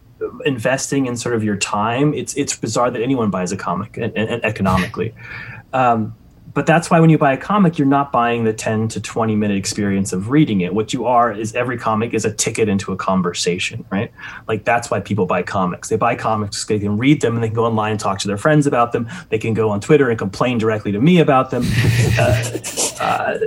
investing 0.45 1.07
in 1.07 1.17
sort 1.17 1.35
of 1.35 1.43
your 1.43 1.57
time, 1.57 2.13
it's 2.13 2.35
it's 2.35 2.55
bizarre 2.55 2.91
that 2.91 3.01
anyone 3.01 3.29
buys 3.31 3.51
a 3.51 3.57
comic 3.57 3.97
and, 3.97 4.15
and, 4.15 4.29
and 4.29 4.45
economically. 4.45 5.13
Um, 5.73 6.15
but 6.54 6.66
that's 6.66 6.89
why 6.89 6.99
when 6.99 7.10
you 7.10 7.18
buy 7.18 7.34
a 7.34 7.38
comic, 7.38 7.78
you're 7.78 7.88
not 7.88 8.12
buying 8.12 8.43
the 8.43 8.54
10 8.54 8.88
to 8.89 9.02
20 9.02 9.36
minute 9.36 9.58
experience 9.58 10.12
of 10.12 10.30
reading 10.30 10.62
it. 10.62 10.74
What 10.74 10.93
you 10.93 11.06
are 11.06 11.32
is 11.32 11.54
every 11.56 11.78
comic 11.78 12.14
is 12.14 12.26
a 12.26 12.34
ticket 12.34 12.68
into 12.68 12.91
a 12.91 12.97
conversation, 12.97 13.86
right? 13.91 14.12
Like 14.47 14.66
that's 14.66 14.91
why 14.91 14.99
people 14.99 15.26
buy 15.26 15.43
comics. 15.43 15.89
They 15.89 15.95
buy 15.95 16.16
comics, 16.16 16.66
they 16.66 16.80
can 16.80 16.97
read 16.97 17.22
them 17.22 17.36
and 17.36 17.43
they 17.43 17.47
can 17.47 17.56
go 17.56 17.66
online 17.66 17.91
and 17.91 17.99
talk 17.99 18.20
to 18.20 18.28
their 18.28 18.38
friends 18.38 18.68
about 18.68 18.91
them. 18.91 19.10
They 19.30 19.38
can 19.38 19.54
go 19.54 19.70
on 19.70 19.80
Twitter 19.80 20.10
and 20.10 20.18
complain 20.18 20.58
directly 20.58 20.91
to 20.91 20.99
me 20.99 21.20
about 21.20 21.52
them. 21.52 21.64
uh, 22.20 22.58
uh, 22.99 23.38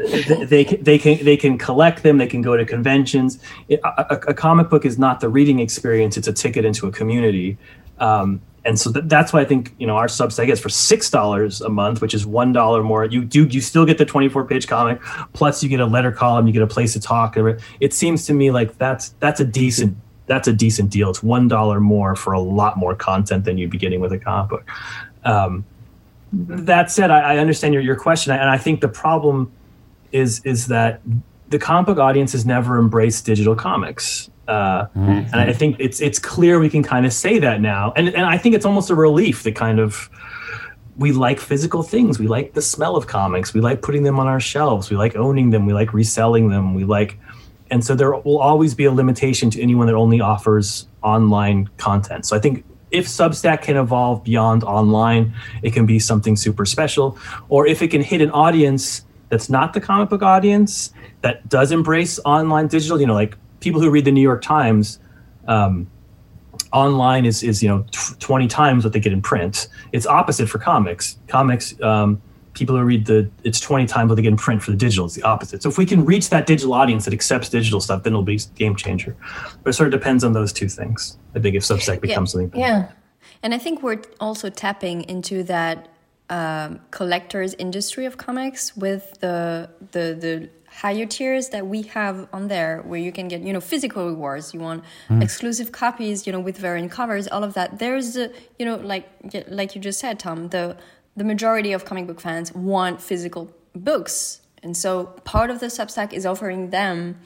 they, 0.46 0.64
they, 0.64 0.98
can, 0.98 1.24
they 1.24 1.36
can 1.36 1.58
collect 1.58 2.02
them, 2.02 2.18
they 2.18 2.26
can 2.26 2.42
go 2.42 2.56
to 2.56 2.64
conventions. 2.64 3.38
It, 3.68 3.80
a, 3.84 4.18
a, 4.28 4.34
comic 4.34 4.68
book 4.68 4.84
is 4.84 4.98
not 4.98 5.20
the 5.20 5.28
reading 5.28 5.58
experience, 5.60 6.16
it's 6.16 6.28
a 6.28 6.32
ticket 6.32 6.64
into 6.64 6.86
a 6.86 6.92
community. 6.92 7.56
Um, 7.98 8.40
and 8.64 8.78
so 8.78 8.92
th- 8.92 9.04
that's 9.08 9.32
why 9.32 9.40
I 9.40 9.44
think 9.44 9.74
you 9.78 9.86
know 9.86 9.96
our 9.96 10.06
Substack 10.06 10.48
is 10.48 10.60
for 10.60 10.68
six 10.68 11.10
dollars 11.10 11.60
a 11.60 11.68
month, 11.68 12.00
which 12.00 12.14
is 12.14 12.26
one 12.26 12.52
dollar 12.52 12.82
more. 12.82 13.04
You 13.04 13.24
do 13.24 13.44
you 13.44 13.60
still 13.60 13.84
get 13.84 13.98
the 13.98 14.04
twenty 14.04 14.28
four 14.28 14.44
page 14.44 14.66
comic, 14.66 15.00
plus 15.32 15.62
you 15.62 15.68
get 15.68 15.80
a 15.80 15.86
letter 15.86 16.10
column, 16.10 16.46
you 16.46 16.52
get 16.52 16.62
a 16.62 16.66
place 16.66 16.92
to 16.94 17.00
talk. 17.00 17.36
It 17.80 17.92
seems 17.92 18.26
to 18.26 18.32
me 18.32 18.50
like 18.50 18.78
that's 18.78 19.10
that's 19.20 19.40
a 19.40 19.44
decent 19.44 19.96
that's 20.26 20.48
a 20.48 20.52
decent 20.52 20.90
deal. 20.90 21.10
It's 21.10 21.22
one 21.22 21.48
dollar 21.48 21.80
more 21.80 22.16
for 22.16 22.32
a 22.32 22.40
lot 22.40 22.78
more 22.78 22.94
content 22.94 23.44
than 23.44 23.58
you'd 23.58 23.70
be 23.70 23.78
getting 23.78 24.00
with 24.00 24.12
a 24.12 24.18
comic 24.18 24.50
book. 24.50 24.70
Um, 25.24 25.64
that 26.32 26.90
said, 26.90 27.10
I, 27.10 27.34
I 27.34 27.38
understand 27.38 27.74
your 27.74 27.82
your 27.82 27.96
question, 27.96 28.32
and 28.32 28.48
I 28.48 28.58
think 28.58 28.80
the 28.80 28.88
problem 28.88 29.52
is 30.12 30.40
is 30.44 30.68
that 30.68 31.02
the 31.48 31.58
comic 31.58 31.86
book 31.86 31.98
audience 31.98 32.32
has 32.32 32.46
never 32.46 32.78
embraced 32.78 33.26
digital 33.26 33.54
comics. 33.54 34.30
Uh, 34.46 34.86
mm-hmm. 34.86 35.10
And 35.10 35.36
I 35.36 35.52
think 35.52 35.76
it's 35.78 36.00
it's 36.00 36.18
clear 36.18 36.58
we 36.58 36.68
can 36.68 36.82
kind 36.82 37.06
of 37.06 37.12
say 37.12 37.38
that 37.38 37.60
now, 37.60 37.92
and 37.96 38.08
and 38.08 38.26
I 38.26 38.38
think 38.38 38.54
it's 38.54 38.66
almost 38.66 38.90
a 38.90 38.94
relief 38.94 39.42
that 39.44 39.54
kind 39.54 39.78
of 39.78 40.10
we 40.96 41.12
like 41.12 41.40
physical 41.40 41.82
things. 41.82 42.18
We 42.18 42.28
like 42.28 42.52
the 42.52 42.62
smell 42.62 42.96
of 42.96 43.06
comics. 43.06 43.54
We 43.54 43.60
like 43.60 43.82
putting 43.82 44.04
them 44.04 44.18
on 44.20 44.26
our 44.26 44.40
shelves. 44.40 44.90
We 44.90 44.96
like 44.96 45.16
owning 45.16 45.50
them. 45.50 45.66
We 45.66 45.72
like 45.72 45.92
reselling 45.92 46.50
them. 46.50 46.74
We 46.74 46.84
like, 46.84 47.18
and 47.70 47.84
so 47.84 47.94
there 47.94 48.12
will 48.12 48.38
always 48.38 48.74
be 48.74 48.84
a 48.84 48.92
limitation 48.92 49.50
to 49.50 49.62
anyone 49.62 49.86
that 49.86 49.96
only 49.96 50.20
offers 50.20 50.86
online 51.02 51.68
content. 51.78 52.26
So 52.26 52.36
I 52.36 52.38
think 52.38 52.64
if 52.90 53.06
Substack 53.06 53.62
can 53.62 53.76
evolve 53.76 54.22
beyond 54.22 54.62
online, 54.62 55.34
it 55.62 55.72
can 55.72 55.84
be 55.84 55.98
something 55.98 56.36
super 56.36 56.64
special. 56.64 57.18
Or 57.48 57.66
if 57.66 57.82
it 57.82 57.88
can 57.88 58.02
hit 58.02 58.20
an 58.20 58.30
audience 58.30 59.04
that's 59.30 59.50
not 59.50 59.72
the 59.72 59.80
comic 59.80 60.10
book 60.10 60.22
audience 60.22 60.92
that 61.22 61.48
does 61.48 61.72
embrace 61.72 62.20
online 62.24 62.68
digital, 62.68 63.00
you 63.00 63.06
know, 63.06 63.14
like 63.14 63.36
people 63.60 63.80
who 63.80 63.90
read 63.90 64.04
the 64.04 64.12
New 64.12 64.22
York 64.22 64.42
Times 64.42 64.98
um, 65.46 65.90
online 66.72 67.24
is 67.24 67.42
is 67.42 67.62
you 67.62 67.68
know 67.68 67.84
t- 67.90 68.14
20 68.18 68.48
times 68.48 68.84
what 68.84 68.92
they 68.92 69.00
get 69.00 69.12
in 69.12 69.22
print. 69.22 69.68
It's 69.92 70.06
opposite 70.06 70.48
for 70.48 70.58
comics. 70.58 71.18
Comics 71.28 71.80
um, 71.80 72.20
people 72.54 72.76
who 72.76 72.82
read 72.82 73.06
the 73.06 73.30
it's 73.42 73.60
20 73.60 73.86
times 73.86 74.08
what 74.08 74.16
they 74.16 74.22
get 74.22 74.28
in 74.28 74.36
print 74.36 74.62
for 74.62 74.70
the 74.70 74.76
digital. 74.76 75.06
It's 75.06 75.14
the 75.14 75.22
opposite. 75.22 75.62
So 75.62 75.68
if 75.68 75.78
we 75.78 75.86
can 75.86 76.04
reach 76.04 76.30
that 76.30 76.46
digital 76.46 76.74
audience 76.74 77.04
that 77.04 77.14
accepts 77.14 77.48
digital 77.48 77.80
stuff, 77.80 78.02
then 78.02 78.12
it'll 78.12 78.22
be 78.22 78.36
a 78.36 78.56
game 78.56 78.76
changer. 78.76 79.16
But 79.62 79.70
it 79.70 79.72
sort 79.74 79.92
of 79.92 79.98
depends 79.98 80.24
on 80.24 80.32
those 80.32 80.52
two 80.52 80.68
things. 80.68 81.18
I 81.34 81.40
think 81.40 81.54
if 81.54 81.62
Substack 81.62 82.00
becomes 82.00 82.30
yeah. 82.30 82.40
something. 82.40 82.60
Yeah, 82.60 82.88
and 83.42 83.54
I 83.54 83.58
think 83.58 83.82
we're 83.82 84.02
also 84.20 84.50
tapping 84.50 85.02
into 85.02 85.42
that 85.44 85.88
um, 86.30 86.80
collectors 86.90 87.54
industry 87.54 88.06
of 88.06 88.16
comics 88.16 88.76
with 88.76 89.18
the 89.20 89.70
the 89.92 90.16
the 90.18 90.50
higher 90.74 91.06
tiers 91.06 91.50
that 91.50 91.66
we 91.66 91.82
have 91.82 92.28
on 92.32 92.48
there 92.48 92.82
where 92.82 92.98
you 92.98 93.12
can 93.12 93.28
get 93.28 93.40
you 93.42 93.52
know 93.52 93.60
physical 93.60 94.06
rewards. 94.06 94.52
You 94.52 94.60
want 94.60 94.84
mm. 95.08 95.22
exclusive 95.22 95.72
copies 95.72 96.26
you 96.26 96.32
know 96.32 96.40
with 96.40 96.58
variant 96.58 96.90
covers 96.90 97.28
all 97.28 97.44
of 97.44 97.54
that. 97.54 97.78
There's 97.78 98.16
a, 98.16 98.30
you 98.58 98.66
know 98.66 98.76
like 98.76 99.08
like 99.48 99.74
you 99.74 99.80
just 99.80 100.00
said 100.00 100.18
tom 100.18 100.48
the 100.48 100.76
the 101.16 101.24
majority 101.24 101.72
of 101.72 101.84
comic 101.84 102.06
book 102.06 102.20
fans 102.20 102.52
want 102.52 103.00
physical 103.00 103.50
books. 103.74 104.40
And 104.62 104.76
so 104.76 105.04
part 105.24 105.50
of 105.50 105.60
the 105.60 105.66
substack 105.66 106.12
is 106.12 106.26
offering 106.26 106.70
them 106.70 107.20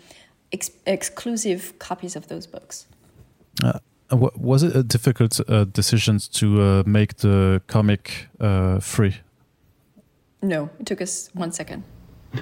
ex 0.53 0.71
exclusive 0.87 1.79
copies 1.79 2.17
of 2.17 2.29
those 2.29 2.47
books. 2.47 2.87
Uh, 3.65 3.79
was 4.37 4.63
it 4.63 4.75
a 4.77 4.83
difficult 4.83 5.41
uh, 5.41 5.65
decision 5.65 6.19
to 6.33 6.63
uh, 6.63 6.83
make 6.87 7.17
the 7.19 7.63
comic 7.67 8.29
uh, 8.41 8.79
free? 8.81 9.17
No 10.43 10.69
it 10.79 10.87
took 10.87 11.01
us 11.01 11.31
one 11.35 11.53
second 11.53 11.83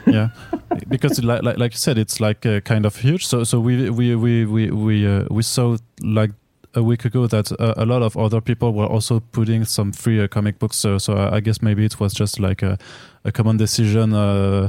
yeah 0.07 0.29
because 0.89 1.23
like, 1.23 1.43
like, 1.43 1.59
like 1.59 1.73
you 1.73 1.79
said 1.79 1.99
it's 1.99 2.21
like 2.21 2.45
uh, 2.47 2.61
kind 2.61 2.87
of 2.87 2.97
huge 2.97 3.27
so 3.27 3.45
so 3.45 3.61
we 3.61 3.91
we 3.91 4.15
we 4.15 4.45
we 4.45 4.71
we, 4.71 5.07
uh, 5.07 5.25
we 5.31 5.43
saw 5.43 5.77
like 6.03 6.31
a 6.75 6.83
week 6.83 7.07
ago 7.07 7.27
that 7.27 7.51
uh, 7.53 7.73
a 7.79 7.87
lot 7.87 8.03
of 8.03 8.17
other 8.19 8.41
people 8.41 8.75
were 8.75 8.85
also 8.85 9.21
putting 9.33 9.65
some 9.65 9.93
free 9.93 10.23
uh, 10.23 10.29
comic 10.29 10.59
books 10.59 10.77
so, 10.77 10.99
so 10.99 11.17
I 11.17 11.41
guess 11.41 11.63
maybe 11.63 11.87
it 11.87 11.99
was 11.99 12.13
just 12.13 12.39
like 12.39 12.63
a, 12.63 12.77
a 13.25 13.33
common 13.33 13.57
decision 13.57 14.13
uh, 14.13 14.69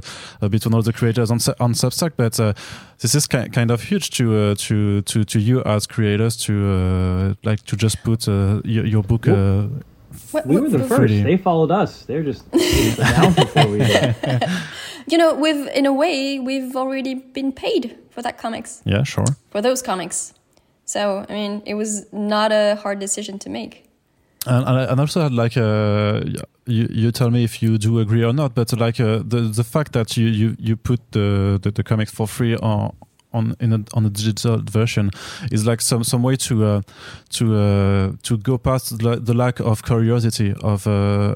between 0.49 0.73
all 0.73 0.81
the 0.81 0.93
creators 0.93 1.29
on 1.29 1.39
on 1.59 1.73
Substack 1.73 2.13
but 2.15 2.39
uh, 2.39 2.53
this 2.99 3.13
is 3.13 3.27
ki 3.27 3.49
kind 3.49 3.71
of 3.71 3.83
huge 3.83 4.09
to 4.11 4.55
to 4.55 5.01
to 5.01 5.25
to 5.25 5.39
you 5.39 5.61
as 5.63 5.85
creators 5.85 6.37
to 6.45 7.35
like 7.43 7.65
to 7.65 7.75
just 7.75 8.01
put 8.03 8.25
your, 8.27 8.85
your, 8.85 9.03
book 9.03 9.27
what, 10.31 10.45
we 10.45 10.59
were 10.59 10.69
the 10.69 10.79
first. 10.79 11.13
They 11.13 11.37
followed 11.37 11.71
us. 11.71 12.03
They're 12.03 12.23
just 12.23 12.49
down 12.97 13.33
before 13.33 13.67
we 13.67 13.77
did. 13.79 14.15
You 15.07 15.17
know, 15.17 15.33
we've 15.33 15.67
in 15.67 15.85
a 15.85 15.93
way 15.93 16.39
we've 16.39 16.75
already 16.75 17.15
been 17.15 17.51
paid 17.51 17.97
for 18.09 18.21
that 18.21 18.37
comics. 18.37 18.81
Yeah, 18.85 19.03
sure. 19.03 19.25
For 19.49 19.61
those 19.61 19.81
comics, 19.81 20.33
so 20.85 21.25
I 21.29 21.33
mean, 21.33 21.61
it 21.65 21.75
was 21.75 22.11
not 22.11 22.51
a 22.51 22.75
hard 22.75 22.99
decision 22.99 23.39
to 23.39 23.49
make. 23.49 23.83
And, 24.45 24.65
and 24.65 24.99
also 24.99 25.21
had 25.21 25.33
like 25.33 25.57
uh, 25.57 26.21
you, 26.65 26.87
you 26.89 27.11
tell 27.11 27.29
me 27.29 27.43
if 27.43 27.61
you 27.61 27.77
do 27.77 27.99
agree 27.99 28.23
or 28.23 28.33
not, 28.33 28.55
but 28.55 28.71
like 28.79 28.99
uh, 28.99 29.21
the 29.25 29.51
the 29.53 29.63
fact 29.63 29.91
that 29.93 30.15
you 30.15 30.27
you, 30.27 30.55
you 30.59 30.75
put 30.77 30.99
the, 31.11 31.59
the, 31.61 31.71
the 31.71 31.83
comics 31.83 32.11
for 32.11 32.27
free 32.27 32.55
on 32.55 32.95
on 33.33 33.55
in 33.59 33.73
a, 33.73 33.83
on 33.93 34.05
a 34.05 34.09
digital 34.09 34.61
version 34.63 35.11
is 35.51 35.65
like 35.65 35.81
some 35.81 36.03
some 36.03 36.23
way 36.23 36.35
to 36.35 36.65
uh, 36.65 36.81
to 37.29 37.55
uh, 37.55 38.11
to 38.23 38.37
go 38.37 38.57
past 38.57 38.99
the, 38.99 39.17
the 39.17 39.33
lack 39.33 39.59
of 39.59 39.83
curiosity 39.83 40.53
of 40.61 40.87
uh, 40.87 41.35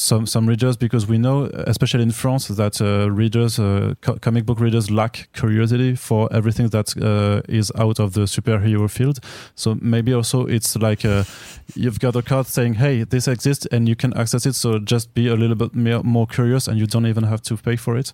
some 0.00 0.26
some 0.26 0.48
readers 0.48 0.76
because 0.76 1.06
we 1.06 1.18
know, 1.18 1.44
especially 1.66 2.02
in 2.02 2.10
France, 2.10 2.48
that 2.48 2.80
uh, 2.80 3.10
readers, 3.10 3.58
uh, 3.58 3.94
co 4.00 4.16
comic 4.16 4.46
book 4.46 4.58
readers, 4.58 4.90
lack 4.90 5.28
curiosity 5.34 5.94
for 5.94 6.28
everything 6.32 6.68
that 6.68 6.96
uh, 6.96 7.42
is 7.48 7.70
out 7.76 8.00
of 8.00 8.14
the 8.14 8.22
superhero 8.22 8.90
field. 8.90 9.20
So 9.54 9.76
maybe 9.80 10.14
also 10.14 10.46
it's 10.46 10.76
like 10.76 11.04
uh, 11.04 11.24
you've 11.74 12.00
got 12.00 12.16
a 12.16 12.22
card 12.22 12.46
saying, 12.46 12.74
"Hey, 12.74 13.04
this 13.04 13.28
exists 13.28 13.66
and 13.70 13.88
you 13.88 13.94
can 13.94 14.16
access 14.16 14.46
it." 14.46 14.54
So 14.54 14.78
just 14.78 15.12
be 15.14 15.28
a 15.28 15.36
little 15.36 15.56
bit 15.56 15.74
more 15.74 16.26
curious, 16.26 16.66
and 16.66 16.78
you 16.78 16.86
don't 16.86 17.06
even 17.06 17.24
have 17.24 17.42
to 17.42 17.56
pay 17.56 17.76
for 17.76 17.96
it. 17.98 18.12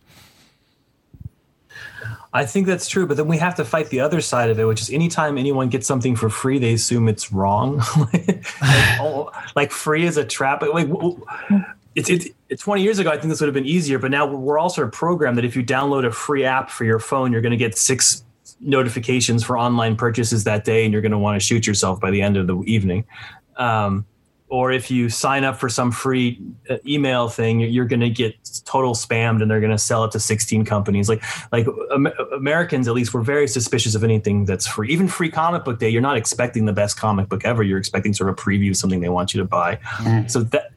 I 2.37 2.45
think 2.45 2.67
that's 2.67 2.87
true, 2.87 3.07
but 3.07 3.17
then 3.17 3.29
we 3.29 3.39
have 3.39 3.55
to 3.55 3.65
fight 3.65 3.89
the 3.89 4.01
other 4.01 4.21
side 4.21 4.51
of 4.51 4.59
it, 4.59 4.65
which 4.65 4.83
is 4.83 4.91
anytime 4.91 5.39
anyone 5.39 5.71
gets 5.71 5.87
something 5.87 6.15
for 6.17 6.29
free, 6.29 6.59
they 6.59 6.75
assume 6.75 7.09
it's 7.09 7.33
wrong. 7.33 7.79
like, 8.13 8.47
oh, 9.01 9.33
like, 9.55 9.71
free 9.71 10.05
is 10.05 10.19
a 10.19 10.25
trap. 10.25 10.61
Like 10.61 10.89
it's, 11.97 12.11
it's, 12.11 12.29
it's 12.51 12.63
20 12.63 12.83
years 12.83 12.99
ago, 12.99 13.11
I 13.11 13.17
think 13.17 13.29
this 13.31 13.41
would 13.41 13.47
have 13.47 13.55
been 13.55 13.67
easier, 13.67 13.99
but 13.99 14.11
now 14.11 14.27
we're 14.27 14.59
all 14.59 14.69
sort 14.69 14.87
of 14.87 14.93
programmed 14.93 15.39
that 15.39 15.47
if 15.47 15.57
you 15.57 15.65
download 15.65 16.07
a 16.07 16.13
free 16.13 16.45
app 16.45 16.71
for 16.71 16.85
your 16.85 16.99
phone, 16.99 17.33
you're 17.33 17.41
going 17.41 17.53
to 17.53 17.57
get 17.57 17.77
six 17.77 18.23
notifications 18.61 19.43
for 19.43 19.59
online 19.59 19.97
purchases 19.97 20.45
that 20.45 20.65
day, 20.65 20.85
and 20.85 20.93
you're 20.93 21.03
going 21.03 21.13
to 21.13 21.19
want 21.19 21.41
to 21.41 21.45
shoot 21.45 21.67
yourself 21.67 21.99
by 21.99 22.11
the 22.11 22.21
end 22.21 22.37
of 22.37 22.47
the 22.47 22.57
evening. 22.65 23.05
Um, 23.57 24.05
or 24.49 24.71
if 24.71 24.93
you 24.93 25.09
sign 25.09 25.43
up 25.43 25.57
for 25.59 25.69
some 25.69 25.91
free 25.91 26.41
uh, 26.71 26.77
email 26.87 27.29
thing 27.29 27.59
you're 27.59 27.85
going 27.85 28.01
to 28.01 28.11
get 28.11 28.35
total 28.65 28.95
spammed 28.95 29.43
and 29.43 29.51
they're 29.51 29.61
going 29.61 29.73
to 29.73 29.79
sell 29.79 30.05
it 30.05 30.13
to 30.13 30.21
16 30.21 30.65
companies 30.65 31.09
like 31.09 31.21
like 31.51 31.67
americans 32.37 32.87
at 32.87 32.95
least 32.95 33.13
were 33.13 33.23
very 33.23 33.49
suspicious 33.49 33.97
of 33.97 34.05
anything 34.05 34.45
that's 34.45 34.67
free 34.67 34.89
even 34.89 35.09
free 35.09 35.31
comic 35.31 35.65
book 35.65 35.81
day 35.81 35.89
you're 35.89 36.03
not 36.03 36.17
expecting 36.17 36.65
the 36.65 36.73
best 36.73 36.97
comic 36.97 37.29
book 37.29 37.45
ever 37.45 37.65
you're 37.65 37.79
expecting 37.79 38.13
sort 38.13 38.31
of 38.31 38.39
a 38.39 38.41
preview 38.41 38.71
of 38.71 38.77
something 38.77 39.01
they 39.01 39.09
want 39.09 39.35
you 39.35 39.41
to 39.41 39.47
buy 39.47 39.77
mm. 39.97 40.31
so 40.31 40.45
that 40.45 40.71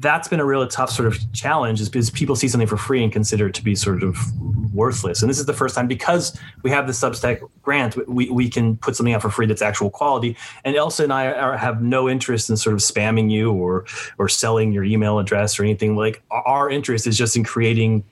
that's 0.00 0.28
been 0.28 0.40
a 0.40 0.44
really 0.44 0.68
tough 0.68 0.90
sort 0.90 1.08
of 1.08 1.32
challenge 1.32 1.80
is 1.80 1.88
because 1.88 2.10
people 2.10 2.36
see 2.36 2.48
something 2.48 2.68
for 2.68 2.76
free 2.76 3.02
and 3.02 3.12
consider 3.12 3.48
it 3.48 3.54
to 3.54 3.64
be 3.64 3.74
sort 3.74 4.02
of 4.02 4.16
worthless. 4.74 5.22
And 5.22 5.30
this 5.30 5.38
is 5.38 5.46
the 5.46 5.54
first 5.54 5.74
time 5.74 5.88
because 5.88 6.38
we 6.62 6.70
have 6.70 6.86
the 6.86 6.92
Substack 6.92 7.40
grant, 7.62 7.96
we, 8.08 8.28
we 8.30 8.50
can 8.50 8.76
put 8.76 8.94
something 8.94 9.14
out 9.14 9.22
for 9.22 9.30
free 9.30 9.46
that's 9.46 9.62
actual 9.62 9.90
quality. 9.90 10.36
And 10.64 10.76
Elsa 10.76 11.02
and 11.02 11.12
I 11.12 11.32
are, 11.32 11.56
have 11.56 11.82
no 11.82 12.08
interest 12.08 12.50
in 12.50 12.56
sort 12.56 12.74
of 12.74 12.80
spamming 12.80 13.30
you 13.30 13.52
or 13.52 13.86
or 14.18 14.28
selling 14.28 14.72
your 14.72 14.84
email 14.84 15.18
address 15.18 15.58
or 15.58 15.64
anything. 15.64 15.96
Like 15.96 16.22
our 16.30 16.68
interest 16.68 17.06
is 17.06 17.16
just 17.16 17.36
in 17.36 17.44
creating 17.44 18.04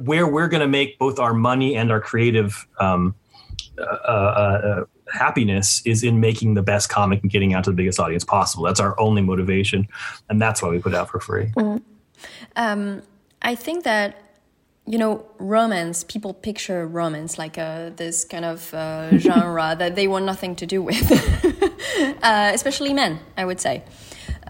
where 0.00 0.26
we're 0.26 0.48
going 0.48 0.60
to 0.60 0.68
make 0.68 0.98
both 0.98 1.18
our 1.18 1.32
money 1.32 1.76
and 1.76 1.92
our 1.92 2.00
creative 2.00 2.66
um, 2.80 3.14
uh, 3.78 3.82
uh, 3.82 4.60
uh, 4.64 4.84
happiness 5.12 5.82
is 5.84 6.02
in 6.02 6.20
making 6.20 6.54
the 6.54 6.62
best 6.62 6.88
comic 6.88 7.22
and 7.22 7.30
getting 7.30 7.54
out 7.54 7.64
to 7.64 7.70
the 7.70 7.76
biggest 7.76 7.98
audience 8.00 8.24
possible. 8.24 8.64
That's 8.64 8.80
our 8.80 8.98
only 9.00 9.22
motivation, 9.22 9.88
and 10.28 10.40
that's 10.40 10.62
why 10.62 10.68
we 10.68 10.78
put 10.78 10.92
it 10.92 10.96
out 10.96 11.10
for 11.10 11.20
free. 11.20 11.46
Mm. 11.56 11.82
Um, 12.56 13.02
I 13.42 13.54
think 13.54 13.84
that 13.84 14.28
you 14.88 14.96
know, 14.96 15.22
romance, 15.38 16.02
people 16.04 16.32
picture 16.32 16.86
romance 16.86 17.36
like 17.36 17.58
uh, 17.58 17.90
this 17.96 18.24
kind 18.24 18.46
of 18.46 18.72
uh, 18.72 19.18
genre 19.18 19.76
that 19.78 19.96
they 19.96 20.08
want 20.08 20.24
nothing 20.24 20.56
to 20.56 20.66
do 20.66 20.82
with, 20.82 21.12
uh, 22.22 22.50
especially 22.54 22.94
men, 22.94 23.20
I 23.36 23.44
would 23.44 23.60
say. 23.60 23.82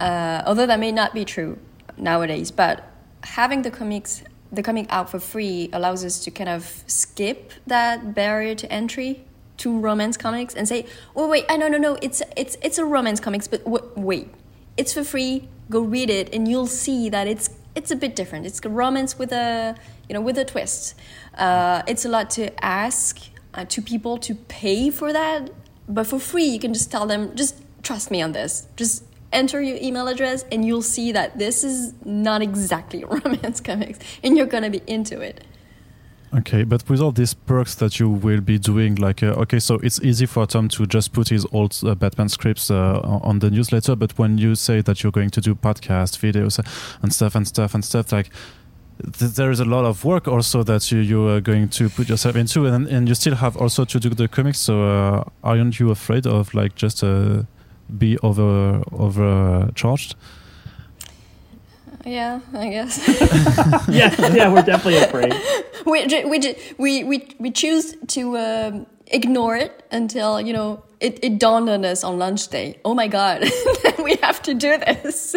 Uh, 0.00 0.42
although 0.46 0.66
that 0.66 0.78
may 0.78 0.92
not 0.92 1.12
be 1.12 1.24
true 1.24 1.58
nowadays, 1.96 2.52
but 2.52 2.88
having 3.24 3.62
the 3.62 3.70
comics, 3.72 4.22
the 4.52 4.62
comic 4.62 4.86
out 4.90 5.10
for 5.10 5.18
free 5.18 5.70
allows 5.72 6.04
us 6.04 6.20
to 6.20 6.30
kind 6.30 6.48
of 6.48 6.84
skip 6.86 7.52
that 7.66 8.14
barrier 8.14 8.54
to 8.54 8.72
entry 8.72 9.24
to 9.58 9.78
romance 9.78 10.16
comics 10.16 10.54
and 10.54 10.66
say, 10.66 10.86
"Oh 11.14 11.28
wait, 11.28 11.44
I 11.48 11.56
no 11.56 11.68
no 11.68 11.78
no, 11.78 11.98
it's 12.02 12.22
it's 12.36 12.56
it's 12.62 12.78
a 12.78 12.84
romance 12.84 13.20
comics, 13.20 13.46
but 13.46 13.62
wait, 13.66 14.28
it's 14.76 14.92
for 14.92 15.04
free. 15.04 15.48
Go 15.70 15.80
read 15.80 16.10
it, 16.10 16.34
and 16.34 16.48
you'll 16.48 16.66
see 16.66 17.08
that 17.10 17.26
it's 17.26 17.50
it's 17.74 17.90
a 17.90 17.96
bit 17.96 18.16
different. 18.16 18.46
It's 18.46 18.60
a 18.64 18.68
romance 18.68 19.18
with 19.18 19.32
a 19.32 19.76
you 20.08 20.14
know 20.14 20.20
with 20.20 20.38
a 20.38 20.44
twist. 20.44 20.94
Uh, 21.36 21.82
it's 21.86 22.04
a 22.04 22.08
lot 22.08 22.30
to 22.30 22.64
ask 22.64 23.18
uh, 23.54 23.64
to 23.66 23.82
people 23.82 24.18
to 24.18 24.34
pay 24.34 24.90
for 24.90 25.12
that, 25.12 25.50
but 25.88 26.06
for 26.06 26.18
free 26.18 26.44
you 26.44 26.58
can 26.58 26.72
just 26.74 26.90
tell 26.90 27.06
them 27.06 27.34
just 27.36 27.62
trust 27.82 28.10
me 28.10 28.22
on 28.22 28.32
this. 28.32 28.66
Just 28.76 29.04
enter 29.32 29.60
your 29.60 29.76
email 29.80 30.08
address 30.08 30.44
and 30.50 30.64
you'll 30.64 30.82
see 30.82 31.12
that 31.12 31.38
this 31.38 31.62
is 31.62 31.92
not 32.04 32.40
exactly 32.40 33.04
romance 33.14 33.60
comics 33.60 33.98
and 34.22 34.36
you're 34.36 34.46
gonna 34.46 34.70
be 34.70 34.82
into 34.86 35.20
it. 35.20 35.44
Okay, 36.36 36.62
but 36.64 36.86
with 36.90 37.00
all 37.00 37.10
these 37.10 37.32
perks 37.32 37.74
that 37.76 37.98
you 37.98 38.08
will 38.10 38.42
be 38.42 38.58
doing, 38.58 38.96
like, 38.96 39.22
uh, 39.22 39.28
okay, 39.42 39.58
so 39.58 39.76
it's 39.76 39.98
easy 40.02 40.26
for 40.26 40.46
Tom 40.46 40.68
to 40.68 40.84
just 40.84 41.14
put 41.14 41.30
his 41.30 41.46
old 41.52 41.78
uh, 41.82 41.94
Batman 41.94 42.28
scripts 42.28 42.70
uh, 42.70 43.00
on 43.02 43.38
the 43.38 43.50
newsletter, 43.50 43.96
but 43.96 44.18
when 44.18 44.36
you 44.36 44.54
say 44.54 44.82
that 44.82 45.02
you're 45.02 45.12
going 45.12 45.30
to 45.30 45.40
do 45.40 45.54
podcast 45.54 46.18
videos 46.18 46.58
and 47.02 47.14
stuff 47.14 47.34
and 47.34 47.48
stuff 47.48 47.74
and 47.74 47.82
stuff, 47.82 48.12
like, 48.12 48.28
th- 49.18 49.32
there 49.32 49.50
is 49.50 49.58
a 49.58 49.64
lot 49.64 49.86
of 49.86 50.04
work 50.04 50.28
also 50.28 50.62
that 50.62 50.92
you, 50.92 50.98
you 50.98 51.26
are 51.28 51.40
going 51.40 51.66
to 51.70 51.88
put 51.88 52.10
yourself 52.10 52.36
into, 52.36 52.66
and, 52.66 52.86
and 52.88 53.08
you 53.08 53.14
still 53.14 53.36
have 53.36 53.56
also 53.56 53.86
to 53.86 53.98
do 53.98 54.10
the 54.10 54.28
comics. 54.28 54.58
So, 54.60 54.82
uh, 54.82 55.24
aren't 55.42 55.80
you 55.80 55.90
afraid 55.90 56.26
of, 56.26 56.52
like, 56.52 56.74
just 56.74 57.02
uh, 57.02 57.44
be 57.96 58.18
over 58.18 58.82
overcharged? 58.92 60.14
Yeah, 62.08 62.40
I 62.54 62.68
guess. 62.70 63.06
yeah, 63.88 64.14
yeah, 64.32 64.50
we're 64.50 64.62
definitely 64.62 64.96
afraid. 64.96 65.34
we, 65.86 66.06
we, 66.06 66.56
we, 66.78 67.04
we, 67.04 67.36
we 67.38 67.50
choose 67.50 67.94
to 68.08 68.38
um, 68.38 68.86
ignore 69.08 69.56
it 69.56 69.84
until, 69.90 70.40
you 70.40 70.54
know, 70.54 70.82
it, 71.00 71.22
it 71.22 71.38
dawned 71.38 71.68
on 71.68 71.84
us 71.84 72.02
on 72.04 72.18
lunch 72.18 72.48
day. 72.48 72.80
Oh 72.82 72.94
my 72.94 73.08
God, 73.08 73.44
we 74.02 74.16
have 74.22 74.40
to 74.42 74.54
do 74.54 74.78
this. 74.78 75.36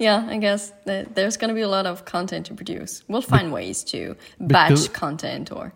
yeah, 0.00 0.26
I 0.28 0.38
guess 0.38 0.72
there's 0.84 1.36
going 1.36 1.48
to 1.48 1.54
be 1.54 1.60
a 1.60 1.68
lot 1.68 1.86
of 1.86 2.04
content 2.04 2.46
to 2.46 2.54
produce. 2.54 3.04
We'll 3.06 3.22
find 3.22 3.52
ways 3.52 3.84
to 3.84 4.16
batch 4.40 4.70
because, 4.70 4.88
content 4.88 5.52
or. 5.52 5.72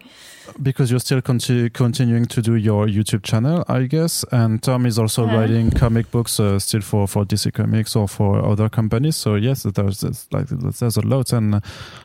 Because 0.62 0.90
you're 0.90 1.00
still 1.00 1.20
conti- 1.20 1.70
continuing 1.70 2.26
to 2.26 2.42
do 2.42 2.54
your 2.54 2.86
YouTube 2.86 3.22
channel, 3.22 3.64
I 3.68 3.84
guess, 3.84 4.24
and 4.32 4.62
Tom 4.62 4.86
is 4.86 4.98
also 4.98 5.24
uh-huh. 5.24 5.36
writing 5.36 5.70
comic 5.70 6.10
books 6.10 6.40
uh, 6.40 6.58
still 6.58 6.80
for, 6.80 7.06
for 7.06 7.24
DC 7.24 7.52
Comics 7.52 7.96
or 7.96 8.08
for 8.08 8.44
other 8.44 8.68
companies. 8.68 9.16
So 9.16 9.34
yes, 9.34 9.64
there's, 9.64 10.00
there's 10.00 10.26
like 10.32 10.46
there's 10.48 10.96
a 10.96 11.06
lot, 11.06 11.32
and 11.32 11.62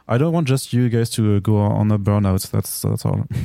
I 0.07 0.17
don't 0.17 0.33
want 0.33 0.47
just 0.47 0.73
you 0.73 0.89
guys 0.89 1.09
to 1.11 1.39
go 1.41 1.57
on 1.57 1.91
a 1.91 1.99
burnout. 1.99 2.49
That's 2.51 2.81
that's 2.81 3.05
all. 3.05 3.27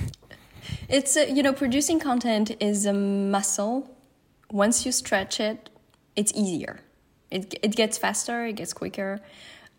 It's 0.89 1.17
uh, 1.17 1.21
you 1.21 1.45
know 1.45 1.53
producing 1.53 2.01
content 2.01 2.57
is 2.59 2.87
a 2.87 2.93
muscle. 2.93 3.89
Once 4.51 4.85
you 4.85 4.91
stretch 4.91 5.39
it, 5.39 5.71
it's 6.17 6.33
easier 6.35 6.81
it, 7.31 7.55
it 7.63 7.77
gets 7.77 7.99
faster, 7.99 8.47
it 8.47 8.55
gets 8.55 8.73
quicker. 8.73 9.21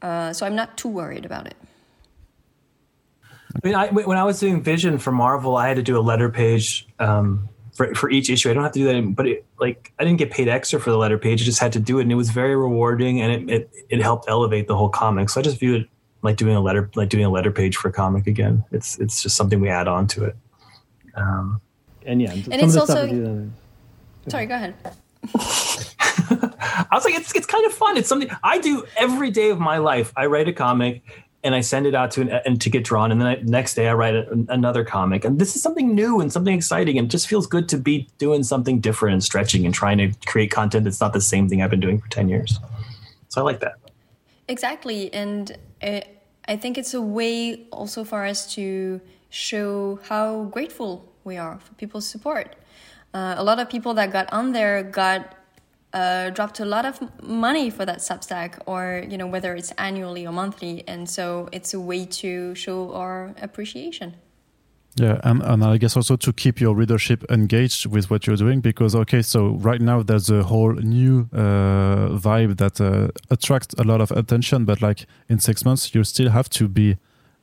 Uh, 0.02 0.34
so 0.34 0.46
I'm 0.46 0.56
not 0.56 0.78
too 0.78 0.90
worried 0.90 1.26
about 1.26 1.48
it. 1.48 1.56
I 3.64 3.68
mean, 3.68 3.76
I, 3.76 3.88
when 3.88 4.18
I 4.18 4.24
was 4.24 4.40
doing 4.40 4.62
Vision 4.62 4.98
for 4.98 5.12
Marvel, 5.12 5.58
I 5.58 5.68
had 5.68 5.78
to 5.78 5.84
do 5.84 5.98
a 5.98 6.02
letter 6.02 6.30
page 6.30 6.88
um, 7.00 7.50
for 7.74 7.94
for 7.96 8.10
each 8.10 8.30
issue. 8.30 8.50
I 8.50 8.54
don't 8.54 8.64
have 8.64 8.72
to 8.74 8.80
do 8.80 8.86
that, 8.86 8.96
anymore, 8.96 9.14
but 9.16 9.28
it, 9.28 9.46
like 9.60 9.94
I 10.00 10.04
didn't 10.04 10.20
get 10.20 10.32
paid 10.32 10.48
extra 10.48 10.80
for 10.80 10.92
the 10.92 10.98
letter 10.98 11.18
page. 11.18 11.42
I 11.42 11.46
just 11.46 11.60
had 11.60 11.74
to 11.74 11.80
do 11.80 12.00
it, 12.00 12.04
and 12.04 12.12
it 12.12 12.16
was 12.16 12.30
very 12.30 12.56
rewarding, 12.56 13.22
and 13.22 13.50
it, 13.50 13.54
it, 13.54 13.72
it 13.90 14.02
helped 14.02 14.30
elevate 14.30 14.68
the 14.68 14.76
whole 14.76 14.90
comic. 14.90 15.30
So 15.30 15.40
I 15.40 15.44
just 15.44 15.60
view 15.60 15.76
it 15.76 15.90
like 16.22 16.38
doing 16.38 16.56
a 16.56 16.62
letter 16.62 16.90
like 16.96 17.10
doing 17.10 17.26
a 17.26 17.30
letter 17.30 17.52
page 17.52 17.78
for 17.78 17.90
a 17.90 17.92
comic 17.92 18.28
again. 18.28 18.64
It's 18.72 19.00
it's 19.00 19.24
just 19.24 19.36
something 19.36 19.60
we 19.60 19.70
add 19.70 19.88
on 19.88 20.08
to 20.08 20.26
it. 20.26 20.36
Um, 21.16 21.62
and 22.06 22.22
yeah, 22.22 22.34
and 22.34 22.54
it's 22.54 22.76
also. 22.76 23.50
Sorry, 24.28 24.46
go 24.46 24.56
ahead. 24.56 24.76
I 26.30 26.90
was 26.92 27.06
like, 27.06 27.16
it's 27.16 27.34
it's 27.34 27.46
kind 27.46 27.66
of 27.66 27.74
fun. 27.74 27.98
It's 27.98 28.10
something 28.10 28.30
I 28.44 28.60
do 28.60 28.86
every 28.98 29.32
day 29.32 29.50
of 29.50 29.60
my 29.60 29.78
life. 29.78 30.14
I 30.16 30.26
write 30.28 30.48
a 30.48 30.54
comic 30.54 31.02
and 31.48 31.56
I 31.56 31.62
send 31.62 31.88
it 31.88 31.96
out 31.96 32.12
to 32.12 32.22
an, 32.22 32.30
and 32.46 32.62
to 32.62 32.70
get 32.70 32.84
drawn, 32.84 33.12
and 33.12 33.20
then 33.20 33.28
I, 33.28 33.36
next 33.42 33.74
day 33.74 33.88
I 33.88 33.94
write 33.94 34.14
a, 34.14 34.28
another 34.50 34.84
comic. 34.84 35.26
And 35.26 35.40
this 35.40 35.56
is 35.56 35.64
something 35.64 35.96
new 35.96 36.20
and 36.22 36.32
something 36.32 36.54
exciting, 36.54 37.00
and 37.00 37.08
it 37.08 37.10
just 37.10 37.28
feels 37.28 37.48
good 37.48 37.68
to 37.70 37.78
be 37.78 38.08
doing 38.20 38.44
something 38.44 38.80
different 38.80 39.14
and 39.14 39.24
stretching 39.24 39.66
and 39.66 39.74
trying 39.74 39.98
to 39.98 40.12
create 40.28 40.52
content 40.52 40.84
that's 40.84 41.02
not 41.02 41.14
the 41.14 41.22
same 41.22 41.50
thing 41.50 41.64
I've 41.64 41.72
been 41.72 41.80
doing 41.80 42.00
for 42.00 42.10
ten 42.10 42.30
years. 42.30 42.60
So 43.30 43.42
I 43.42 43.44
like 43.44 43.62
that. 43.62 43.80
Exactly, 44.48 45.12
and 45.14 45.58
it, 45.82 46.22
I 46.48 46.58
think 46.58 46.78
it's 46.78 46.94
a 46.94 47.02
way 47.02 47.66
also 47.72 48.04
for 48.04 48.26
us 48.26 48.54
to 48.56 49.02
show 49.30 50.00
how 50.10 50.44
grateful 50.46 51.12
we 51.24 51.38
are 51.38 51.58
for 51.60 51.74
people's 51.76 52.08
support. 52.08 52.56
Uh, 53.14 53.36
a 53.38 53.44
lot 53.44 53.60
of 53.60 53.70
people 53.70 53.94
that 53.96 54.12
got 54.12 54.32
on 54.32 54.52
there 54.52 54.84
got 54.84 55.37
uh, 55.94 56.30
dropped 56.32 56.60
a 56.60 56.66
lot 56.66 56.86
of 56.86 57.00
money 57.24 57.70
for 57.70 57.86
that 57.86 58.00
Substack, 58.00 58.60
or 58.66 59.04
you 59.10 59.18
know 59.18 59.28
whether 59.28 59.56
it's 59.56 59.72
annually 59.78 60.26
or 60.26 60.34
monthly, 60.34 60.84
and 60.88 61.10
so 61.10 61.50
it's 61.52 61.74
a 61.74 61.80
way 61.80 62.06
to 62.06 62.54
show 62.56 62.94
our 62.94 63.34
appreciation. 63.42 64.16
Yeah, 65.00 65.20
and, 65.24 65.44
and 65.44 65.64
I 65.64 65.78
guess 65.78 65.96
also 65.96 66.16
to 66.16 66.34
keep 66.34 66.60
your 66.60 66.74
readership 66.74 67.24
engaged 67.30 67.86
with 67.86 68.10
what 68.10 68.26
you're 68.26 68.36
doing 68.36 68.62
because, 68.62 68.96
okay, 68.96 69.22
so 69.22 69.50
right 69.50 69.80
now 69.80 70.02
there's 70.02 70.32
a 70.32 70.42
whole 70.42 70.74
new 70.74 71.30
uh, 71.34 72.18
vibe 72.18 72.58
that 72.58 72.82
uh, 72.82 73.10
attracts 73.30 73.76
a 73.78 73.84
lot 73.84 74.02
of 74.02 74.10
attention, 74.12 74.66
but 74.66 74.82
like 74.82 75.06
in 75.30 75.38
six 75.40 75.64
months, 75.64 75.94
you 75.94 76.04
still 76.04 76.32
have 76.32 76.50
to 76.50 76.68
be 76.68 76.98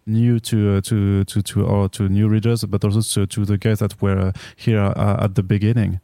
new 0.06 0.38
to 0.38 0.76
uh, 0.76 0.80
to 0.82 1.24
to 1.24 1.42
to 1.42 1.64
or 1.64 1.88
to 1.88 2.08
new 2.08 2.28
readers, 2.28 2.64
but 2.64 2.84
also 2.84 3.00
to, 3.00 3.26
to 3.26 3.44
the 3.44 3.56
guys 3.56 3.78
that 3.78 4.02
were 4.02 4.32
here 4.56 4.92
uh, 4.96 5.24
at 5.24 5.36
the 5.36 5.42
beginning. 5.42 6.00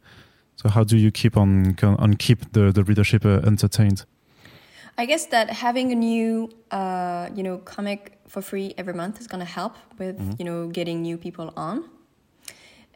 So 0.60 0.68
how 0.68 0.84
do 0.84 0.98
you 0.98 1.10
keep 1.10 1.38
on 1.38 1.74
on 1.82 2.14
keep 2.14 2.52
the 2.52 2.70
the 2.70 2.84
readership 2.84 3.24
uh, 3.24 3.40
entertained? 3.46 4.04
I 4.98 5.06
guess 5.06 5.24
that 5.26 5.48
having 5.48 5.90
a 5.90 5.94
new 5.94 6.50
uh, 6.70 7.30
you 7.34 7.42
know 7.42 7.56
comic 7.58 8.18
for 8.28 8.42
free 8.42 8.74
every 8.76 8.92
month 8.92 9.18
is 9.20 9.26
going 9.26 9.40
to 9.40 9.52
help 9.60 9.76
with 9.98 10.18
mm 10.18 10.28
-hmm. 10.28 10.38
you 10.38 10.44
know 10.44 10.70
getting 10.70 11.02
new 11.02 11.18
people 11.18 11.50
on. 11.56 11.84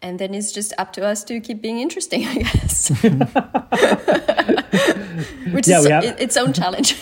And 0.03 0.19
then 0.19 0.35
it's 0.35 0.57
just 0.57 0.75
up 0.79 0.93
to 0.93 1.11
us 1.11 1.25
to 1.25 1.41
keep 1.41 1.63
being 1.63 1.81
interesting, 1.81 2.29
I 2.33 2.35
guess. 2.43 2.89
Which 5.55 5.67
yeah, 5.67 5.81
is 5.81 5.87
have- 5.87 6.23
its 6.23 6.37
own 6.37 6.53
challenge. 6.53 6.95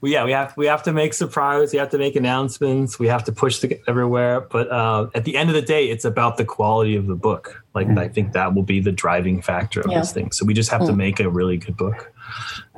We, 0.00 0.12
yeah, 0.12 0.24
we 0.24 0.32
have 0.32 0.56
we 0.56 0.66
have 0.66 0.82
to 0.84 0.92
make 0.92 1.14
surprise. 1.14 1.72
We 1.72 1.78
have 1.78 1.90
to 1.90 1.98
make 1.98 2.16
announcements. 2.16 2.98
We 2.98 3.08
have 3.08 3.24
to 3.24 3.32
push 3.32 3.58
the, 3.58 3.80
everywhere. 3.86 4.40
But 4.40 4.70
uh, 4.70 5.08
at 5.14 5.24
the 5.24 5.36
end 5.36 5.50
of 5.50 5.54
the 5.54 5.62
day, 5.62 5.90
it's 5.90 6.04
about 6.04 6.36
the 6.36 6.44
quality 6.44 6.96
of 6.96 7.06
the 7.06 7.14
book. 7.14 7.62
Like 7.74 7.88
mm. 7.88 7.98
I 7.98 8.08
think 8.08 8.32
that 8.32 8.54
will 8.54 8.62
be 8.62 8.80
the 8.80 8.92
driving 8.92 9.42
factor 9.42 9.80
of 9.80 9.90
yeah. 9.90 10.00
this 10.00 10.12
thing. 10.12 10.32
So 10.32 10.44
we 10.44 10.54
just 10.54 10.70
have 10.70 10.82
mm. 10.82 10.86
to 10.86 10.92
make 10.92 11.20
a 11.20 11.28
really 11.28 11.56
good 11.56 11.76
book. 11.76 12.12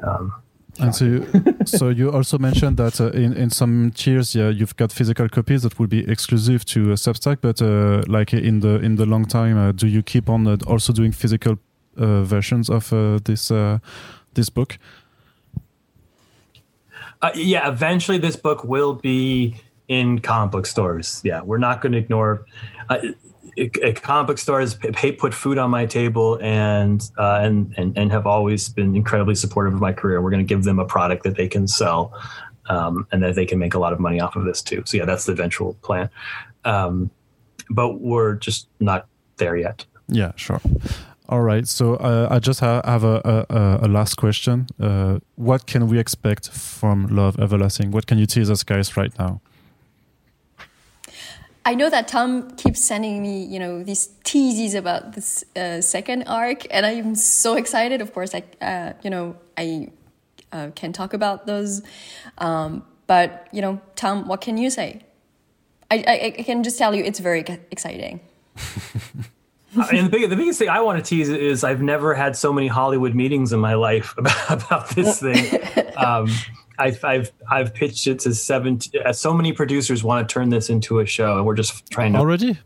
Um, 0.02 0.32
and 0.80 0.94
so, 0.94 1.04
you, 1.04 1.26
so 1.64 1.88
you 1.88 2.10
also 2.10 2.38
mentioned 2.38 2.76
that 2.78 3.00
uh, 3.00 3.10
in 3.10 3.32
in 3.34 3.50
some 3.50 3.90
tiers, 3.94 4.34
yeah, 4.34 4.48
you've 4.48 4.76
got 4.76 4.92
physical 4.92 5.28
copies 5.28 5.62
that 5.62 5.78
will 5.78 5.86
be 5.86 6.10
exclusive 6.10 6.64
to 6.64 6.92
uh, 6.92 6.96
Substack. 6.96 7.38
But 7.40 7.62
uh, 7.62 8.02
like 8.08 8.32
in 8.32 8.60
the 8.60 8.80
in 8.80 8.96
the 8.96 9.06
long 9.06 9.26
time, 9.26 9.56
uh, 9.56 9.72
do 9.72 9.86
you 9.86 10.02
keep 10.02 10.28
on 10.28 10.46
uh, 10.46 10.56
also 10.66 10.92
doing 10.92 11.12
physical 11.12 11.58
uh, 11.96 12.22
versions 12.24 12.68
of 12.68 12.90
this 13.24 13.52
this 14.34 14.50
book? 14.50 14.78
Uh, 17.24 17.30
yeah, 17.36 17.66
eventually 17.66 18.18
this 18.18 18.36
book 18.36 18.64
will 18.64 18.92
be 18.92 19.56
in 19.88 20.18
comic 20.18 20.52
book 20.52 20.66
stores. 20.66 21.22
Yeah, 21.24 21.40
we're 21.40 21.56
not 21.56 21.80
going 21.80 21.92
to 21.92 21.98
ignore. 21.98 22.44
Uh, 22.90 22.98
comic 23.94 24.26
book 24.26 24.36
stores 24.36 24.74
pay, 24.74 25.10
put 25.10 25.32
food 25.32 25.56
on 25.56 25.70
my 25.70 25.86
table 25.86 26.38
and, 26.42 27.10
uh, 27.16 27.40
and 27.42 27.72
and 27.78 27.96
and 27.96 28.12
have 28.12 28.26
always 28.26 28.68
been 28.68 28.94
incredibly 28.94 29.34
supportive 29.34 29.72
of 29.72 29.80
my 29.80 29.90
career. 29.90 30.20
We're 30.20 30.32
going 30.32 30.46
to 30.46 30.54
give 30.54 30.64
them 30.64 30.78
a 30.78 30.84
product 30.84 31.24
that 31.24 31.34
they 31.34 31.48
can 31.48 31.66
sell, 31.66 32.12
um, 32.68 33.06
and 33.10 33.22
that 33.22 33.36
they 33.36 33.46
can 33.46 33.58
make 33.58 33.72
a 33.72 33.78
lot 33.78 33.94
of 33.94 34.00
money 34.00 34.20
off 34.20 34.36
of 34.36 34.44
this 34.44 34.60
too. 34.60 34.82
So 34.84 34.98
yeah, 34.98 35.06
that's 35.06 35.24
the 35.24 35.32
eventual 35.32 35.78
plan. 35.80 36.10
Um, 36.66 37.10
but 37.70 38.02
we're 38.02 38.34
just 38.34 38.68
not 38.80 39.06
there 39.38 39.56
yet. 39.56 39.86
Yeah, 40.08 40.32
sure. 40.36 40.60
All 41.28 41.40
right. 41.40 41.66
So 41.66 41.94
uh, 41.94 42.28
I 42.30 42.38
just 42.38 42.60
ha 42.60 42.82
have 42.84 43.02
a, 43.02 43.46
a, 43.48 43.86
a, 43.86 43.88
last 43.88 44.16
question. 44.16 44.66
Uh, 44.78 45.20
what 45.36 45.66
can 45.66 45.88
we 45.88 45.98
expect 45.98 46.50
from 46.50 47.06
Love 47.06 47.38
Everlasting? 47.40 47.92
What 47.92 48.06
can 48.06 48.18
you 48.18 48.26
tease 48.26 48.50
us, 48.50 48.62
guys, 48.62 48.94
right 48.96 49.18
now? 49.18 49.40
I 51.64 51.74
know 51.74 51.88
that 51.88 52.08
Tom 52.08 52.50
keeps 52.56 52.84
sending 52.84 53.22
me, 53.22 53.42
you 53.42 53.58
know, 53.58 53.82
these 53.82 54.10
teases 54.22 54.74
about 54.74 55.14
this 55.14 55.44
uh, 55.56 55.80
second 55.80 56.24
arc, 56.24 56.66
and 56.70 56.84
I'm 56.84 57.14
so 57.14 57.56
excited. 57.56 58.02
Of 58.02 58.12
course, 58.12 58.34
I, 58.34 58.42
uh, 58.60 58.92
you 59.02 59.08
know, 59.08 59.36
I 59.56 59.88
uh, 60.52 60.70
can 60.74 60.92
talk 60.92 61.14
about 61.14 61.46
those. 61.46 61.80
Um, 62.36 62.84
but 63.06 63.48
you 63.50 63.62
know, 63.62 63.80
Tom, 63.96 64.28
what 64.28 64.42
can 64.42 64.58
you 64.58 64.68
say? 64.68 65.00
I, 65.90 66.04
I, 66.06 66.34
I 66.38 66.42
can 66.42 66.62
just 66.62 66.76
tell 66.76 66.94
you, 66.94 67.02
it's 67.02 67.18
very 67.18 67.40
exciting. 67.70 68.20
and 69.76 70.06
the, 70.06 70.10
big, 70.10 70.30
the 70.30 70.36
biggest 70.36 70.58
thing 70.58 70.68
I 70.68 70.80
want 70.80 71.02
to 71.02 71.08
tease 71.08 71.28
is 71.28 71.64
I've 71.64 71.82
never 71.82 72.14
had 72.14 72.36
so 72.36 72.52
many 72.52 72.68
Hollywood 72.68 73.14
meetings 73.14 73.52
in 73.52 73.60
my 73.60 73.74
life 73.74 74.14
about, 74.18 74.50
about 74.50 74.88
this 74.90 75.20
thing. 75.20 75.60
um, 75.96 76.28
I've, 76.78 77.04
I've 77.04 77.32
I've 77.50 77.74
pitched 77.74 78.06
it 78.06 78.18
to 78.20 78.34
seven. 78.34 78.80
Uh, 79.04 79.12
so 79.12 79.32
many 79.32 79.52
producers 79.52 80.02
want 80.02 80.28
to 80.28 80.32
turn 80.32 80.50
this 80.50 80.70
into 80.70 80.98
a 80.98 81.06
show, 81.06 81.36
and 81.36 81.46
we're 81.46 81.54
just 81.54 81.88
trying 81.90 82.14
to 82.14 82.18
already. 82.18 82.58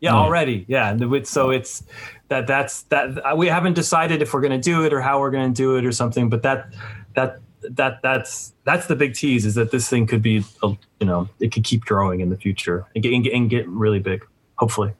Yeah, 0.00 0.14
already. 0.14 0.64
Yeah, 0.66 0.96
so 1.24 1.50
it's 1.50 1.82
that 2.28 2.46
that's 2.46 2.82
that 2.84 3.36
we 3.36 3.48
haven't 3.48 3.74
decided 3.74 4.22
if 4.22 4.32
we're 4.32 4.40
going 4.40 4.58
to 4.58 4.58
do 4.58 4.84
it 4.84 4.92
or 4.92 5.00
how 5.00 5.20
we're 5.20 5.30
going 5.30 5.52
to 5.52 5.56
do 5.56 5.76
it 5.76 5.84
or 5.84 5.92
something. 5.92 6.28
But 6.28 6.42
that 6.42 6.72
that 7.14 7.40
that 7.62 8.00
that's 8.02 8.54
that's 8.64 8.86
the 8.86 8.96
big 8.96 9.14
tease 9.14 9.44
is 9.44 9.54
that 9.56 9.70
this 9.70 9.88
thing 9.88 10.06
could 10.06 10.22
be 10.22 10.44
a, 10.62 10.68
you 11.00 11.06
know 11.06 11.28
it 11.38 11.52
could 11.52 11.64
keep 11.64 11.84
growing 11.84 12.20
in 12.20 12.30
the 12.30 12.36
future 12.36 12.86
and 12.94 13.02
get, 13.02 13.12
and 13.12 13.24
get, 13.24 13.34
and 13.34 13.50
get 13.50 13.68
really 13.68 14.00
big, 14.00 14.26
hopefully. 14.56 14.92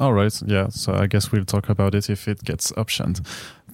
All 0.00 0.12
right. 0.12 0.42
Yeah. 0.46 0.68
So 0.68 0.92
I 0.92 1.06
guess 1.06 1.30
we'll 1.30 1.44
talk 1.44 1.68
about 1.68 1.94
it 1.94 2.10
if 2.10 2.26
it 2.26 2.42
gets 2.44 2.72
optioned. 2.72 3.20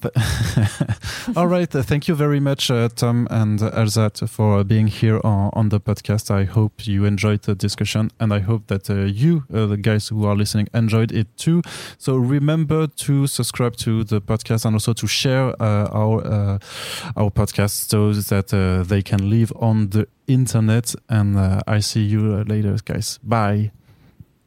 All 1.37 1.47
right. 1.47 1.75
Uh, 1.75 1.83
thank 1.83 2.09
you 2.09 2.15
very 2.15 2.41
much, 2.41 2.71
uh, 2.71 2.89
Tom 2.89 3.29
and 3.31 3.61
Elsa, 3.61 4.11
for 4.27 4.65
being 4.65 4.87
here 4.87 5.21
on, 5.25 5.51
on, 5.53 5.69
the 5.69 5.81
podcast. 5.81 6.31
I 6.31 6.45
hope 6.45 6.87
you 6.87 7.05
enjoyed 7.05 7.43
the 7.43 7.55
discussion, 7.55 8.11
and 8.19 8.33
I 8.33 8.41
hope 8.41 8.67
that 8.69 8.89
uh, 8.89 8.95
you, 8.95 9.45
uh, 9.53 9.67
the 9.67 9.77
guys 9.77 10.09
who 10.09 10.25
are 10.25 10.35
listening, 10.35 10.69
enjoyed 10.73 11.13
it 11.13 11.27
too. 11.37 11.63
So 11.99 12.17
remember 12.17 12.87
to 12.87 13.27
subscribe 13.27 13.77
to 13.79 14.05
the 14.05 14.21
podcast 14.21 14.65
and 14.65 14.75
also 14.75 14.95
to 14.95 15.07
share 15.07 15.55
uh, 15.61 15.89
our 15.93 16.27
uh, 16.27 16.59
our 17.17 17.31
podcast 17.31 17.91
so 17.91 18.13
that 18.13 18.87
they 18.89 19.03
can 19.03 19.29
live 19.29 19.53
on 19.57 19.91
the 19.91 20.07
internet. 20.27 20.95
And 21.09 21.39
I 21.67 21.81
see 21.81 22.05
you 22.05 22.43
later, 22.45 22.77
guys. 22.85 23.19
Bye. 23.23 23.73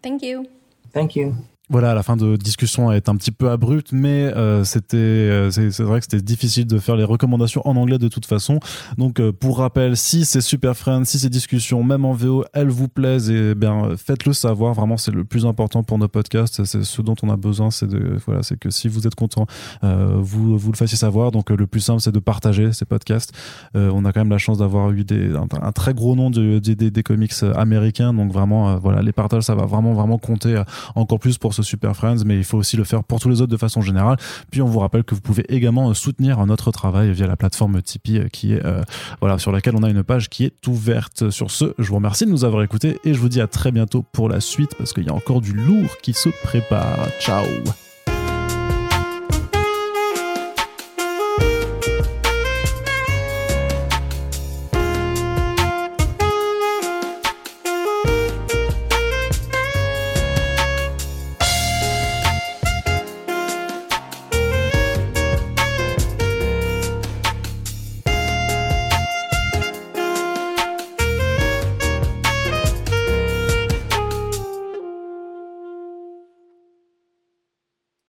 Thank 0.01 0.24
you. 0.24 0.47
Thank 0.91 1.15
you. 1.15 1.45
Voilà, 1.74 1.95
la 1.95 2.03
fin 2.03 2.15
de 2.17 2.36
discussion 2.36 2.91
est 2.91 3.09
un 3.09 3.15
petit 3.15 3.32
peu 3.32 3.49
abrupte, 3.49 3.93
mais 3.93 4.26
euh, 4.26 4.63
c'était, 4.63 4.95
euh, 4.95 5.49
c'est 5.49 5.82
vrai 5.82 5.99
que 6.01 6.05
c'était 6.07 6.21
difficile 6.21 6.67
de 6.67 6.78
faire 6.78 6.95
les 6.95 7.03
recommandations 7.03 7.67
en 7.67 7.76
anglais 7.78 7.97
de 7.97 8.09
toute 8.09 8.28
façon. 8.28 8.59
Donc, 8.99 9.19
euh, 9.19 9.32
pour 9.32 9.57
rappel, 9.57 9.97
si 9.97 10.24
c'est 10.24 10.41
Super 10.41 10.78
Friends, 10.78 11.05
si 11.05 11.17
ces 11.17 11.32
discussions, 11.32 11.84
même 11.84 12.05
en 12.05 12.13
VO, 12.13 12.45
elles 12.53 12.69
vous 12.69 12.89
plaisent, 12.89 13.32
et 13.32 13.53
eh 13.53 13.55
bien 13.55 13.97
faites-le 13.97 14.34
savoir. 14.34 14.76
Vraiment, 14.76 14.97
c'est 14.97 15.09
le 15.09 15.24
plus 15.24 15.47
important 15.47 15.82
pour 15.82 15.97
nos 15.97 16.07
podcasts. 16.07 16.63
C'est 16.63 16.84
ce 16.84 17.01
dont 17.01 17.15
on 17.24 17.32
a 17.32 17.38
besoin. 17.38 17.71
C'est 17.71 17.88
de, 17.88 18.19
voilà, 18.28 18.43
c'est 18.43 18.59
que 18.59 18.69
si 18.69 18.88
vous 18.88 19.07
êtes 19.07 19.15
content, 19.15 19.47
vous 19.82 20.55
vous 20.55 20.71
le 20.71 20.78
fassiez 20.78 20.97
savoir. 20.97 21.32
Donc, 21.32 21.49
le 21.49 21.65
plus 21.65 21.80
simple, 21.80 22.01
c'est 22.01 22.11
de 22.11 22.19
partager 22.19 22.71
ces 22.71 22.86
podcasts. 22.86 23.32
on 23.74 24.05
a 24.05 24.13
quand 24.13 24.19
même 24.19 24.30
la 24.30 24.38
chance 24.38 24.59
d'avoir 24.59 24.91
eu 24.91 25.05
des, 25.05 25.34
un, 25.36 25.71
très 25.71 25.95
gros 25.95 26.15
nom 26.15 26.30
de, 26.30 26.59
des, 26.59 26.76
des 26.76 27.03
comics 27.03 27.34
américains. 27.55 28.13
Donc, 28.13 28.32
vraiment, 28.32 28.78
voilà, 28.78 29.01
les 29.01 29.11
partages, 29.11 29.41
ça 29.41 29.55
va 29.55 29.65
vraiment, 29.65 29.93
vraiment 29.93 30.19
compter 30.19 30.61
encore 30.93 31.17
plus 31.17 31.39
pour 31.39 31.55
ce 31.55 31.62
Super 31.64 31.95
Friends, 31.95 32.24
mais 32.26 32.38
il 32.38 32.43
faut 32.43 32.57
aussi 32.57 32.78
le 32.78 32.84
faire 32.84 33.03
pour 33.03 33.20
tous 33.20 33.30
les 33.30 33.41
autres 33.41 33.51
de 33.51 33.57
façon 33.57 33.82
générale. 33.82 34.18
Puis 34.51 34.61
on 34.61 34.68
vous 34.68 34.80
rappelle 34.80 35.03
que 35.03 35.16
vous 35.16 35.22
pouvez 35.22 35.45
également 35.49 35.89
euh, 35.89 35.93
soutenir 35.93 36.45
notre 36.45 36.72
travail 36.72 37.11
via 37.11 37.28
la 37.28 37.36
plateforme 37.36 37.82
Tipeee 37.82 38.20
euh, 38.20 38.28
qui 38.28 38.53
est 38.53 38.66
euh, 38.66 38.82
voilà 39.22 39.38
sur 39.38 39.51
laquelle 39.51 39.76
on 39.76 39.84
a 39.84 39.89
une 39.89 40.03
page 40.03 40.30
qui 40.30 40.45
est 40.45 40.68
ouverte. 40.68 41.30
Sur 41.30 41.51
ce, 41.51 41.74
je 41.78 41.88
vous 41.89 41.95
remercie 41.95 42.26
de 42.26 42.32
nous 42.32 42.45
avoir 42.45 42.64
écoutés 42.64 42.99
et 43.03 43.14
je 43.14 43.20
vous 43.20 43.30
dis 43.30 43.41
à 43.41 43.47
très 43.47 43.72
bientôt 43.72 44.03
pour 44.11 44.30
la 44.30 44.39
suite 44.39 44.76
parce 44.78 44.93
qu'il 44.93 45.05
y 45.05 45.09
a 45.09 45.14
encore 45.14 45.41
du 45.41 45.53
lourd 45.53 45.97
qui 46.01 46.14
se 46.14 46.30
prépare. 46.43 47.07
Ciao 47.20 47.45